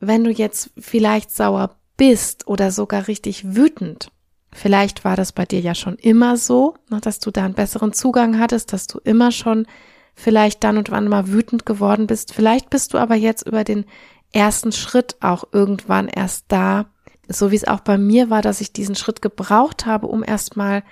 wenn 0.00 0.24
du 0.24 0.30
jetzt 0.30 0.70
vielleicht 0.78 1.30
sauer 1.30 1.76
bist 1.96 2.46
oder 2.46 2.70
sogar 2.70 3.08
richtig 3.08 3.56
wütend, 3.56 4.10
vielleicht 4.54 5.04
war 5.04 5.16
das 5.16 5.32
bei 5.32 5.44
dir 5.44 5.60
ja 5.60 5.74
schon 5.74 5.96
immer 5.96 6.36
so, 6.38 6.74
ne, 6.90 7.00
dass 7.00 7.18
du 7.18 7.30
da 7.30 7.44
einen 7.44 7.54
besseren 7.54 7.92
Zugang 7.92 8.38
hattest, 8.38 8.72
dass 8.72 8.86
du 8.86 8.98
immer 9.04 9.30
schon 9.30 9.66
vielleicht 10.14 10.64
dann 10.64 10.78
und 10.78 10.90
wann 10.90 11.08
mal 11.08 11.28
wütend 11.28 11.66
geworden 11.66 12.06
bist. 12.06 12.32
Vielleicht 12.32 12.70
bist 12.70 12.94
du 12.94 12.98
aber 12.98 13.16
jetzt 13.16 13.46
über 13.46 13.64
den 13.64 13.84
ersten 14.32 14.72
Schritt 14.72 15.16
auch 15.20 15.44
irgendwann 15.52 16.08
erst 16.08 16.46
da, 16.48 16.86
so 17.28 17.50
wie 17.50 17.56
es 17.56 17.68
auch 17.68 17.80
bei 17.80 17.98
mir 17.98 18.30
war, 18.30 18.40
dass 18.40 18.60
ich 18.60 18.72
diesen 18.72 18.94
Schritt 18.94 19.20
gebraucht 19.20 19.86
habe, 19.86 20.06
um 20.06 20.24
erstmal 20.24 20.82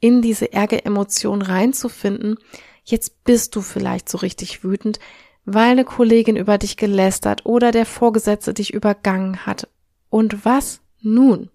in 0.00 0.22
diese 0.22 0.52
Ärgeremotion 0.52 1.42
reinzufinden, 1.42 2.36
Jetzt 2.90 3.22
bist 3.24 3.54
du 3.54 3.60
vielleicht 3.60 4.08
so 4.08 4.16
richtig 4.16 4.64
wütend, 4.64 4.98
weil 5.44 5.72
eine 5.72 5.84
Kollegin 5.84 6.36
über 6.36 6.56
dich 6.56 6.78
gelästert 6.78 7.44
oder 7.44 7.70
der 7.70 7.84
Vorgesetzte 7.84 8.54
dich 8.54 8.72
übergangen 8.72 9.44
hat. 9.44 9.68
Und 10.08 10.46
was 10.46 10.80
nun? 11.02 11.50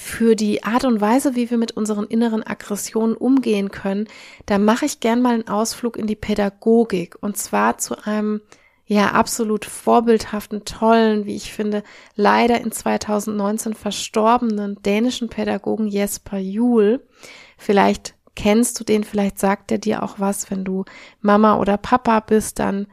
Für 0.00 0.36
die 0.36 0.62
Art 0.62 0.84
und 0.84 1.00
Weise, 1.00 1.34
wie 1.34 1.50
wir 1.50 1.58
mit 1.58 1.72
unseren 1.72 2.06
inneren 2.06 2.46
Aggressionen 2.46 3.16
umgehen 3.16 3.72
können, 3.72 4.06
da 4.46 4.56
mache 4.58 4.86
ich 4.86 5.00
gern 5.00 5.20
mal 5.20 5.34
einen 5.34 5.48
Ausflug 5.48 5.96
in 5.96 6.06
die 6.06 6.14
Pädagogik 6.14 7.16
und 7.20 7.36
zwar 7.36 7.78
zu 7.78 8.04
einem 8.04 8.40
ja 8.86 9.10
absolut 9.10 9.64
vorbildhaften, 9.64 10.64
tollen, 10.64 11.26
wie 11.26 11.34
ich 11.34 11.52
finde, 11.52 11.82
leider 12.14 12.60
in 12.60 12.70
2019 12.70 13.74
verstorbenen 13.74 14.80
dänischen 14.82 15.28
Pädagogen 15.28 15.88
Jesper 15.88 16.38
Juhl. 16.38 17.04
Vielleicht 17.56 18.14
Kennst 18.36 18.78
du 18.78 18.84
den? 18.84 19.02
Vielleicht 19.02 19.40
sagt 19.40 19.72
er 19.72 19.78
dir 19.78 20.04
auch 20.04 20.20
was, 20.20 20.48
wenn 20.48 20.64
du 20.64 20.84
Mama 21.20 21.58
oder 21.58 21.76
Papa 21.76 22.20
bist, 22.20 22.60
dann 22.60 22.86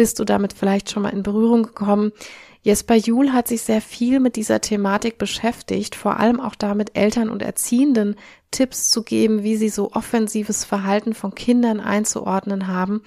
bist 0.00 0.18
du 0.18 0.24
damit 0.24 0.54
vielleicht 0.54 0.90
schon 0.90 1.02
mal 1.02 1.10
in 1.10 1.22
Berührung 1.22 1.62
gekommen. 1.62 2.12
Jesper 2.62 2.94
Juhl 2.94 3.34
hat 3.34 3.48
sich 3.48 3.60
sehr 3.60 3.82
viel 3.82 4.18
mit 4.18 4.36
dieser 4.36 4.62
Thematik 4.62 5.18
beschäftigt, 5.18 5.94
vor 5.94 6.18
allem 6.18 6.40
auch 6.40 6.54
damit 6.54 6.96
Eltern 6.96 7.28
und 7.28 7.42
Erziehenden 7.42 8.16
Tipps 8.50 8.88
zu 8.88 9.02
geben, 9.02 9.42
wie 9.42 9.56
sie 9.56 9.68
so 9.68 9.92
offensives 9.92 10.64
Verhalten 10.64 11.12
von 11.12 11.34
Kindern 11.34 11.80
einzuordnen 11.80 12.66
haben. 12.66 13.02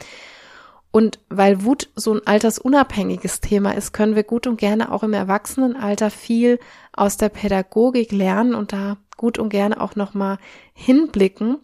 Und 0.91 1.17
weil 1.29 1.63
Wut 1.65 1.89
so 1.95 2.13
ein 2.13 2.27
altersunabhängiges 2.27 3.41
Thema 3.41 3.71
ist, 3.71 3.91
können 3.93 4.15
wir 4.15 4.23
gut 4.23 4.45
und 4.45 4.58
gerne 4.58 4.91
auch 4.91 5.01
im 5.01 5.13
Erwachsenenalter 5.13 6.12
viel 6.12 6.60
aus 6.91 7.17
der 7.17 7.29
Pädagogik 7.29 8.12
lernen 8.12 8.53
und 8.53 8.71
da 8.71 8.97
gut 9.17 9.39
und 9.39 9.49
gerne 9.49 9.82
auch 9.82 9.95
nochmal 9.95 10.38
hinblicken. 10.75 11.58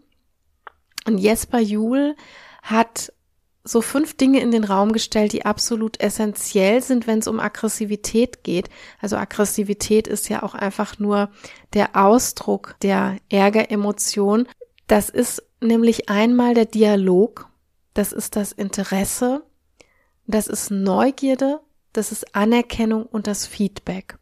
Und 1.05 1.19
Jesper 1.19 1.59
Juhl 1.59 2.15
hat 2.63 3.13
so 3.69 3.81
fünf 3.81 4.15
Dinge 4.17 4.39
in 4.39 4.51
den 4.51 4.63
Raum 4.63 4.91
gestellt, 4.91 5.33
die 5.33 5.45
absolut 5.45 5.99
essentiell 5.99 6.81
sind, 6.81 7.07
wenn 7.07 7.19
es 7.19 7.27
um 7.27 7.39
Aggressivität 7.39 8.43
geht. 8.43 8.69
Also 8.99 9.17
Aggressivität 9.17 10.07
ist 10.07 10.29
ja 10.29 10.43
auch 10.43 10.55
einfach 10.55 10.99
nur 10.99 11.29
der 11.73 11.95
Ausdruck 11.95 12.75
der 12.81 13.17
Ärgeremotion. 13.29 14.47
Das 14.87 15.09
ist 15.09 15.43
nämlich 15.61 16.09
einmal 16.09 16.53
der 16.53 16.65
Dialog, 16.65 17.47
das 17.93 18.11
ist 18.11 18.35
das 18.35 18.51
Interesse, 18.51 19.43
das 20.25 20.47
ist 20.47 20.71
Neugierde, 20.71 21.59
das 21.93 22.11
ist 22.11 22.35
Anerkennung 22.35 23.03
und 23.05 23.27
das 23.27 23.45
Feedback. 23.45 24.17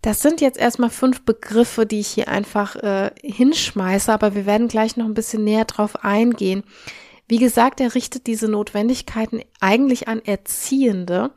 Das 0.00 0.20
sind 0.20 0.40
jetzt 0.40 0.58
erstmal 0.58 0.90
fünf 0.90 1.24
Begriffe, 1.24 1.86
die 1.86 2.00
ich 2.00 2.08
hier 2.08 2.26
einfach 2.26 2.74
äh, 2.76 3.12
hinschmeiße, 3.22 4.12
aber 4.12 4.34
wir 4.34 4.46
werden 4.46 4.66
gleich 4.66 4.96
noch 4.96 5.06
ein 5.06 5.14
bisschen 5.14 5.44
näher 5.44 5.64
drauf 5.64 6.04
eingehen. 6.04 6.64
Wie 7.28 7.38
gesagt, 7.38 7.80
er 7.80 7.94
richtet 7.94 8.26
diese 8.26 8.48
Notwendigkeiten 8.48 9.42
eigentlich 9.60 10.08
an 10.08 10.20
Erziehende, 10.24 11.32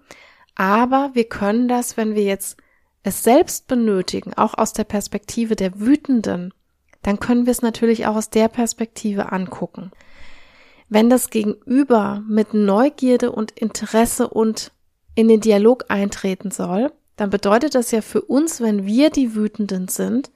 aber 0.55 1.11
wir 1.13 1.25
können 1.25 1.67
das, 1.67 1.97
wenn 1.97 2.15
wir 2.15 2.23
jetzt 2.23 2.57
es 3.03 3.23
selbst 3.23 3.67
benötigen, 3.67 4.33
auch 4.33 4.55
aus 4.55 4.73
der 4.73 4.83
Perspektive 4.83 5.55
der 5.55 5.79
Wütenden, 5.79 6.53
dann 7.03 7.19
können 7.19 7.45
wir 7.45 7.51
es 7.51 7.61
natürlich 7.61 8.07
auch 8.07 8.15
aus 8.15 8.31
der 8.31 8.47
Perspektive 8.47 9.31
angucken. 9.31 9.91
Wenn 10.89 11.09
das 11.09 11.29
Gegenüber 11.29 12.23
mit 12.27 12.53
Neugierde 12.53 13.31
und 13.31 13.51
Interesse 13.51 14.27
und 14.27 14.71
in 15.13 15.27
den 15.27 15.39
Dialog 15.39 15.85
eintreten 15.89 16.49
soll, 16.49 16.91
dann 17.15 17.29
bedeutet 17.29 17.75
das 17.75 17.91
ja 17.91 18.01
für 18.01 18.21
uns, 18.21 18.59
wenn 18.59 18.85
wir 18.85 19.09
die 19.11 19.35
Wütenden 19.35 19.87
sind, 19.87 20.31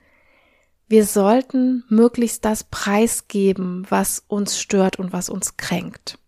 wir 0.89 1.06
sollten 1.06 1.84
möglichst 1.88 2.43
das 2.43 2.63
preisgeben, 2.65 3.86
was 3.89 4.23
uns 4.28 4.60
stört 4.60 4.97
und 4.97 5.13
was 5.13 5.30
uns 5.30 5.56
kränkt. 5.56 6.19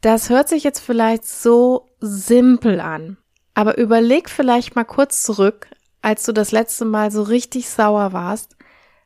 Das 0.00 0.30
hört 0.30 0.48
sich 0.48 0.64
jetzt 0.64 0.80
vielleicht 0.80 1.26
so 1.26 1.90
simpel 2.00 2.80
an, 2.80 3.18
aber 3.52 3.76
überleg 3.76 4.30
vielleicht 4.30 4.76
mal 4.76 4.84
kurz 4.84 5.22
zurück, 5.22 5.68
als 6.00 6.24
du 6.24 6.32
das 6.32 6.52
letzte 6.52 6.86
Mal 6.86 7.10
so 7.10 7.22
richtig 7.22 7.68
sauer 7.68 8.14
warst, 8.14 8.56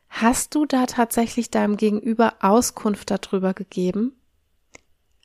hast 0.07 0.55
du 0.55 0.65
da 0.65 0.85
tatsächlich 0.85 1.51
deinem 1.51 1.75
Gegenüber 1.75 2.35
Auskunft 2.39 3.11
darüber 3.11 3.53
gegeben? 3.53 4.13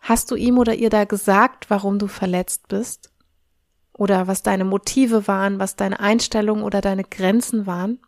Hast 0.01 0.31
du 0.33 0.35
ihm 0.35 0.59
oder 0.59 0.75
ihr 0.75 0.91
da 0.91 1.05
gesagt, 1.05 1.71
warum 1.71 2.01
du 2.01 2.09
verletzt 2.09 2.67
bist? 2.67 3.11
oder 4.01 4.27
was 4.27 4.43
deine 4.43 4.65
Motive 4.65 5.29
waren, 5.29 5.59
was 5.59 5.77
deine 5.77 6.01
Einstellungen 6.01 6.65
oder 6.65 6.81
deine 6.81 7.05
Grenzen 7.05 7.67
waren. 7.67 7.99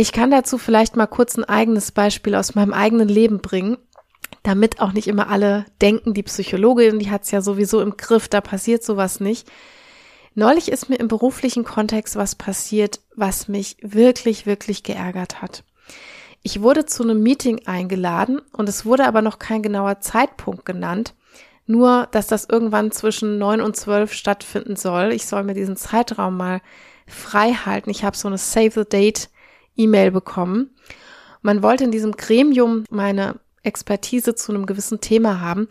Ich 0.00 0.12
kann 0.12 0.30
dazu 0.30 0.56
vielleicht 0.56 0.96
mal 0.96 1.06
kurz 1.06 1.36
ein 1.36 1.44
eigenes 1.44 1.92
Beispiel 1.92 2.34
aus 2.34 2.54
meinem 2.54 2.72
eigenen 2.72 3.06
Leben 3.06 3.40
bringen, 3.42 3.76
damit 4.42 4.80
auch 4.80 4.94
nicht 4.94 5.08
immer 5.08 5.28
alle 5.28 5.66
denken, 5.82 6.14
die 6.14 6.22
Psychologin, 6.22 6.98
die 6.98 7.10
hat 7.10 7.24
es 7.24 7.32
ja 7.32 7.42
sowieso 7.42 7.82
im 7.82 7.98
Griff, 7.98 8.26
da 8.26 8.40
passiert 8.40 8.82
sowas 8.82 9.20
nicht. 9.20 9.46
Neulich 10.34 10.72
ist 10.72 10.88
mir 10.88 10.96
im 10.96 11.08
beruflichen 11.08 11.64
Kontext 11.64 12.16
was 12.16 12.34
passiert, 12.34 13.00
was 13.14 13.46
mich 13.46 13.76
wirklich, 13.82 14.46
wirklich 14.46 14.84
geärgert 14.84 15.42
hat. 15.42 15.64
Ich 16.42 16.62
wurde 16.62 16.86
zu 16.86 17.02
einem 17.02 17.22
Meeting 17.22 17.66
eingeladen 17.66 18.40
und 18.54 18.70
es 18.70 18.86
wurde 18.86 19.06
aber 19.06 19.20
noch 19.20 19.38
kein 19.38 19.62
genauer 19.62 20.00
Zeitpunkt 20.00 20.64
genannt. 20.64 21.12
Nur, 21.66 22.08
dass 22.10 22.26
das 22.26 22.46
irgendwann 22.46 22.90
zwischen 22.90 23.36
neun 23.36 23.60
und 23.60 23.76
zwölf 23.76 24.14
stattfinden 24.14 24.76
soll. 24.76 25.12
Ich 25.12 25.26
soll 25.26 25.42
mir 25.42 25.52
diesen 25.52 25.76
Zeitraum 25.76 26.38
mal 26.38 26.62
frei 27.06 27.52
halten. 27.52 27.90
Ich 27.90 28.02
habe 28.02 28.16
so 28.16 28.28
eine 28.28 28.38
Save 28.38 28.70
the 28.70 28.88
Date 28.88 29.28
E-Mail 29.76 30.10
bekommen. 30.10 30.70
Man 31.42 31.62
wollte 31.62 31.84
in 31.84 31.90
diesem 31.90 32.12
Gremium 32.12 32.84
meine 32.90 33.36
Expertise 33.62 34.34
zu 34.34 34.52
einem 34.52 34.66
gewissen 34.66 35.00
Thema 35.00 35.40
haben. 35.40 35.68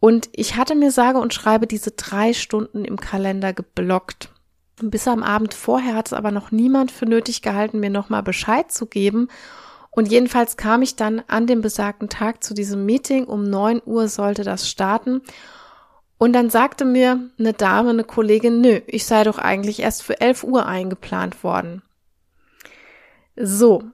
Und 0.00 0.28
ich 0.32 0.56
hatte 0.56 0.74
mir 0.74 0.90
sage 0.90 1.18
und 1.18 1.34
schreibe 1.34 1.66
diese 1.66 1.92
drei 1.92 2.32
Stunden 2.32 2.84
im 2.84 3.00
Kalender 3.00 3.52
geblockt. 3.52 4.30
Bis 4.80 5.08
am 5.08 5.22
Abend 5.22 5.54
vorher 5.54 5.94
hat 5.94 6.08
es 6.08 6.12
aber 6.12 6.30
noch 6.30 6.50
niemand 6.50 6.90
für 6.90 7.06
nötig 7.06 7.40
gehalten, 7.40 7.80
mir 7.80 7.90
nochmal 7.90 8.22
Bescheid 8.22 8.70
zu 8.70 8.86
geben. 8.86 9.28
Und 9.90 10.10
jedenfalls 10.10 10.58
kam 10.58 10.82
ich 10.82 10.96
dann 10.96 11.22
an 11.26 11.46
dem 11.46 11.62
besagten 11.62 12.10
Tag 12.10 12.44
zu 12.44 12.52
diesem 12.52 12.84
Meeting. 12.84 13.24
Um 13.24 13.44
neun 13.44 13.80
Uhr 13.86 14.08
sollte 14.08 14.44
das 14.44 14.68
starten. 14.68 15.22
Und 16.18 16.34
dann 16.34 16.50
sagte 16.50 16.84
mir 16.84 17.30
eine 17.38 17.54
Dame, 17.54 17.90
eine 17.90 18.04
Kollegin, 18.04 18.60
nö, 18.60 18.80
ich 18.86 19.06
sei 19.06 19.24
doch 19.24 19.38
eigentlich 19.38 19.80
erst 19.80 20.02
für 20.02 20.20
elf 20.20 20.44
Uhr 20.44 20.66
eingeplant 20.66 21.42
worden. 21.42 21.82
So. 23.36 23.84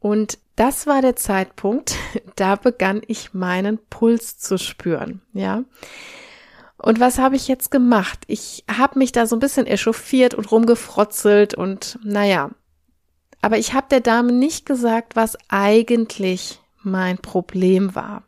Und 0.00 0.38
das 0.56 0.86
war 0.86 1.02
der 1.02 1.16
Zeitpunkt, 1.16 1.94
da 2.36 2.56
begann 2.56 3.02
ich 3.06 3.34
meinen 3.34 3.78
Puls 3.90 4.38
zu 4.38 4.58
spüren, 4.58 5.22
ja. 5.32 5.64
Und 6.80 7.00
was 7.00 7.18
habe 7.18 7.34
ich 7.34 7.48
jetzt 7.48 7.72
gemacht? 7.72 8.20
Ich 8.28 8.64
habe 8.70 9.00
mich 9.00 9.10
da 9.10 9.26
so 9.26 9.34
ein 9.34 9.40
bisschen 9.40 9.66
echauffiert 9.66 10.34
und 10.34 10.50
rumgefrotzelt 10.50 11.54
und 11.54 11.98
naja, 12.04 12.50
aber 13.42 13.58
ich 13.58 13.72
habe 13.74 13.88
der 13.90 14.00
Dame 14.00 14.32
nicht 14.32 14.64
gesagt, 14.64 15.16
was 15.16 15.36
eigentlich 15.48 16.60
mein 16.82 17.18
Problem 17.18 17.94
war. 17.94 18.22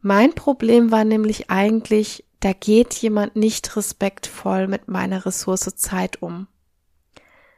Mein 0.00 0.34
Problem 0.34 0.90
war 0.90 1.04
nämlich 1.04 1.50
eigentlich, 1.50 2.24
da 2.40 2.52
geht 2.52 2.92
jemand 2.94 3.36
nicht 3.36 3.74
respektvoll 3.74 4.68
mit 4.68 4.88
meiner 4.88 5.24
Ressource 5.24 5.76
Zeit 5.76 6.20
um. 6.20 6.46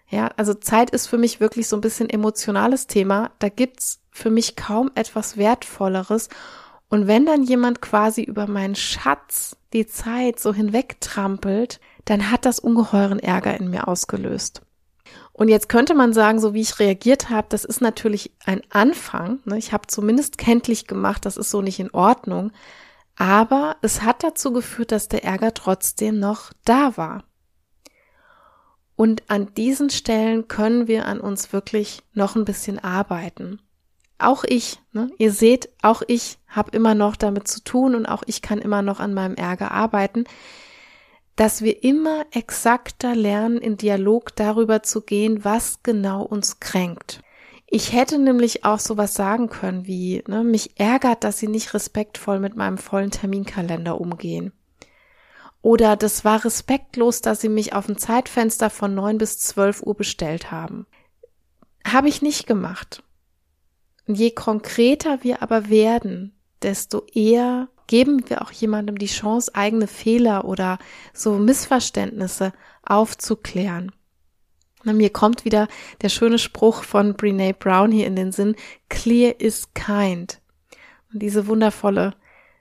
Ja, 0.09 0.31
also 0.37 0.55
Zeit 0.55 0.91
ist 0.91 1.09
für 1.09 1.19
mich 1.19 1.41
wirklich 1.41 1.69
so 1.69 1.77
ein 1.77 1.81
bisschen 1.81 2.09
emotionales 2.09 2.87
Thema. 2.87 3.33
Da 3.39 3.49
gibt's 3.49 4.01
für 4.11 4.31
mich 4.31 4.57
kaum 4.57 4.91
etwas 4.95 5.37
Wertvolleres. 5.37 6.29
Und 6.89 7.09
wenn 7.09 7.27
dann 7.27 7.43
jemand 7.43 7.83
quasi 7.83 8.23
über 8.23 8.47
meinen 8.47 8.77
Schatz 8.77 9.57
die 9.73 9.87
Zeit 9.87 10.39
so 10.39 10.55
hinwegtrampelt, 10.55 11.81
dann 12.05 12.31
hat 12.31 12.45
das 12.45 12.61
ungeheuren 12.61 13.19
Ärger 13.19 13.59
in 13.59 13.69
mir 13.69 13.89
ausgelöst. 13.89 14.63
Und 15.33 15.49
jetzt 15.49 15.69
könnte 15.69 15.95
man 15.95 16.13
sagen, 16.13 16.41
so 16.41 16.55
wie 16.55 16.63
ich 16.63 16.79
reagiert 16.79 17.29
habe, 17.29 17.49
das 17.51 17.65
ist 17.65 17.81
natürlich 17.81 18.33
ein 18.45 18.63
Anfang. 18.71 19.41
Ne? 19.45 19.59
Ich 19.59 19.73
habe 19.73 19.87
zumindest 19.87 20.39
kenntlich 20.39 20.87
gemacht, 20.87 21.27
das 21.27 21.37
ist 21.37 21.51
so 21.51 21.61
nicht 21.61 21.81
in 21.81 21.91
Ordnung. 21.91 22.53
Aber 23.17 23.77
es 23.83 24.03
hat 24.03 24.23
dazu 24.23 24.53
geführt, 24.53 24.93
dass 24.93 25.09
der 25.09 25.25
Ärger 25.25 25.53
trotzdem 25.53 26.19
noch 26.19 26.53
da 26.65 26.97
war. 26.97 27.25
Und 28.97 29.23
an 29.29 29.53
diesen 29.55 29.91
Stellen 29.91 30.49
können 30.49 30.89
wir 30.89 31.07
an 31.07 31.21
uns 31.21 31.53
wirklich 31.53 32.03
noch 32.15 32.35
ein 32.35 32.45
bisschen 32.45 32.79
arbeiten. 32.79 33.61
Auch 34.19 34.45
ich, 34.45 34.81
ne? 34.93 35.11
ihr 35.19 35.31
seht, 35.31 35.69
auch 35.83 36.03
ich 36.09 36.39
habe 36.49 36.71
immer 36.71 36.95
noch 36.95 37.17
damit 37.17 37.47
zu 37.47 37.63
tun 37.63 37.95
und 37.95 38.07
auch 38.07 38.23
ich 38.27 38.41
kann 38.41 38.59
immer 38.59 38.81
noch 38.81 38.99
an 38.99 39.13
meinem 39.13 39.35
Ärger 39.35 39.71
arbeiten 39.71 40.25
dass 41.37 41.61
wir 41.61 41.85
immer 41.85 42.25
exakter 42.33 43.15
lernen, 43.15 43.59
in 43.59 43.77
Dialog 43.77 44.35
darüber 44.35 44.83
zu 44.83 45.03
gehen, 45.03 45.45
was 45.45 45.83
genau 45.83 46.23
uns 46.23 46.61
kränkt. 46.61 47.21
Ich 47.69 47.93
hätte 47.93 48.19
nämlich 48.19 48.65
auch 48.65 48.79
sowas 48.79 49.15
sagen 49.15 49.49
können 49.49 49.87
wie, 49.87 50.25
ne, 50.27 50.45
mich 50.45 50.81
ärgert, 50.81 51.25
dass 51.25 51.39
sie 51.39 51.49
nicht 51.49 51.75
respektvoll 51.75 52.41
mit 52.41 52.57
meinem 52.57 52.79
vollen 52.79 53.11
Terminkalender 53.11 54.01
umgehen. 54.01 54.53
Oder 55.67 55.97
das 55.97 56.25
war 56.25 56.45
respektlos, 56.45 57.23
dass 57.23 57.41
sie 57.41 57.49
mich 57.49 57.73
auf 57.73 57.89
ein 57.89 57.99
Zeitfenster 57.99 58.71
von 58.71 58.95
neun 58.95 59.19
bis 59.19 59.41
zwölf 59.41 59.83
Uhr 59.83 59.97
bestellt 59.97 60.53
haben. 60.53 60.87
Habe 61.85 62.09
ich 62.09 62.23
nicht 62.23 62.47
gemacht. 62.47 63.03
Je 64.07 64.31
konkreter 64.31 65.25
wir 65.25 65.43
aber 65.43 65.69
werden, 65.69 66.39
desto 66.63 67.05
eher 67.13 67.67
geben 67.89 68.31
wir 68.31 68.43
auch 68.43 68.53
jemandem 68.53 68.97
die 68.97 69.09
Chance, 69.09 69.57
eigene 69.57 69.89
Fehler 69.89 70.45
oder 70.45 70.79
so 71.13 71.37
Missverständnisse 71.37 72.53
aufzuklären. 72.85 73.91
Und 74.85 74.97
mir 74.97 75.11
kommt 75.11 75.45
wieder 75.45 75.67
der 76.01 76.11
schöne 76.11 76.39
Spruch 76.39 76.85
von 76.85 77.15
Brene 77.15 77.55
Brown 77.55 77.91
hier 77.91 78.07
in 78.07 78.15
den 78.15 78.31
Sinn, 78.31 78.55
clear 78.89 79.41
is 79.41 79.75
kind. 79.75 80.41
Und 81.13 81.23
diese 81.23 81.49
wundervolle 81.49 82.15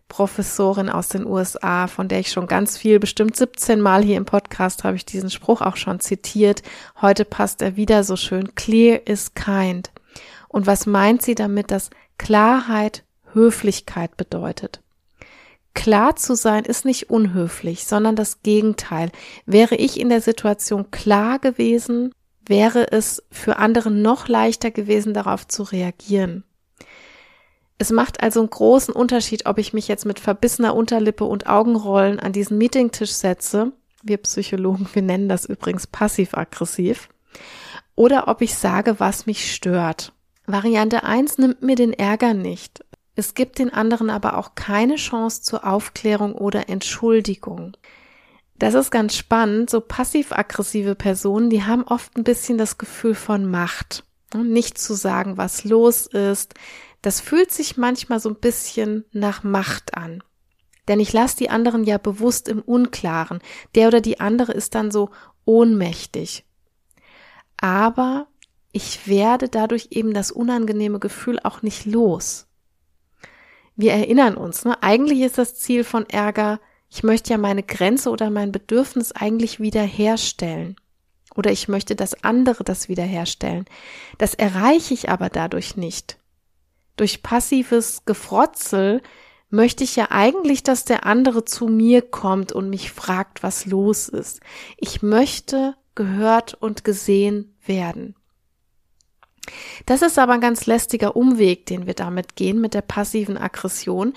Professorin 0.07 0.89
aus 0.89 1.09
den 1.09 1.25
USA, 1.25 1.87
von 1.87 2.07
der 2.07 2.19
ich 2.19 2.31
schon 2.31 2.47
ganz 2.47 2.77
viel, 2.77 2.99
bestimmt 2.99 3.35
17 3.35 3.81
Mal 3.81 4.03
hier 4.03 4.17
im 4.17 4.25
Podcast 4.25 4.83
habe 4.83 4.95
ich 4.95 5.05
diesen 5.05 5.29
Spruch 5.29 5.61
auch 5.61 5.75
schon 5.75 5.99
zitiert. 5.99 6.61
Heute 7.01 7.25
passt 7.25 7.61
er 7.61 7.75
wieder 7.75 8.03
so 8.03 8.15
schön. 8.15 8.53
Clear 8.55 9.07
is 9.07 9.33
kind. 9.33 9.91
Und 10.47 10.67
was 10.67 10.85
meint 10.85 11.21
sie 11.21 11.35
damit, 11.35 11.71
dass 11.71 11.89
Klarheit 12.17 13.03
Höflichkeit 13.33 14.15
bedeutet? 14.15 14.81
Klar 15.73 16.15
zu 16.15 16.35
sein 16.35 16.63
ist 16.63 16.85
nicht 16.85 17.09
unhöflich, 17.09 17.85
sondern 17.85 18.15
das 18.15 18.41
Gegenteil. 18.41 19.11
Wäre 19.45 19.75
ich 19.75 19.99
in 19.99 20.09
der 20.09 20.21
Situation 20.21 20.89
klar 20.89 21.39
gewesen, 21.39 22.13
wäre 22.45 22.91
es 22.91 23.23
für 23.29 23.57
andere 23.57 23.91
noch 23.91 24.27
leichter 24.27 24.71
gewesen, 24.71 25.13
darauf 25.13 25.47
zu 25.47 25.63
reagieren. 25.63 26.43
Es 27.77 27.91
macht 27.91 28.23
also 28.23 28.39
einen 28.39 28.49
großen 28.49 28.93
Unterschied, 28.93 29.45
ob 29.45 29.57
ich 29.57 29.73
mich 29.73 29.87
jetzt 29.87 30.05
mit 30.05 30.19
verbissener 30.19 30.75
Unterlippe 30.75 31.25
und 31.25 31.47
Augenrollen 31.47 32.19
an 32.19 32.31
diesen 32.31 32.57
Meetingtisch 32.57 33.11
setze. 33.11 33.73
Wir 34.01 34.17
Psychologen, 34.17 34.87
wir 34.93 35.01
nennen 35.01 35.27
das 35.27 35.45
übrigens 35.45 35.87
passiv-aggressiv. 35.87 37.09
Oder 37.95 38.27
ob 38.27 38.41
ich 38.41 38.55
sage, 38.55 38.99
was 38.99 39.25
mich 39.25 39.53
stört. 39.53 40.13
Variante 40.45 41.03
1 41.03 41.37
nimmt 41.37 41.63
mir 41.63 41.75
den 41.75 41.91
Ärger 41.91 42.33
nicht. 42.33 42.85
Es 43.15 43.33
gibt 43.33 43.59
den 43.59 43.73
anderen 43.73 44.09
aber 44.09 44.37
auch 44.37 44.55
keine 44.55 44.95
Chance 44.95 45.41
zur 45.41 45.65
Aufklärung 45.65 46.33
oder 46.33 46.69
Entschuldigung. 46.69 47.75
Das 48.57 48.73
ist 48.73 48.91
ganz 48.91 49.15
spannend. 49.15 49.69
So 49.69 49.81
passiv-aggressive 49.81 50.95
Personen, 50.95 51.49
die 51.49 51.63
haben 51.63 51.83
oft 51.83 52.15
ein 52.15 52.23
bisschen 52.23 52.57
das 52.57 52.77
Gefühl 52.77 53.15
von 53.15 53.49
Macht. 53.49 54.03
Nicht 54.33 54.77
zu 54.77 54.93
sagen, 54.93 55.37
was 55.37 55.63
los 55.63 56.07
ist. 56.07 56.53
Das 57.05 57.21
fühlt 57.21 57.51
sich 57.51 57.77
manchmal 57.77 58.19
so 58.19 58.29
ein 58.29 58.39
bisschen 58.39 59.05
nach 59.11 59.43
Macht 59.43 59.95
an. 59.95 60.23
Denn 60.87 60.99
ich 60.99 61.13
lasse 61.13 61.37
die 61.37 61.51
anderen 61.51 61.83
ja 61.83 61.99
bewusst 61.99 62.49
im 62.49 62.63
Unklaren. 62.63 63.41
Der 63.75 63.89
oder 63.89 64.01
die 64.01 64.19
andere 64.19 64.53
ist 64.53 64.73
dann 64.73 64.89
so 64.89 65.11
ohnmächtig. 65.45 66.45
Aber 67.57 68.25
ich 68.71 69.07
werde 69.07 69.49
dadurch 69.49 69.89
eben 69.91 70.15
das 70.15 70.31
unangenehme 70.31 70.97
Gefühl 70.97 71.39
auch 71.43 71.61
nicht 71.61 71.85
los. 71.85 72.47
Wir 73.75 73.91
erinnern 73.91 74.35
uns, 74.35 74.65
ne? 74.65 74.81
eigentlich 74.81 75.21
ist 75.21 75.37
das 75.37 75.53
Ziel 75.53 75.83
von 75.83 76.09
Ärger, 76.09 76.59
ich 76.89 77.03
möchte 77.03 77.33
ja 77.33 77.37
meine 77.37 77.61
Grenze 77.61 78.09
oder 78.09 78.31
mein 78.31 78.51
Bedürfnis 78.51 79.11
eigentlich 79.11 79.59
wiederherstellen. 79.59 80.75
Oder 81.35 81.51
ich 81.51 81.67
möchte, 81.67 81.95
dass 81.95 82.23
andere 82.23 82.63
das 82.63 82.89
wiederherstellen. 82.89 83.65
Das 84.17 84.33
erreiche 84.33 84.95
ich 84.95 85.07
aber 85.07 85.29
dadurch 85.29 85.77
nicht. 85.77 86.17
Durch 86.95 87.23
passives 87.23 88.03
Gefrotzel 88.05 89.01
möchte 89.49 89.83
ich 89.83 89.95
ja 89.95 90.07
eigentlich, 90.11 90.63
dass 90.63 90.85
der 90.85 91.05
andere 91.05 91.45
zu 91.45 91.67
mir 91.67 92.01
kommt 92.01 92.51
und 92.51 92.69
mich 92.69 92.91
fragt, 92.91 93.43
was 93.43 93.65
los 93.65 94.09
ist. 94.09 94.41
Ich 94.77 95.01
möchte 95.01 95.75
gehört 95.95 96.53
und 96.53 96.83
gesehen 96.83 97.55
werden. 97.65 98.15
Das 99.85 100.01
ist 100.01 100.17
aber 100.17 100.33
ein 100.33 100.41
ganz 100.41 100.65
lästiger 100.65 101.15
Umweg, 101.15 101.65
den 101.65 101.85
wir 101.85 101.93
damit 101.93 102.35
gehen, 102.35 102.59
mit 102.61 102.73
der 102.73 102.81
passiven 102.81 103.37
Aggression. 103.37 104.13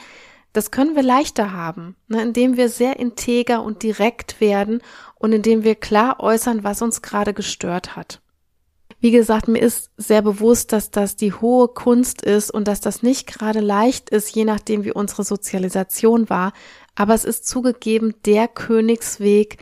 Das 0.52 0.70
können 0.70 0.96
wir 0.96 1.02
leichter 1.02 1.52
haben, 1.52 1.96
ne, 2.08 2.22
indem 2.22 2.56
wir 2.56 2.68
sehr 2.68 2.98
integer 2.98 3.62
und 3.62 3.82
direkt 3.82 4.40
werden 4.40 4.80
und 5.16 5.32
indem 5.32 5.62
wir 5.62 5.74
klar 5.74 6.20
äußern, 6.20 6.64
was 6.64 6.80
uns 6.80 7.02
gerade 7.02 7.34
gestört 7.34 7.96
hat. 7.96 8.20
Wie 9.00 9.10
gesagt, 9.12 9.46
mir 9.46 9.60
ist 9.60 9.90
sehr 9.96 10.22
bewusst, 10.22 10.72
dass 10.72 10.90
das 10.90 11.14
die 11.14 11.32
hohe 11.32 11.68
Kunst 11.68 12.22
ist 12.22 12.50
und 12.50 12.66
dass 12.66 12.80
das 12.80 13.02
nicht 13.02 13.28
gerade 13.28 13.60
leicht 13.60 14.10
ist, 14.10 14.34
je 14.34 14.44
nachdem 14.44 14.84
wie 14.84 14.92
unsere 14.92 15.22
Sozialisation 15.22 16.28
war, 16.28 16.52
aber 16.96 17.14
es 17.14 17.24
ist 17.24 17.46
zugegeben 17.46 18.14
der 18.24 18.48
Königsweg, 18.48 19.58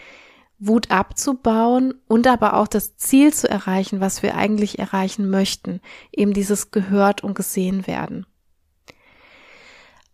Wut 0.59 0.91
abzubauen 0.91 1.93
und 2.09 2.27
aber 2.27 2.55
auch 2.55 2.67
das 2.67 2.97
Ziel 2.97 3.35
zu 3.35 3.49
erreichen, 3.49 4.01
was 4.01 4.23
wir 4.23 4.37
eigentlich 4.37 4.79
erreichen 4.79 5.29
möchten, 5.29 5.81
eben 6.13 6.33
dieses 6.33 6.71
gehört 6.71 7.23
und 7.23 7.35
gesehen 7.35 7.87
werden. 7.87 8.25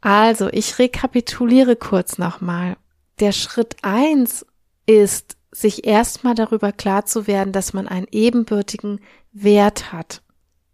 Also, 0.00 0.48
ich 0.48 0.80
rekapituliere 0.80 1.76
kurz 1.76 2.18
nochmal. 2.18 2.76
Der 3.20 3.30
Schritt 3.30 3.76
eins 3.82 4.44
ist, 4.84 5.36
sich 5.52 5.86
erstmal 5.86 6.34
darüber 6.34 6.72
klar 6.72 7.06
zu 7.06 7.26
werden, 7.26 7.52
dass 7.52 7.72
man 7.72 7.86
einen 7.86 8.06
ebenbürtigen 8.10 9.00
Wert 9.32 9.92
hat, 9.92 10.22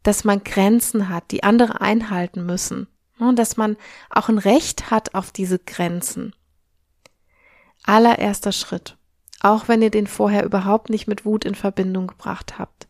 dass 0.02 0.24
man 0.24 0.44
Grenzen 0.44 1.08
hat, 1.08 1.30
die 1.30 1.42
andere 1.42 1.80
einhalten 1.80 2.46
müssen 2.46 2.86
und 3.18 3.38
dass 3.38 3.56
man 3.56 3.76
auch 4.08 4.28
ein 4.28 4.38
Recht 4.38 4.90
hat 4.90 5.14
auf 5.14 5.32
diese 5.32 5.58
Grenzen. 5.58 6.34
Allererster 7.84 8.52
Schritt 8.52 8.98
auch 9.40 9.68
wenn 9.68 9.82
ihr 9.82 9.90
den 9.90 10.06
vorher 10.06 10.44
überhaupt 10.44 10.90
nicht 10.90 11.06
mit 11.06 11.24
Wut 11.24 11.44
in 11.44 11.54
Verbindung 11.54 12.08
gebracht 12.08 12.58
habt. 12.58 12.88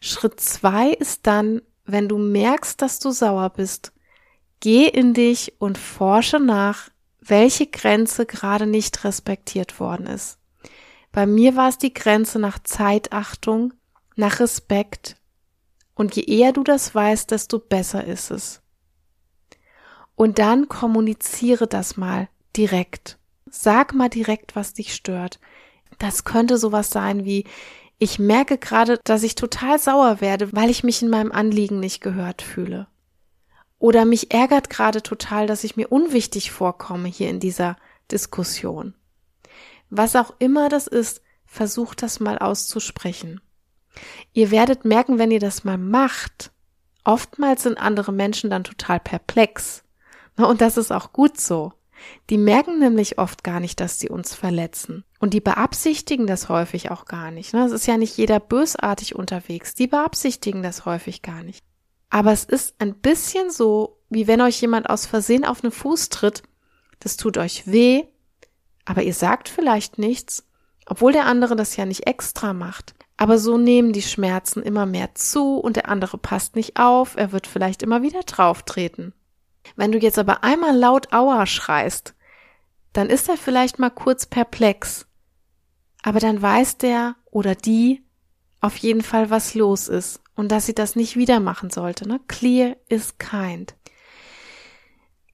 Schritt 0.00 0.40
zwei 0.40 0.90
ist 0.90 1.26
dann, 1.26 1.62
wenn 1.84 2.08
du 2.08 2.18
merkst, 2.18 2.80
dass 2.82 2.98
du 2.98 3.10
sauer 3.10 3.50
bist, 3.50 3.92
geh 4.60 4.86
in 4.86 5.14
dich 5.14 5.54
und 5.58 5.78
forsche 5.78 6.40
nach, 6.40 6.90
welche 7.20 7.66
Grenze 7.66 8.26
gerade 8.26 8.66
nicht 8.66 9.04
respektiert 9.04 9.80
worden 9.80 10.06
ist. 10.06 10.38
Bei 11.14 11.26
mir 11.26 11.54
war 11.54 11.68
es 11.68 11.78
die 11.78 11.94
Grenze 11.94 12.40
nach 12.40 12.58
Zeitachtung, 12.58 13.72
nach 14.16 14.40
Respekt. 14.40 15.16
Und 15.94 16.16
je 16.16 16.24
eher 16.24 16.52
du 16.52 16.64
das 16.64 16.92
weißt, 16.92 17.30
desto 17.30 17.60
besser 17.60 18.04
ist 18.04 18.32
es. 18.32 18.62
Und 20.16 20.40
dann 20.40 20.68
kommuniziere 20.68 21.68
das 21.68 21.96
mal 21.96 22.28
direkt. 22.56 23.16
Sag 23.48 23.94
mal 23.94 24.08
direkt, 24.08 24.56
was 24.56 24.74
dich 24.74 24.92
stört. 24.92 25.38
Das 26.00 26.24
könnte 26.24 26.58
sowas 26.58 26.90
sein 26.90 27.24
wie, 27.24 27.44
ich 27.98 28.18
merke 28.18 28.58
gerade, 28.58 28.98
dass 29.04 29.22
ich 29.22 29.36
total 29.36 29.78
sauer 29.78 30.20
werde, 30.20 30.52
weil 30.52 30.68
ich 30.68 30.82
mich 30.82 31.00
in 31.00 31.10
meinem 31.10 31.30
Anliegen 31.30 31.78
nicht 31.78 32.00
gehört 32.00 32.42
fühle. 32.42 32.88
Oder 33.78 34.04
mich 34.04 34.34
ärgert 34.34 34.68
gerade 34.68 35.00
total, 35.00 35.46
dass 35.46 35.62
ich 35.62 35.76
mir 35.76 35.92
unwichtig 35.92 36.50
vorkomme 36.50 37.06
hier 37.06 37.30
in 37.30 37.38
dieser 37.38 37.76
Diskussion. 38.10 38.94
Was 39.90 40.16
auch 40.16 40.34
immer 40.38 40.68
das 40.68 40.86
ist, 40.86 41.22
versucht 41.46 42.02
das 42.02 42.20
mal 42.20 42.38
auszusprechen. 42.38 43.40
Ihr 44.32 44.50
werdet 44.50 44.84
merken, 44.84 45.18
wenn 45.18 45.30
ihr 45.30 45.40
das 45.40 45.64
mal 45.64 45.78
macht, 45.78 46.50
oftmals 47.04 47.62
sind 47.62 47.78
andere 47.78 48.12
Menschen 48.12 48.50
dann 48.50 48.64
total 48.64 48.98
perplex. 49.00 49.84
Und 50.36 50.60
das 50.60 50.76
ist 50.76 50.92
auch 50.92 51.12
gut 51.12 51.40
so. 51.40 51.72
Die 52.30 52.38
merken 52.38 52.80
nämlich 52.80 53.18
oft 53.18 53.44
gar 53.44 53.60
nicht, 53.60 53.80
dass 53.80 53.98
sie 53.98 54.08
uns 54.08 54.34
verletzen. 54.34 55.04
Und 55.20 55.32
die 55.32 55.40
beabsichtigen 55.40 56.26
das 56.26 56.48
häufig 56.48 56.90
auch 56.90 57.06
gar 57.06 57.30
nicht. 57.30 57.54
Ne? 57.54 57.64
Es 57.64 57.72
ist 57.72 57.86
ja 57.86 57.96
nicht 57.96 58.16
jeder 58.16 58.40
bösartig 58.40 59.14
unterwegs. 59.14 59.74
Die 59.74 59.86
beabsichtigen 59.86 60.62
das 60.62 60.84
häufig 60.84 61.22
gar 61.22 61.42
nicht. 61.42 61.62
Aber 62.10 62.32
es 62.32 62.44
ist 62.44 62.74
ein 62.78 62.94
bisschen 62.94 63.50
so, 63.50 64.00
wie 64.10 64.26
wenn 64.26 64.40
euch 64.40 64.60
jemand 64.60 64.90
aus 64.90 65.06
Versehen 65.06 65.44
auf 65.44 65.60
den 65.60 65.70
Fuß 65.70 66.10
tritt. 66.10 66.42
Das 67.00 67.16
tut 67.16 67.38
euch 67.38 67.66
weh, 67.66 68.04
aber 68.84 69.02
ihr 69.02 69.14
sagt 69.14 69.48
vielleicht 69.48 69.98
nichts, 69.98 70.46
obwohl 70.86 71.12
der 71.12 71.26
andere 71.26 71.56
das 71.56 71.76
ja 71.76 71.86
nicht 71.86 72.06
extra 72.06 72.52
macht. 72.52 72.94
Aber 73.16 73.38
so 73.38 73.56
nehmen 73.56 73.92
die 73.92 74.02
Schmerzen 74.02 74.62
immer 74.62 74.86
mehr 74.86 75.14
zu 75.14 75.56
und 75.56 75.76
der 75.76 75.88
andere 75.88 76.18
passt 76.18 76.56
nicht 76.56 76.78
auf, 76.78 77.16
er 77.16 77.32
wird 77.32 77.46
vielleicht 77.46 77.82
immer 77.82 78.02
wieder 78.02 78.22
drauftreten. 78.22 79.14
Wenn 79.76 79.92
du 79.92 79.98
jetzt 79.98 80.18
aber 80.18 80.44
einmal 80.44 80.76
laut 80.76 81.12
Aua 81.12 81.46
schreist, 81.46 82.14
dann 82.92 83.08
ist 83.08 83.28
er 83.28 83.36
vielleicht 83.36 83.78
mal 83.78 83.90
kurz 83.90 84.26
perplex. 84.26 85.06
Aber 86.02 86.20
dann 86.20 86.42
weiß 86.42 86.78
der 86.78 87.16
oder 87.30 87.54
die 87.54 88.02
auf 88.60 88.76
jeden 88.76 89.02
Fall, 89.02 89.30
was 89.30 89.54
los 89.54 89.88
ist 89.88 90.20
und 90.34 90.50
dass 90.50 90.66
sie 90.66 90.74
das 90.74 90.96
nicht 90.96 91.16
wieder 91.16 91.40
machen 91.40 91.70
sollte. 91.70 92.08
Ne? 92.08 92.20
Clear 92.28 92.76
is 92.88 93.18
kind. 93.18 93.74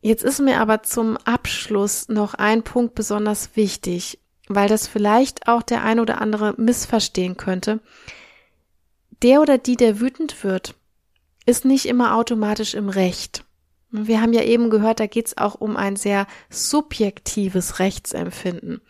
Jetzt 0.01 0.25
ist 0.25 0.41
mir 0.41 0.61
aber 0.61 0.83
zum 0.83 1.17
Abschluss 1.19 2.09
noch 2.09 2.35
ein 2.35 2.63
Punkt 2.63 2.95
besonders 2.95 3.55
wichtig, 3.55 4.19
weil 4.49 4.69
das 4.69 4.87
vielleicht 4.87 5.47
auch 5.47 5.63
der 5.63 5.85
ein 5.85 6.01
oder 6.01 6.21
andere 6.21 6.55
missverstehen 6.57 7.37
könnte. 7.37 7.81
Der 9.23 9.43
oder 9.43 9.59
die, 9.59 9.77
der 9.77 10.01
wütend 10.01 10.43
wird, 10.43 10.75
ist 11.45 11.65
nicht 11.65 11.87
immer 11.87 12.17
automatisch 12.17 12.75
im 12.75 12.89
Recht. 12.89 13.45
Wir 13.91 14.23
haben 14.23 14.33
ja 14.33 14.43
eben 14.43 14.71
gehört, 14.71 15.01
da 15.01 15.07
geht 15.07 15.27
es 15.27 15.37
auch 15.37 15.57
um 15.57 15.77
ein 15.77 15.97
sehr 15.97 16.27
subjektives 16.49 17.79
Rechtsempfinden. 17.79 18.81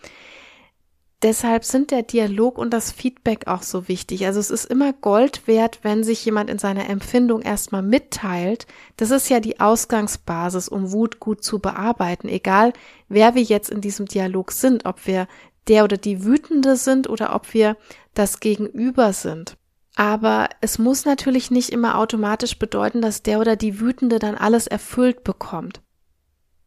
Deshalb 1.22 1.66
sind 1.66 1.90
der 1.90 2.02
Dialog 2.02 2.56
und 2.56 2.70
das 2.70 2.92
Feedback 2.92 3.46
auch 3.46 3.62
so 3.62 3.88
wichtig. 3.88 4.24
Also 4.24 4.40
es 4.40 4.50
ist 4.50 4.64
immer 4.64 4.94
Gold 4.94 5.46
wert, 5.46 5.80
wenn 5.82 6.02
sich 6.02 6.24
jemand 6.24 6.48
in 6.48 6.58
seiner 6.58 6.88
Empfindung 6.88 7.42
erstmal 7.42 7.82
mitteilt. 7.82 8.66
Das 8.96 9.10
ist 9.10 9.28
ja 9.28 9.38
die 9.38 9.60
Ausgangsbasis, 9.60 10.68
um 10.68 10.92
Wut 10.92 11.20
gut 11.20 11.44
zu 11.44 11.58
bearbeiten, 11.58 12.26
egal 12.28 12.72
wer 13.08 13.34
wir 13.34 13.42
jetzt 13.42 13.68
in 13.68 13.82
diesem 13.82 14.06
Dialog 14.06 14.50
sind, 14.50 14.86
ob 14.86 15.06
wir 15.06 15.28
der 15.68 15.84
oder 15.84 15.98
die 15.98 16.24
Wütende 16.24 16.76
sind 16.76 17.08
oder 17.08 17.34
ob 17.34 17.52
wir 17.52 17.76
das 18.14 18.40
Gegenüber 18.40 19.12
sind. 19.12 19.58
Aber 19.96 20.48
es 20.62 20.78
muss 20.78 21.04
natürlich 21.04 21.50
nicht 21.50 21.68
immer 21.68 21.98
automatisch 21.98 22.58
bedeuten, 22.58 23.02
dass 23.02 23.22
der 23.22 23.40
oder 23.40 23.56
die 23.56 23.78
Wütende 23.78 24.18
dann 24.18 24.36
alles 24.36 24.66
erfüllt 24.66 25.22
bekommt. 25.22 25.82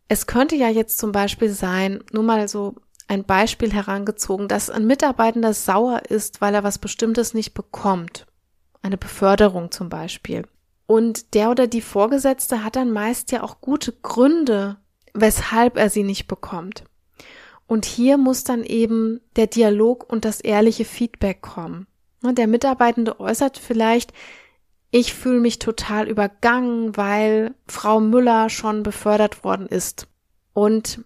Es 0.07 0.27
könnte 0.27 0.55
ja 0.55 0.69
jetzt 0.69 0.99
zum 0.99 1.11
Beispiel 1.11 1.49
sein, 1.49 2.03
nur 2.11 2.23
mal 2.23 2.47
so 2.47 2.75
ein 3.07 3.23
Beispiel 3.23 3.73
herangezogen, 3.73 4.47
dass 4.47 4.69
ein 4.69 4.87
Mitarbeitender 4.87 5.53
sauer 5.53 6.03
ist, 6.09 6.41
weil 6.41 6.55
er 6.55 6.63
was 6.63 6.79
Bestimmtes 6.79 7.33
nicht 7.33 7.53
bekommt. 7.53 8.25
Eine 8.81 8.97
Beförderung 8.97 9.71
zum 9.71 9.89
Beispiel. 9.89 10.43
Und 10.85 11.33
der 11.33 11.49
oder 11.49 11.67
die 11.67 11.81
Vorgesetzte 11.81 12.63
hat 12.63 12.75
dann 12.75 12.91
meist 12.91 13.31
ja 13.31 13.43
auch 13.43 13.61
gute 13.61 13.93
Gründe, 13.93 14.77
weshalb 15.13 15.77
er 15.77 15.89
sie 15.89 16.03
nicht 16.03 16.27
bekommt. 16.27 16.83
Und 17.67 17.85
hier 17.85 18.17
muss 18.17 18.43
dann 18.43 18.63
eben 18.63 19.21
der 19.35 19.47
Dialog 19.47 20.11
und 20.11 20.25
das 20.25 20.41
ehrliche 20.41 20.85
Feedback 20.85 21.41
kommen. 21.41 21.87
Der 22.21 22.47
Mitarbeitende 22.47 23.19
äußert 23.19 23.57
vielleicht, 23.57 24.13
ich 24.91 25.13
fühle 25.13 25.39
mich 25.39 25.59
total 25.59 26.07
übergangen, 26.07 26.95
weil 26.95 27.55
Frau 27.67 27.99
Müller 27.99 28.49
schon 28.49 28.83
befördert 28.83 29.43
worden 29.43 29.67
ist. 29.67 30.07
Und 30.53 31.03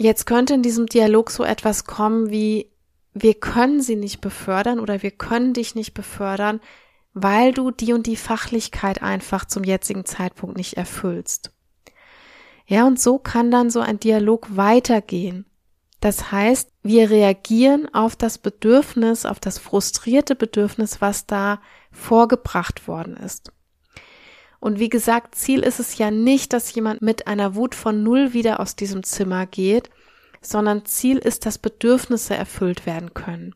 jetzt 0.00 0.26
könnte 0.26 0.54
in 0.54 0.62
diesem 0.62 0.86
Dialog 0.86 1.30
so 1.30 1.44
etwas 1.44 1.84
kommen 1.84 2.30
wie, 2.30 2.70
wir 3.12 3.34
können 3.34 3.82
sie 3.82 3.96
nicht 3.96 4.20
befördern 4.20 4.80
oder 4.80 5.02
wir 5.02 5.10
können 5.10 5.52
dich 5.52 5.74
nicht 5.74 5.94
befördern, 5.94 6.60
weil 7.12 7.52
du 7.52 7.70
die 7.70 7.92
und 7.92 8.06
die 8.06 8.16
Fachlichkeit 8.16 9.02
einfach 9.02 9.44
zum 9.44 9.64
jetzigen 9.64 10.04
Zeitpunkt 10.04 10.56
nicht 10.56 10.74
erfüllst. 10.74 11.52
Ja, 12.66 12.86
und 12.86 13.00
so 13.00 13.18
kann 13.18 13.50
dann 13.50 13.68
so 13.68 13.80
ein 13.80 13.98
Dialog 13.98 14.56
weitergehen. 14.56 15.44
Das 16.00 16.32
heißt, 16.32 16.70
wir 16.82 17.10
reagieren 17.10 17.92
auf 17.92 18.16
das 18.16 18.38
Bedürfnis, 18.38 19.26
auf 19.26 19.38
das 19.38 19.58
frustrierte 19.58 20.34
Bedürfnis, 20.34 21.02
was 21.02 21.26
da 21.26 21.60
vorgebracht 21.90 22.88
worden 22.88 23.16
ist. 23.16 23.52
Und 24.60 24.78
wie 24.78 24.90
gesagt, 24.90 25.34
Ziel 25.34 25.60
ist 25.60 25.80
es 25.80 25.96
ja 25.96 26.10
nicht, 26.10 26.52
dass 26.52 26.74
jemand 26.74 27.00
mit 27.00 27.26
einer 27.26 27.54
Wut 27.54 27.74
von 27.74 28.02
Null 28.02 28.34
wieder 28.34 28.60
aus 28.60 28.76
diesem 28.76 29.02
Zimmer 29.02 29.46
geht, 29.46 29.90
sondern 30.42 30.84
Ziel 30.84 31.18
ist, 31.18 31.46
dass 31.46 31.58
Bedürfnisse 31.58 32.34
erfüllt 32.34 32.86
werden 32.86 33.14
können. 33.14 33.54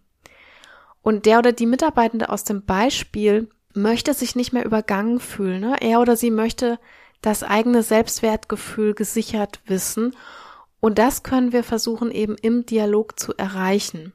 Und 1.02 1.26
der 1.26 1.38
oder 1.38 1.52
die 1.52 1.66
Mitarbeitende 1.66 2.30
aus 2.30 2.44
dem 2.44 2.64
Beispiel 2.64 3.50
möchte 3.74 4.14
sich 4.14 4.34
nicht 4.34 4.52
mehr 4.52 4.64
übergangen 4.64 5.20
fühlen. 5.20 5.60
Ne? 5.60 5.76
Er 5.80 6.00
oder 6.00 6.16
sie 6.16 6.30
möchte 6.30 6.78
das 7.20 7.42
eigene 7.42 7.82
Selbstwertgefühl 7.82 8.94
gesichert 8.94 9.60
wissen. 9.66 10.16
Und 10.80 10.98
das 10.98 11.22
können 11.22 11.52
wir 11.52 11.64
versuchen 11.64 12.10
eben 12.10 12.36
im 12.36 12.64
Dialog 12.64 13.18
zu 13.18 13.34
erreichen. 13.36 14.14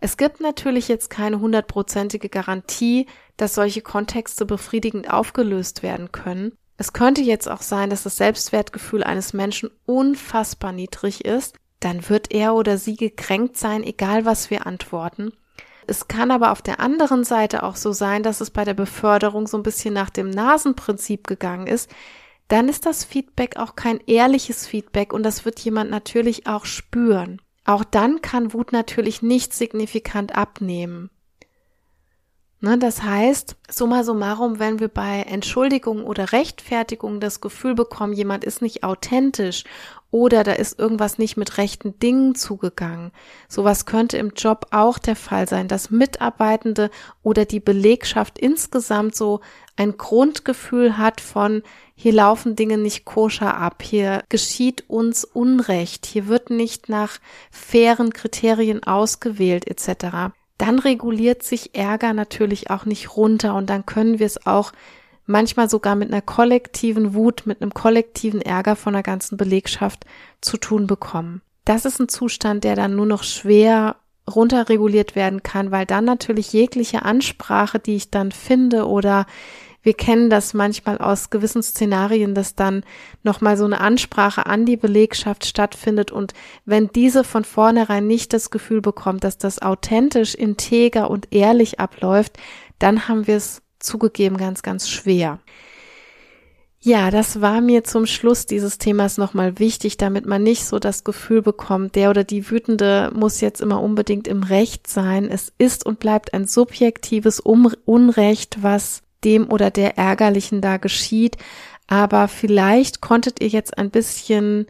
Es 0.00 0.16
gibt 0.16 0.40
natürlich 0.40 0.86
jetzt 0.86 1.10
keine 1.10 1.40
hundertprozentige 1.40 2.28
Garantie, 2.28 3.06
dass 3.36 3.54
solche 3.54 3.82
Kontexte 3.82 4.46
befriedigend 4.46 5.12
aufgelöst 5.12 5.82
werden 5.82 6.12
können. 6.12 6.56
Es 6.76 6.92
könnte 6.92 7.20
jetzt 7.20 7.50
auch 7.50 7.62
sein, 7.62 7.90
dass 7.90 8.04
das 8.04 8.16
Selbstwertgefühl 8.16 9.02
eines 9.02 9.32
Menschen 9.32 9.70
unfassbar 9.84 10.70
niedrig 10.70 11.24
ist. 11.24 11.56
Dann 11.80 12.08
wird 12.08 12.32
er 12.32 12.54
oder 12.54 12.78
sie 12.78 12.96
gekränkt 12.96 13.56
sein, 13.56 13.82
egal 13.82 14.24
was 14.24 14.50
wir 14.50 14.66
antworten. 14.66 15.32
Es 15.88 16.06
kann 16.06 16.30
aber 16.30 16.52
auf 16.52 16.62
der 16.62 16.78
anderen 16.78 17.24
Seite 17.24 17.64
auch 17.64 17.74
so 17.74 17.92
sein, 17.92 18.22
dass 18.22 18.40
es 18.40 18.50
bei 18.50 18.64
der 18.64 18.74
Beförderung 18.74 19.48
so 19.48 19.56
ein 19.56 19.62
bisschen 19.64 19.94
nach 19.94 20.10
dem 20.10 20.30
Nasenprinzip 20.30 21.26
gegangen 21.26 21.66
ist. 21.66 21.90
Dann 22.46 22.68
ist 22.68 22.86
das 22.86 23.04
Feedback 23.04 23.56
auch 23.56 23.74
kein 23.74 23.98
ehrliches 24.06 24.66
Feedback 24.66 25.12
und 25.12 25.24
das 25.24 25.44
wird 25.44 25.58
jemand 25.58 25.90
natürlich 25.90 26.46
auch 26.46 26.66
spüren. 26.66 27.40
Auch 27.68 27.84
dann 27.84 28.22
kann 28.22 28.54
Wut 28.54 28.72
natürlich 28.72 29.20
nicht 29.20 29.52
signifikant 29.52 30.34
abnehmen. 30.34 31.10
Ne, 32.60 32.78
das 32.78 33.02
heißt, 33.02 33.56
summa 33.68 34.04
summarum, 34.04 34.58
wenn 34.58 34.80
wir 34.80 34.88
bei 34.88 35.20
Entschuldigung 35.20 36.04
oder 36.04 36.32
Rechtfertigung 36.32 37.20
das 37.20 37.42
Gefühl 37.42 37.74
bekommen, 37.74 38.14
jemand 38.14 38.42
ist 38.42 38.62
nicht 38.62 38.84
authentisch 38.84 39.64
oder 40.10 40.42
da 40.42 40.52
ist 40.52 40.78
irgendwas 40.78 41.18
nicht 41.18 41.36
mit 41.36 41.58
rechten 41.58 41.98
Dingen 41.98 42.34
zugegangen. 42.34 43.12
Sowas 43.48 43.84
könnte 43.84 44.16
im 44.16 44.30
Job 44.30 44.66
auch 44.70 44.98
der 44.98 45.16
Fall 45.16 45.46
sein, 45.46 45.68
dass 45.68 45.90
Mitarbeitende 45.90 46.90
oder 47.22 47.44
die 47.44 47.60
Belegschaft 47.60 48.38
insgesamt 48.38 49.14
so 49.14 49.40
ein 49.76 49.98
Grundgefühl 49.98 50.96
hat 50.96 51.20
von, 51.20 51.62
hier 51.94 52.12
laufen 52.12 52.56
Dinge 52.56 52.78
nicht 52.78 53.04
koscher 53.04 53.56
ab, 53.56 53.82
hier 53.82 54.22
geschieht 54.28 54.84
uns 54.88 55.24
Unrecht, 55.24 56.06
hier 56.06 56.26
wird 56.26 56.50
nicht 56.50 56.88
nach 56.88 57.18
fairen 57.50 58.12
Kriterien 58.12 58.82
ausgewählt 58.82 59.66
etc 59.66 60.32
dann 60.58 60.80
reguliert 60.80 61.44
sich 61.44 61.76
Ärger 61.76 62.12
natürlich 62.12 62.68
auch 62.68 62.84
nicht 62.84 63.16
runter 63.16 63.54
und 63.54 63.70
dann 63.70 63.86
können 63.86 64.18
wir 64.18 64.26
es 64.26 64.44
auch 64.44 64.72
manchmal 65.28 65.68
sogar 65.68 65.94
mit 65.94 66.10
einer 66.10 66.22
kollektiven 66.22 67.14
Wut, 67.14 67.42
mit 67.46 67.62
einem 67.62 67.74
kollektiven 67.74 68.40
Ärger 68.40 68.74
von 68.76 68.94
der 68.94 69.02
ganzen 69.02 69.36
Belegschaft 69.36 70.04
zu 70.40 70.56
tun 70.56 70.86
bekommen. 70.86 71.42
Das 71.64 71.84
ist 71.84 72.00
ein 72.00 72.08
Zustand, 72.08 72.64
der 72.64 72.74
dann 72.76 72.96
nur 72.96 73.06
noch 73.06 73.22
schwer 73.22 73.96
runterreguliert 74.28 75.14
werden 75.14 75.42
kann, 75.42 75.70
weil 75.70 75.86
dann 75.86 76.04
natürlich 76.04 76.52
jegliche 76.52 77.02
Ansprache, 77.02 77.78
die 77.78 77.96
ich 77.96 78.10
dann 78.10 78.32
finde 78.32 78.86
oder 78.86 79.26
wir 79.82 79.94
kennen 79.94 80.28
das 80.28 80.54
manchmal 80.54 80.98
aus 80.98 81.30
gewissen 81.30 81.62
Szenarien, 81.62 82.34
dass 82.34 82.54
dann 82.54 82.84
nochmal 83.22 83.56
so 83.56 83.64
eine 83.64 83.80
Ansprache 83.80 84.44
an 84.46 84.66
die 84.66 84.76
Belegschaft 84.76 85.46
stattfindet 85.46 86.10
und 86.10 86.34
wenn 86.64 86.88
diese 86.88 87.22
von 87.22 87.44
vornherein 87.44 88.06
nicht 88.06 88.32
das 88.32 88.50
Gefühl 88.50 88.80
bekommt, 88.80 89.24
dass 89.24 89.38
das 89.38 89.62
authentisch, 89.62 90.34
integer 90.34 91.10
und 91.10 91.32
ehrlich 91.32 91.80
abläuft, 91.80 92.38
dann 92.78 93.08
haben 93.08 93.26
wir 93.26 93.36
es 93.36 93.62
zugegeben 93.80 94.36
ganz, 94.36 94.62
ganz 94.62 94.88
schwer. 94.88 95.38
Ja, 96.80 97.10
das 97.10 97.40
war 97.40 97.60
mir 97.60 97.82
zum 97.82 98.06
Schluss 98.06 98.46
dieses 98.46 98.78
Themas 98.78 99.18
nochmal 99.18 99.58
wichtig, 99.58 99.96
damit 99.96 100.26
man 100.26 100.44
nicht 100.44 100.64
so 100.64 100.78
das 100.78 101.02
Gefühl 101.02 101.42
bekommt, 101.42 101.96
der 101.96 102.10
oder 102.10 102.22
die 102.22 102.50
Wütende 102.50 103.10
muss 103.14 103.40
jetzt 103.40 103.60
immer 103.60 103.82
unbedingt 103.82 104.28
im 104.28 104.44
Recht 104.44 104.86
sein. 104.86 105.28
Es 105.28 105.52
ist 105.58 105.84
und 105.84 105.98
bleibt 105.98 106.34
ein 106.34 106.46
subjektives 106.46 107.40
Unrecht, 107.40 108.62
was 108.62 109.02
dem 109.24 109.50
oder 109.50 109.72
der 109.72 109.98
Ärgerlichen 109.98 110.60
da 110.60 110.76
geschieht. 110.76 111.36
Aber 111.88 112.28
vielleicht 112.28 113.00
konntet 113.00 113.40
ihr 113.40 113.48
jetzt 113.48 113.76
ein 113.76 113.90
bisschen 113.90 114.66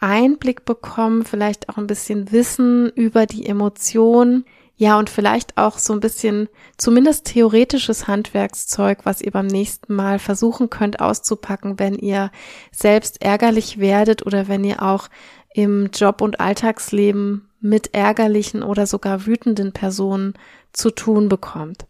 Einblick 0.00 0.66
bekommen, 0.66 1.24
vielleicht 1.24 1.70
auch 1.70 1.78
ein 1.78 1.86
bisschen 1.86 2.30
Wissen 2.30 2.90
über 2.90 3.24
die 3.24 3.46
Emotion. 3.46 4.44
Ja, 4.80 4.96
und 4.96 5.10
vielleicht 5.10 5.58
auch 5.58 5.76
so 5.76 5.92
ein 5.92 5.98
bisschen 5.98 6.48
zumindest 6.76 7.24
theoretisches 7.26 8.06
Handwerkszeug, 8.06 9.00
was 9.02 9.20
ihr 9.20 9.32
beim 9.32 9.48
nächsten 9.48 9.92
Mal 9.92 10.20
versuchen 10.20 10.70
könnt 10.70 11.00
auszupacken, 11.00 11.80
wenn 11.80 11.96
ihr 11.96 12.30
selbst 12.70 13.20
ärgerlich 13.20 13.80
werdet 13.80 14.24
oder 14.24 14.46
wenn 14.46 14.62
ihr 14.62 14.80
auch 14.80 15.08
im 15.52 15.90
Job- 15.92 16.20
und 16.20 16.38
Alltagsleben 16.38 17.48
mit 17.60 17.92
ärgerlichen 17.92 18.62
oder 18.62 18.86
sogar 18.86 19.26
wütenden 19.26 19.72
Personen 19.72 20.34
zu 20.72 20.92
tun 20.92 21.28
bekommt. 21.28 21.88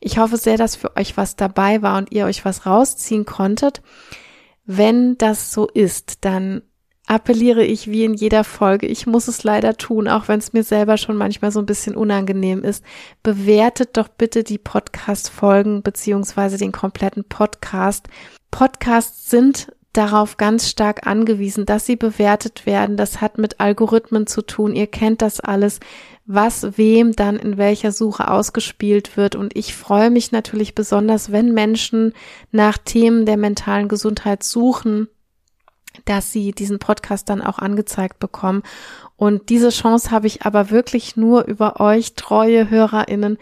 Ich 0.00 0.16
hoffe 0.16 0.38
sehr, 0.38 0.56
dass 0.56 0.76
für 0.76 0.96
euch 0.96 1.18
was 1.18 1.36
dabei 1.36 1.82
war 1.82 1.98
und 1.98 2.10
ihr 2.10 2.24
euch 2.24 2.42
was 2.46 2.64
rausziehen 2.64 3.26
konntet. 3.26 3.82
Wenn 4.64 5.18
das 5.18 5.52
so 5.52 5.66
ist, 5.66 6.24
dann 6.24 6.62
appelliere 7.08 7.64
ich 7.64 7.90
wie 7.90 8.04
in 8.04 8.12
jeder 8.12 8.44
Folge, 8.44 8.86
ich 8.86 9.06
muss 9.06 9.28
es 9.28 9.42
leider 9.42 9.76
tun, 9.76 10.08
auch 10.08 10.28
wenn 10.28 10.38
es 10.38 10.52
mir 10.52 10.62
selber 10.62 10.98
schon 10.98 11.16
manchmal 11.16 11.50
so 11.50 11.58
ein 11.58 11.66
bisschen 11.66 11.96
unangenehm 11.96 12.62
ist. 12.62 12.84
Bewertet 13.22 13.96
doch 13.96 14.08
bitte 14.08 14.44
die 14.44 14.58
Podcast-Folgen 14.58 15.82
beziehungsweise 15.82 16.58
den 16.58 16.70
kompletten 16.70 17.24
Podcast. 17.24 18.08
Podcasts 18.50 19.30
sind 19.30 19.72
darauf 19.94 20.36
ganz 20.36 20.68
stark 20.68 21.06
angewiesen, 21.06 21.64
dass 21.64 21.86
sie 21.86 21.96
bewertet 21.96 22.66
werden. 22.66 22.98
Das 22.98 23.22
hat 23.22 23.38
mit 23.38 23.58
Algorithmen 23.58 24.26
zu 24.26 24.42
tun. 24.42 24.76
Ihr 24.76 24.86
kennt 24.86 25.22
das 25.22 25.40
alles, 25.40 25.80
was 26.26 26.76
wem 26.76 27.12
dann 27.12 27.36
in 27.36 27.56
welcher 27.56 27.90
Suche 27.90 28.30
ausgespielt 28.30 29.16
wird. 29.16 29.34
Und 29.34 29.56
ich 29.56 29.74
freue 29.74 30.10
mich 30.10 30.30
natürlich 30.30 30.74
besonders, 30.74 31.32
wenn 31.32 31.54
Menschen 31.54 32.12
nach 32.52 32.76
Themen 32.76 33.24
der 33.24 33.38
mentalen 33.38 33.88
Gesundheit 33.88 34.42
suchen, 34.42 35.08
dass 36.08 36.32
sie 36.32 36.52
diesen 36.52 36.78
Podcast 36.78 37.28
dann 37.28 37.42
auch 37.42 37.58
angezeigt 37.58 38.18
bekommen. 38.18 38.62
Und 39.16 39.50
diese 39.50 39.68
Chance 39.68 40.10
habe 40.10 40.26
ich 40.26 40.42
aber 40.42 40.70
wirklich 40.70 41.16
nur 41.16 41.44
über 41.44 41.80
euch, 41.80 42.14
treue 42.14 42.70
HörerInnen, 42.70 43.36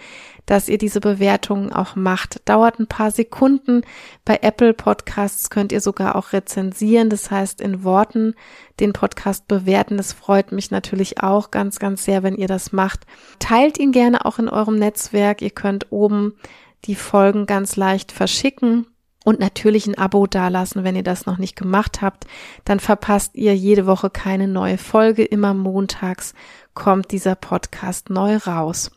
dass 0.47 0.69
ihr 0.69 0.79
diese 0.79 1.01
Bewertungen 1.01 1.73
auch 1.73 1.95
macht. 1.97 2.41
Dauert 2.49 2.81
ein 2.81 2.87
paar 2.87 3.11
Sekunden. 3.11 3.83
Bei 4.25 4.39
Apple 4.43 4.75
Podcasts 4.75 5.51
könnt 5.51 5.71
ihr 5.71 5.81
sogar 5.81 6.17
auch 6.17 6.33
rezensieren. 6.33 7.11
Das 7.11 7.31
heißt, 7.31 7.61
in 7.61 7.85
Worten 7.85 8.35
den 8.81 8.93
Podcast 8.93 9.47
bewerten. 9.47 9.97
Das 9.97 10.13
freut 10.13 10.51
mich 10.51 10.71
natürlich 10.71 11.23
auch 11.23 11.51
ganz, 11.51 11.79
ganz 11.79 12.05
sehr, 12.05 12.23
wenn 12.23 12.37
ihr 12.37 12.49
das 12.49 12.73
macht. 12.73 13.07
Teilt 13.39 13.79
ihn 13.79 13.93
gerne 13.93 14.25
auch 14.25 14.39
in 14.39 14.49
eurem 14.49 14.79
Netzwerk. 14.79 15.43
Ihr 15.43 15.51
könnt 15.51 15.93
oben 15.93 16.35
die 16.85 16.97
Folgen 16.97 17.47
ganz 17.47 17.77
leicht 17.77 18.11
verschicken 18.11 18.87
und 19.27 19.41
natürlich 19.41 19.89
ein 19.89 19.99
Abo 19.99 20.29
dalassen, 20.29 20.85
wenn 20.85 20.95
ihr 20.95 21.03
das 21.03 21.27
noch 21.27 21.37
nicht 21.37 21.57
gemacht 21.57 22.01
habt. 22.01 22.29
Dann 22.65 22.79
verpasst 22.79 23.35
ihr 23.35 23.57
jede 23.57 23.85
Woche 23.85 24.09
keine 24.09 24.47
neue 24.47 24.79
Folge. 24.79 25.25
Immer 25.25 25.53
montags 25.53 26.33
kommt 26.75 27.11
dieser 27.11 27.35
Podcast 27.35 28.09
neu 28.09 28.37
raus. 28.37 28.93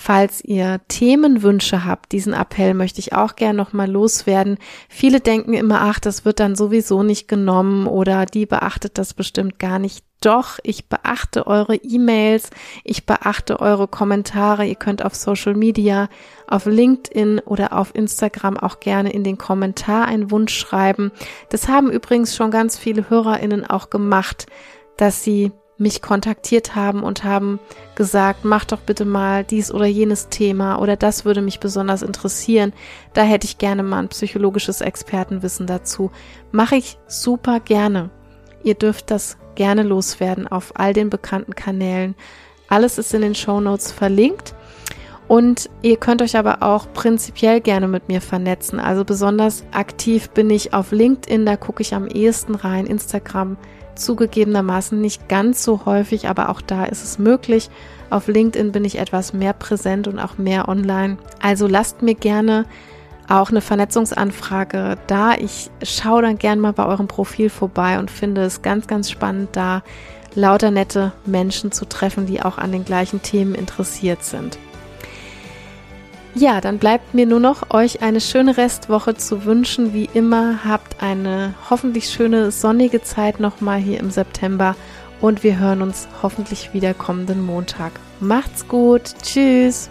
Falls 0.00 0.44
ihr 0.44 0.80
Themenwünsche 0.86 1.84
habt, 1.84 2.12
diesen 2.12 2.32
Appell 2.32 2.72
möchte 2.72 3.00
ich 3.00 3.14
auch 3.14 3.34
gern 3.34 3.56
nochmal 3.56 3.90
loswerden. 3.90 4.56
Viele 4.88 5.18
denken 5.18 5.54
immer, 5.54 5.80
ach, 5.80 5.98
das 5.98 6.24
wird 6.24 6.38
dann 6.38 6.54
sowieso 6.54 7.02
nicht 7.02 7.26
genommen 7.26 7.88
oder 7.88 8.24
die 8.24 8.46
beachtet 8.46 8.96
das 8.96 9.12
bestimmt 9.12 9.58
gar 9.58 9.80
nicht. 9.80 10.04
Doch, 10.20 10.60
ich 10.62 10.88
beachte 10.88 11.48
eure 11.48 11.74
E-Mails, 11.74 12.50
ich 12.84 13.06
beachte 13.06 13.58
eure 13.58 13.88
Kommentare. 13.88 14.66
Ihr 14.66 14.76
könnt 14.76 15.04
auf 15.04 15.16
Social 15.16 15.54
Media, 15.54 16.08
auf 16.46 16.66
LinkedIn 16.66 17.40
oder 17.40 17.72
auf 17.72 17.92
Instagram 17.92 18.56
auch 18.56 18.78
gerne 18.78 19.12
in 19.12 19.24
den 19.24 19.36
Kommentar 19.36 20.06
einen 20.06 20.30
Wunsch 20.30 20.56
schreiben. 20.56 21.10
Das 21.50 21.66
haben 21.66 21.90
übrigens 21.90 22.36
schon 22.36 22.52
ganz 22.52 22.78
viele 22.78 23.10
HörerInnen 23.10 23.66
auch 23.66 23.90
gemacht, 23.90 24.46
dass 24.96 25.24
sie 25.24 25.50
mich 25.76 26.02
kontaktiert 26.02 26.74
haben 26.74 27.02
und 27.02 27.24
haben 27.24 27.58
gesagt, 27.98 28.44
mach 28.44 28.64
doch 28.64 28.78
bitte 28.78 29.04
mal 29.04 29.42
dies 29.42 29.72
oder 29.72 29.86
jenes 29.86 30.28
Thema 30.28 30.78
oder 30.78 30.94
das 30.94 31.24
würde 31.24 31.42
mich 31.42 31.58
besonders 31.58 32.02
interessieren. 32.02 32.72
Da 33.12 33.22
hätte 33.22 33.44
ich 33.44 33.58
gerne 33.58 33.82
mal 33.82 33.98
ein 33.98 34.08
psychologisches 34.08 34.80
Expertenwissen 34.80 35.66
dazu. 35.66 36.12
Mache 36.52 36.76
ich 36.76 36.96
super 37.08 37.58
gerne. 37.58 38.10
Ihr 38.62 38.74
dürft 38.74 39.10
das 39.10 39.36
gerne 39.56 39.82
loswerden 39.82 40.46
auf 40.46 40.72
all 40.76 40.92
den 40.92 41.10
bekannten 41.10 41.56
Kanälen. 41.56 42.14
Alles 42.68 42.98
ist 42.98 43.12
in 43.14 43.22
den 43.22 43.34
Show 43.34 43.60
Notes 43.60 43.90
verlinkt. 43.90 44.54
Und 45.26 45.68
ihr 45.82 45.96
könnt 45.96 46.22
euch 46.22 46.36
aber 46.36 46.62
auch 46.62 46.92
prinzipiell 46.92 47.60
gerne 47.60 47.88
mit 47.88 48.08
mir 48.08 48.20
vernetzen. 48.20 48.78
Also 48.78 49.04
besonders 49.04 49.64
aktiv 49.72 50.30
bin 50.30 50.50
ich 50.50 50.72
auf 50.72 50.92
LinkedIn, 50.92 51.44
da 51.44 51.56
gucke 51.56 51.82
ich 51.82 51.94
am 51.94 52.06
ehesten 52.06 52.54
rein. 52.54 52.86
Instagram 52.86 53.56
zugegebenermaßen 53.98 55.00
nicht 55.00 55.28
ganz 55.28 55.62
so 55.62 55.84
häufig, 55.84 56.28
aber 56.28 56.48
auch 56.48 56.60
da 56.60 56.84
ist 56.84 57.04
es 57.04 57.18
möglich. 57.18 57.70
Auf 58.10 58.28
LinkedIn 58.28 58.72
bin 58.72 58.84
ich 58.84 58.98
etwas 58.98 59.32
mehr 59.32 59.52
präsent 59.52 60.08
und 60.08 60.18
auch 60.18 60.38
mehr 60.38 60.68
online. 60.68 61.18
Also 61.42 61.66
lasst 61.66 62.02
mir 62.02 62.14
gerne 62.14 62.64
auch 63.28 63.50
eine 63.50 63.60
Vernetzungsanfrage 63.60 64.96
da. 65.06 65.34
Ich 65.34 65.70
schaue 65.82 66.22
dann 66.22 66.38
gerne 66.38 66.60
mal 66.60 66.72
bei 66.72 66.86
eurem 66.86 67.08
Profil 67.08 67.50
vorbei 67.50 67.98
und 67.98 68.10
finde 68.10 68.42
es 68.42 68.62
ganz, 68.62 68.86
ganz 68.86 69.10
spannend, 69.10 69.50
da 69.52 69.82
lauter 70.34 70.70
nette 70.70 71.12
Menschen 71.26 71.72
zu 71.72 71.84
treffen, 71.84 72.26
die 72.26 72.42
auch 72.42 72.58
an 72.58 72.72
den 72.72 72.84
gleichen 72.84 73.22
Themen 73.22 73.54
interessiert 73.54 74.24
sind. 74.24 74.58
Ja, 76.34 76.60
dann 76.60 76.78
bleibt 76.78 77.14
mir 77.14 77.26
nur 77.26 77.40
noch, 77.40 77.70
euch 77.70 78.02
eine 78.02 78.20
schöne 78.20 78.56
Restwoche 78.56 79.16
zu 79.16 79.44
wünschen. 79.44 79.92
Wie 79.92 80.08
immer, 80.12 80.64
habt 80.64 81.02
eine 81.02 81.54
hoffentlich 81.68 82.10
schöne 82.10 82.50
sonnige 82.50 83.02
Zeit 83.02 83.40
nochmal 83.40 83.78
hier 83.78 83.98
im 83.98 84.10
September 84.10 84.76
und 85.20 85.42
wir 85.42 85.58
hören 85.58 85.82
uns 85.82 86.06
hoffentlich 86.22 86.72
wieder 86.72 86.94
kommenden 86.94 87.44
Montag. 87.44 87.92
Macht's 88.20 88.68
gut. 88.68 89.14
Tschüss. 89.22 89.90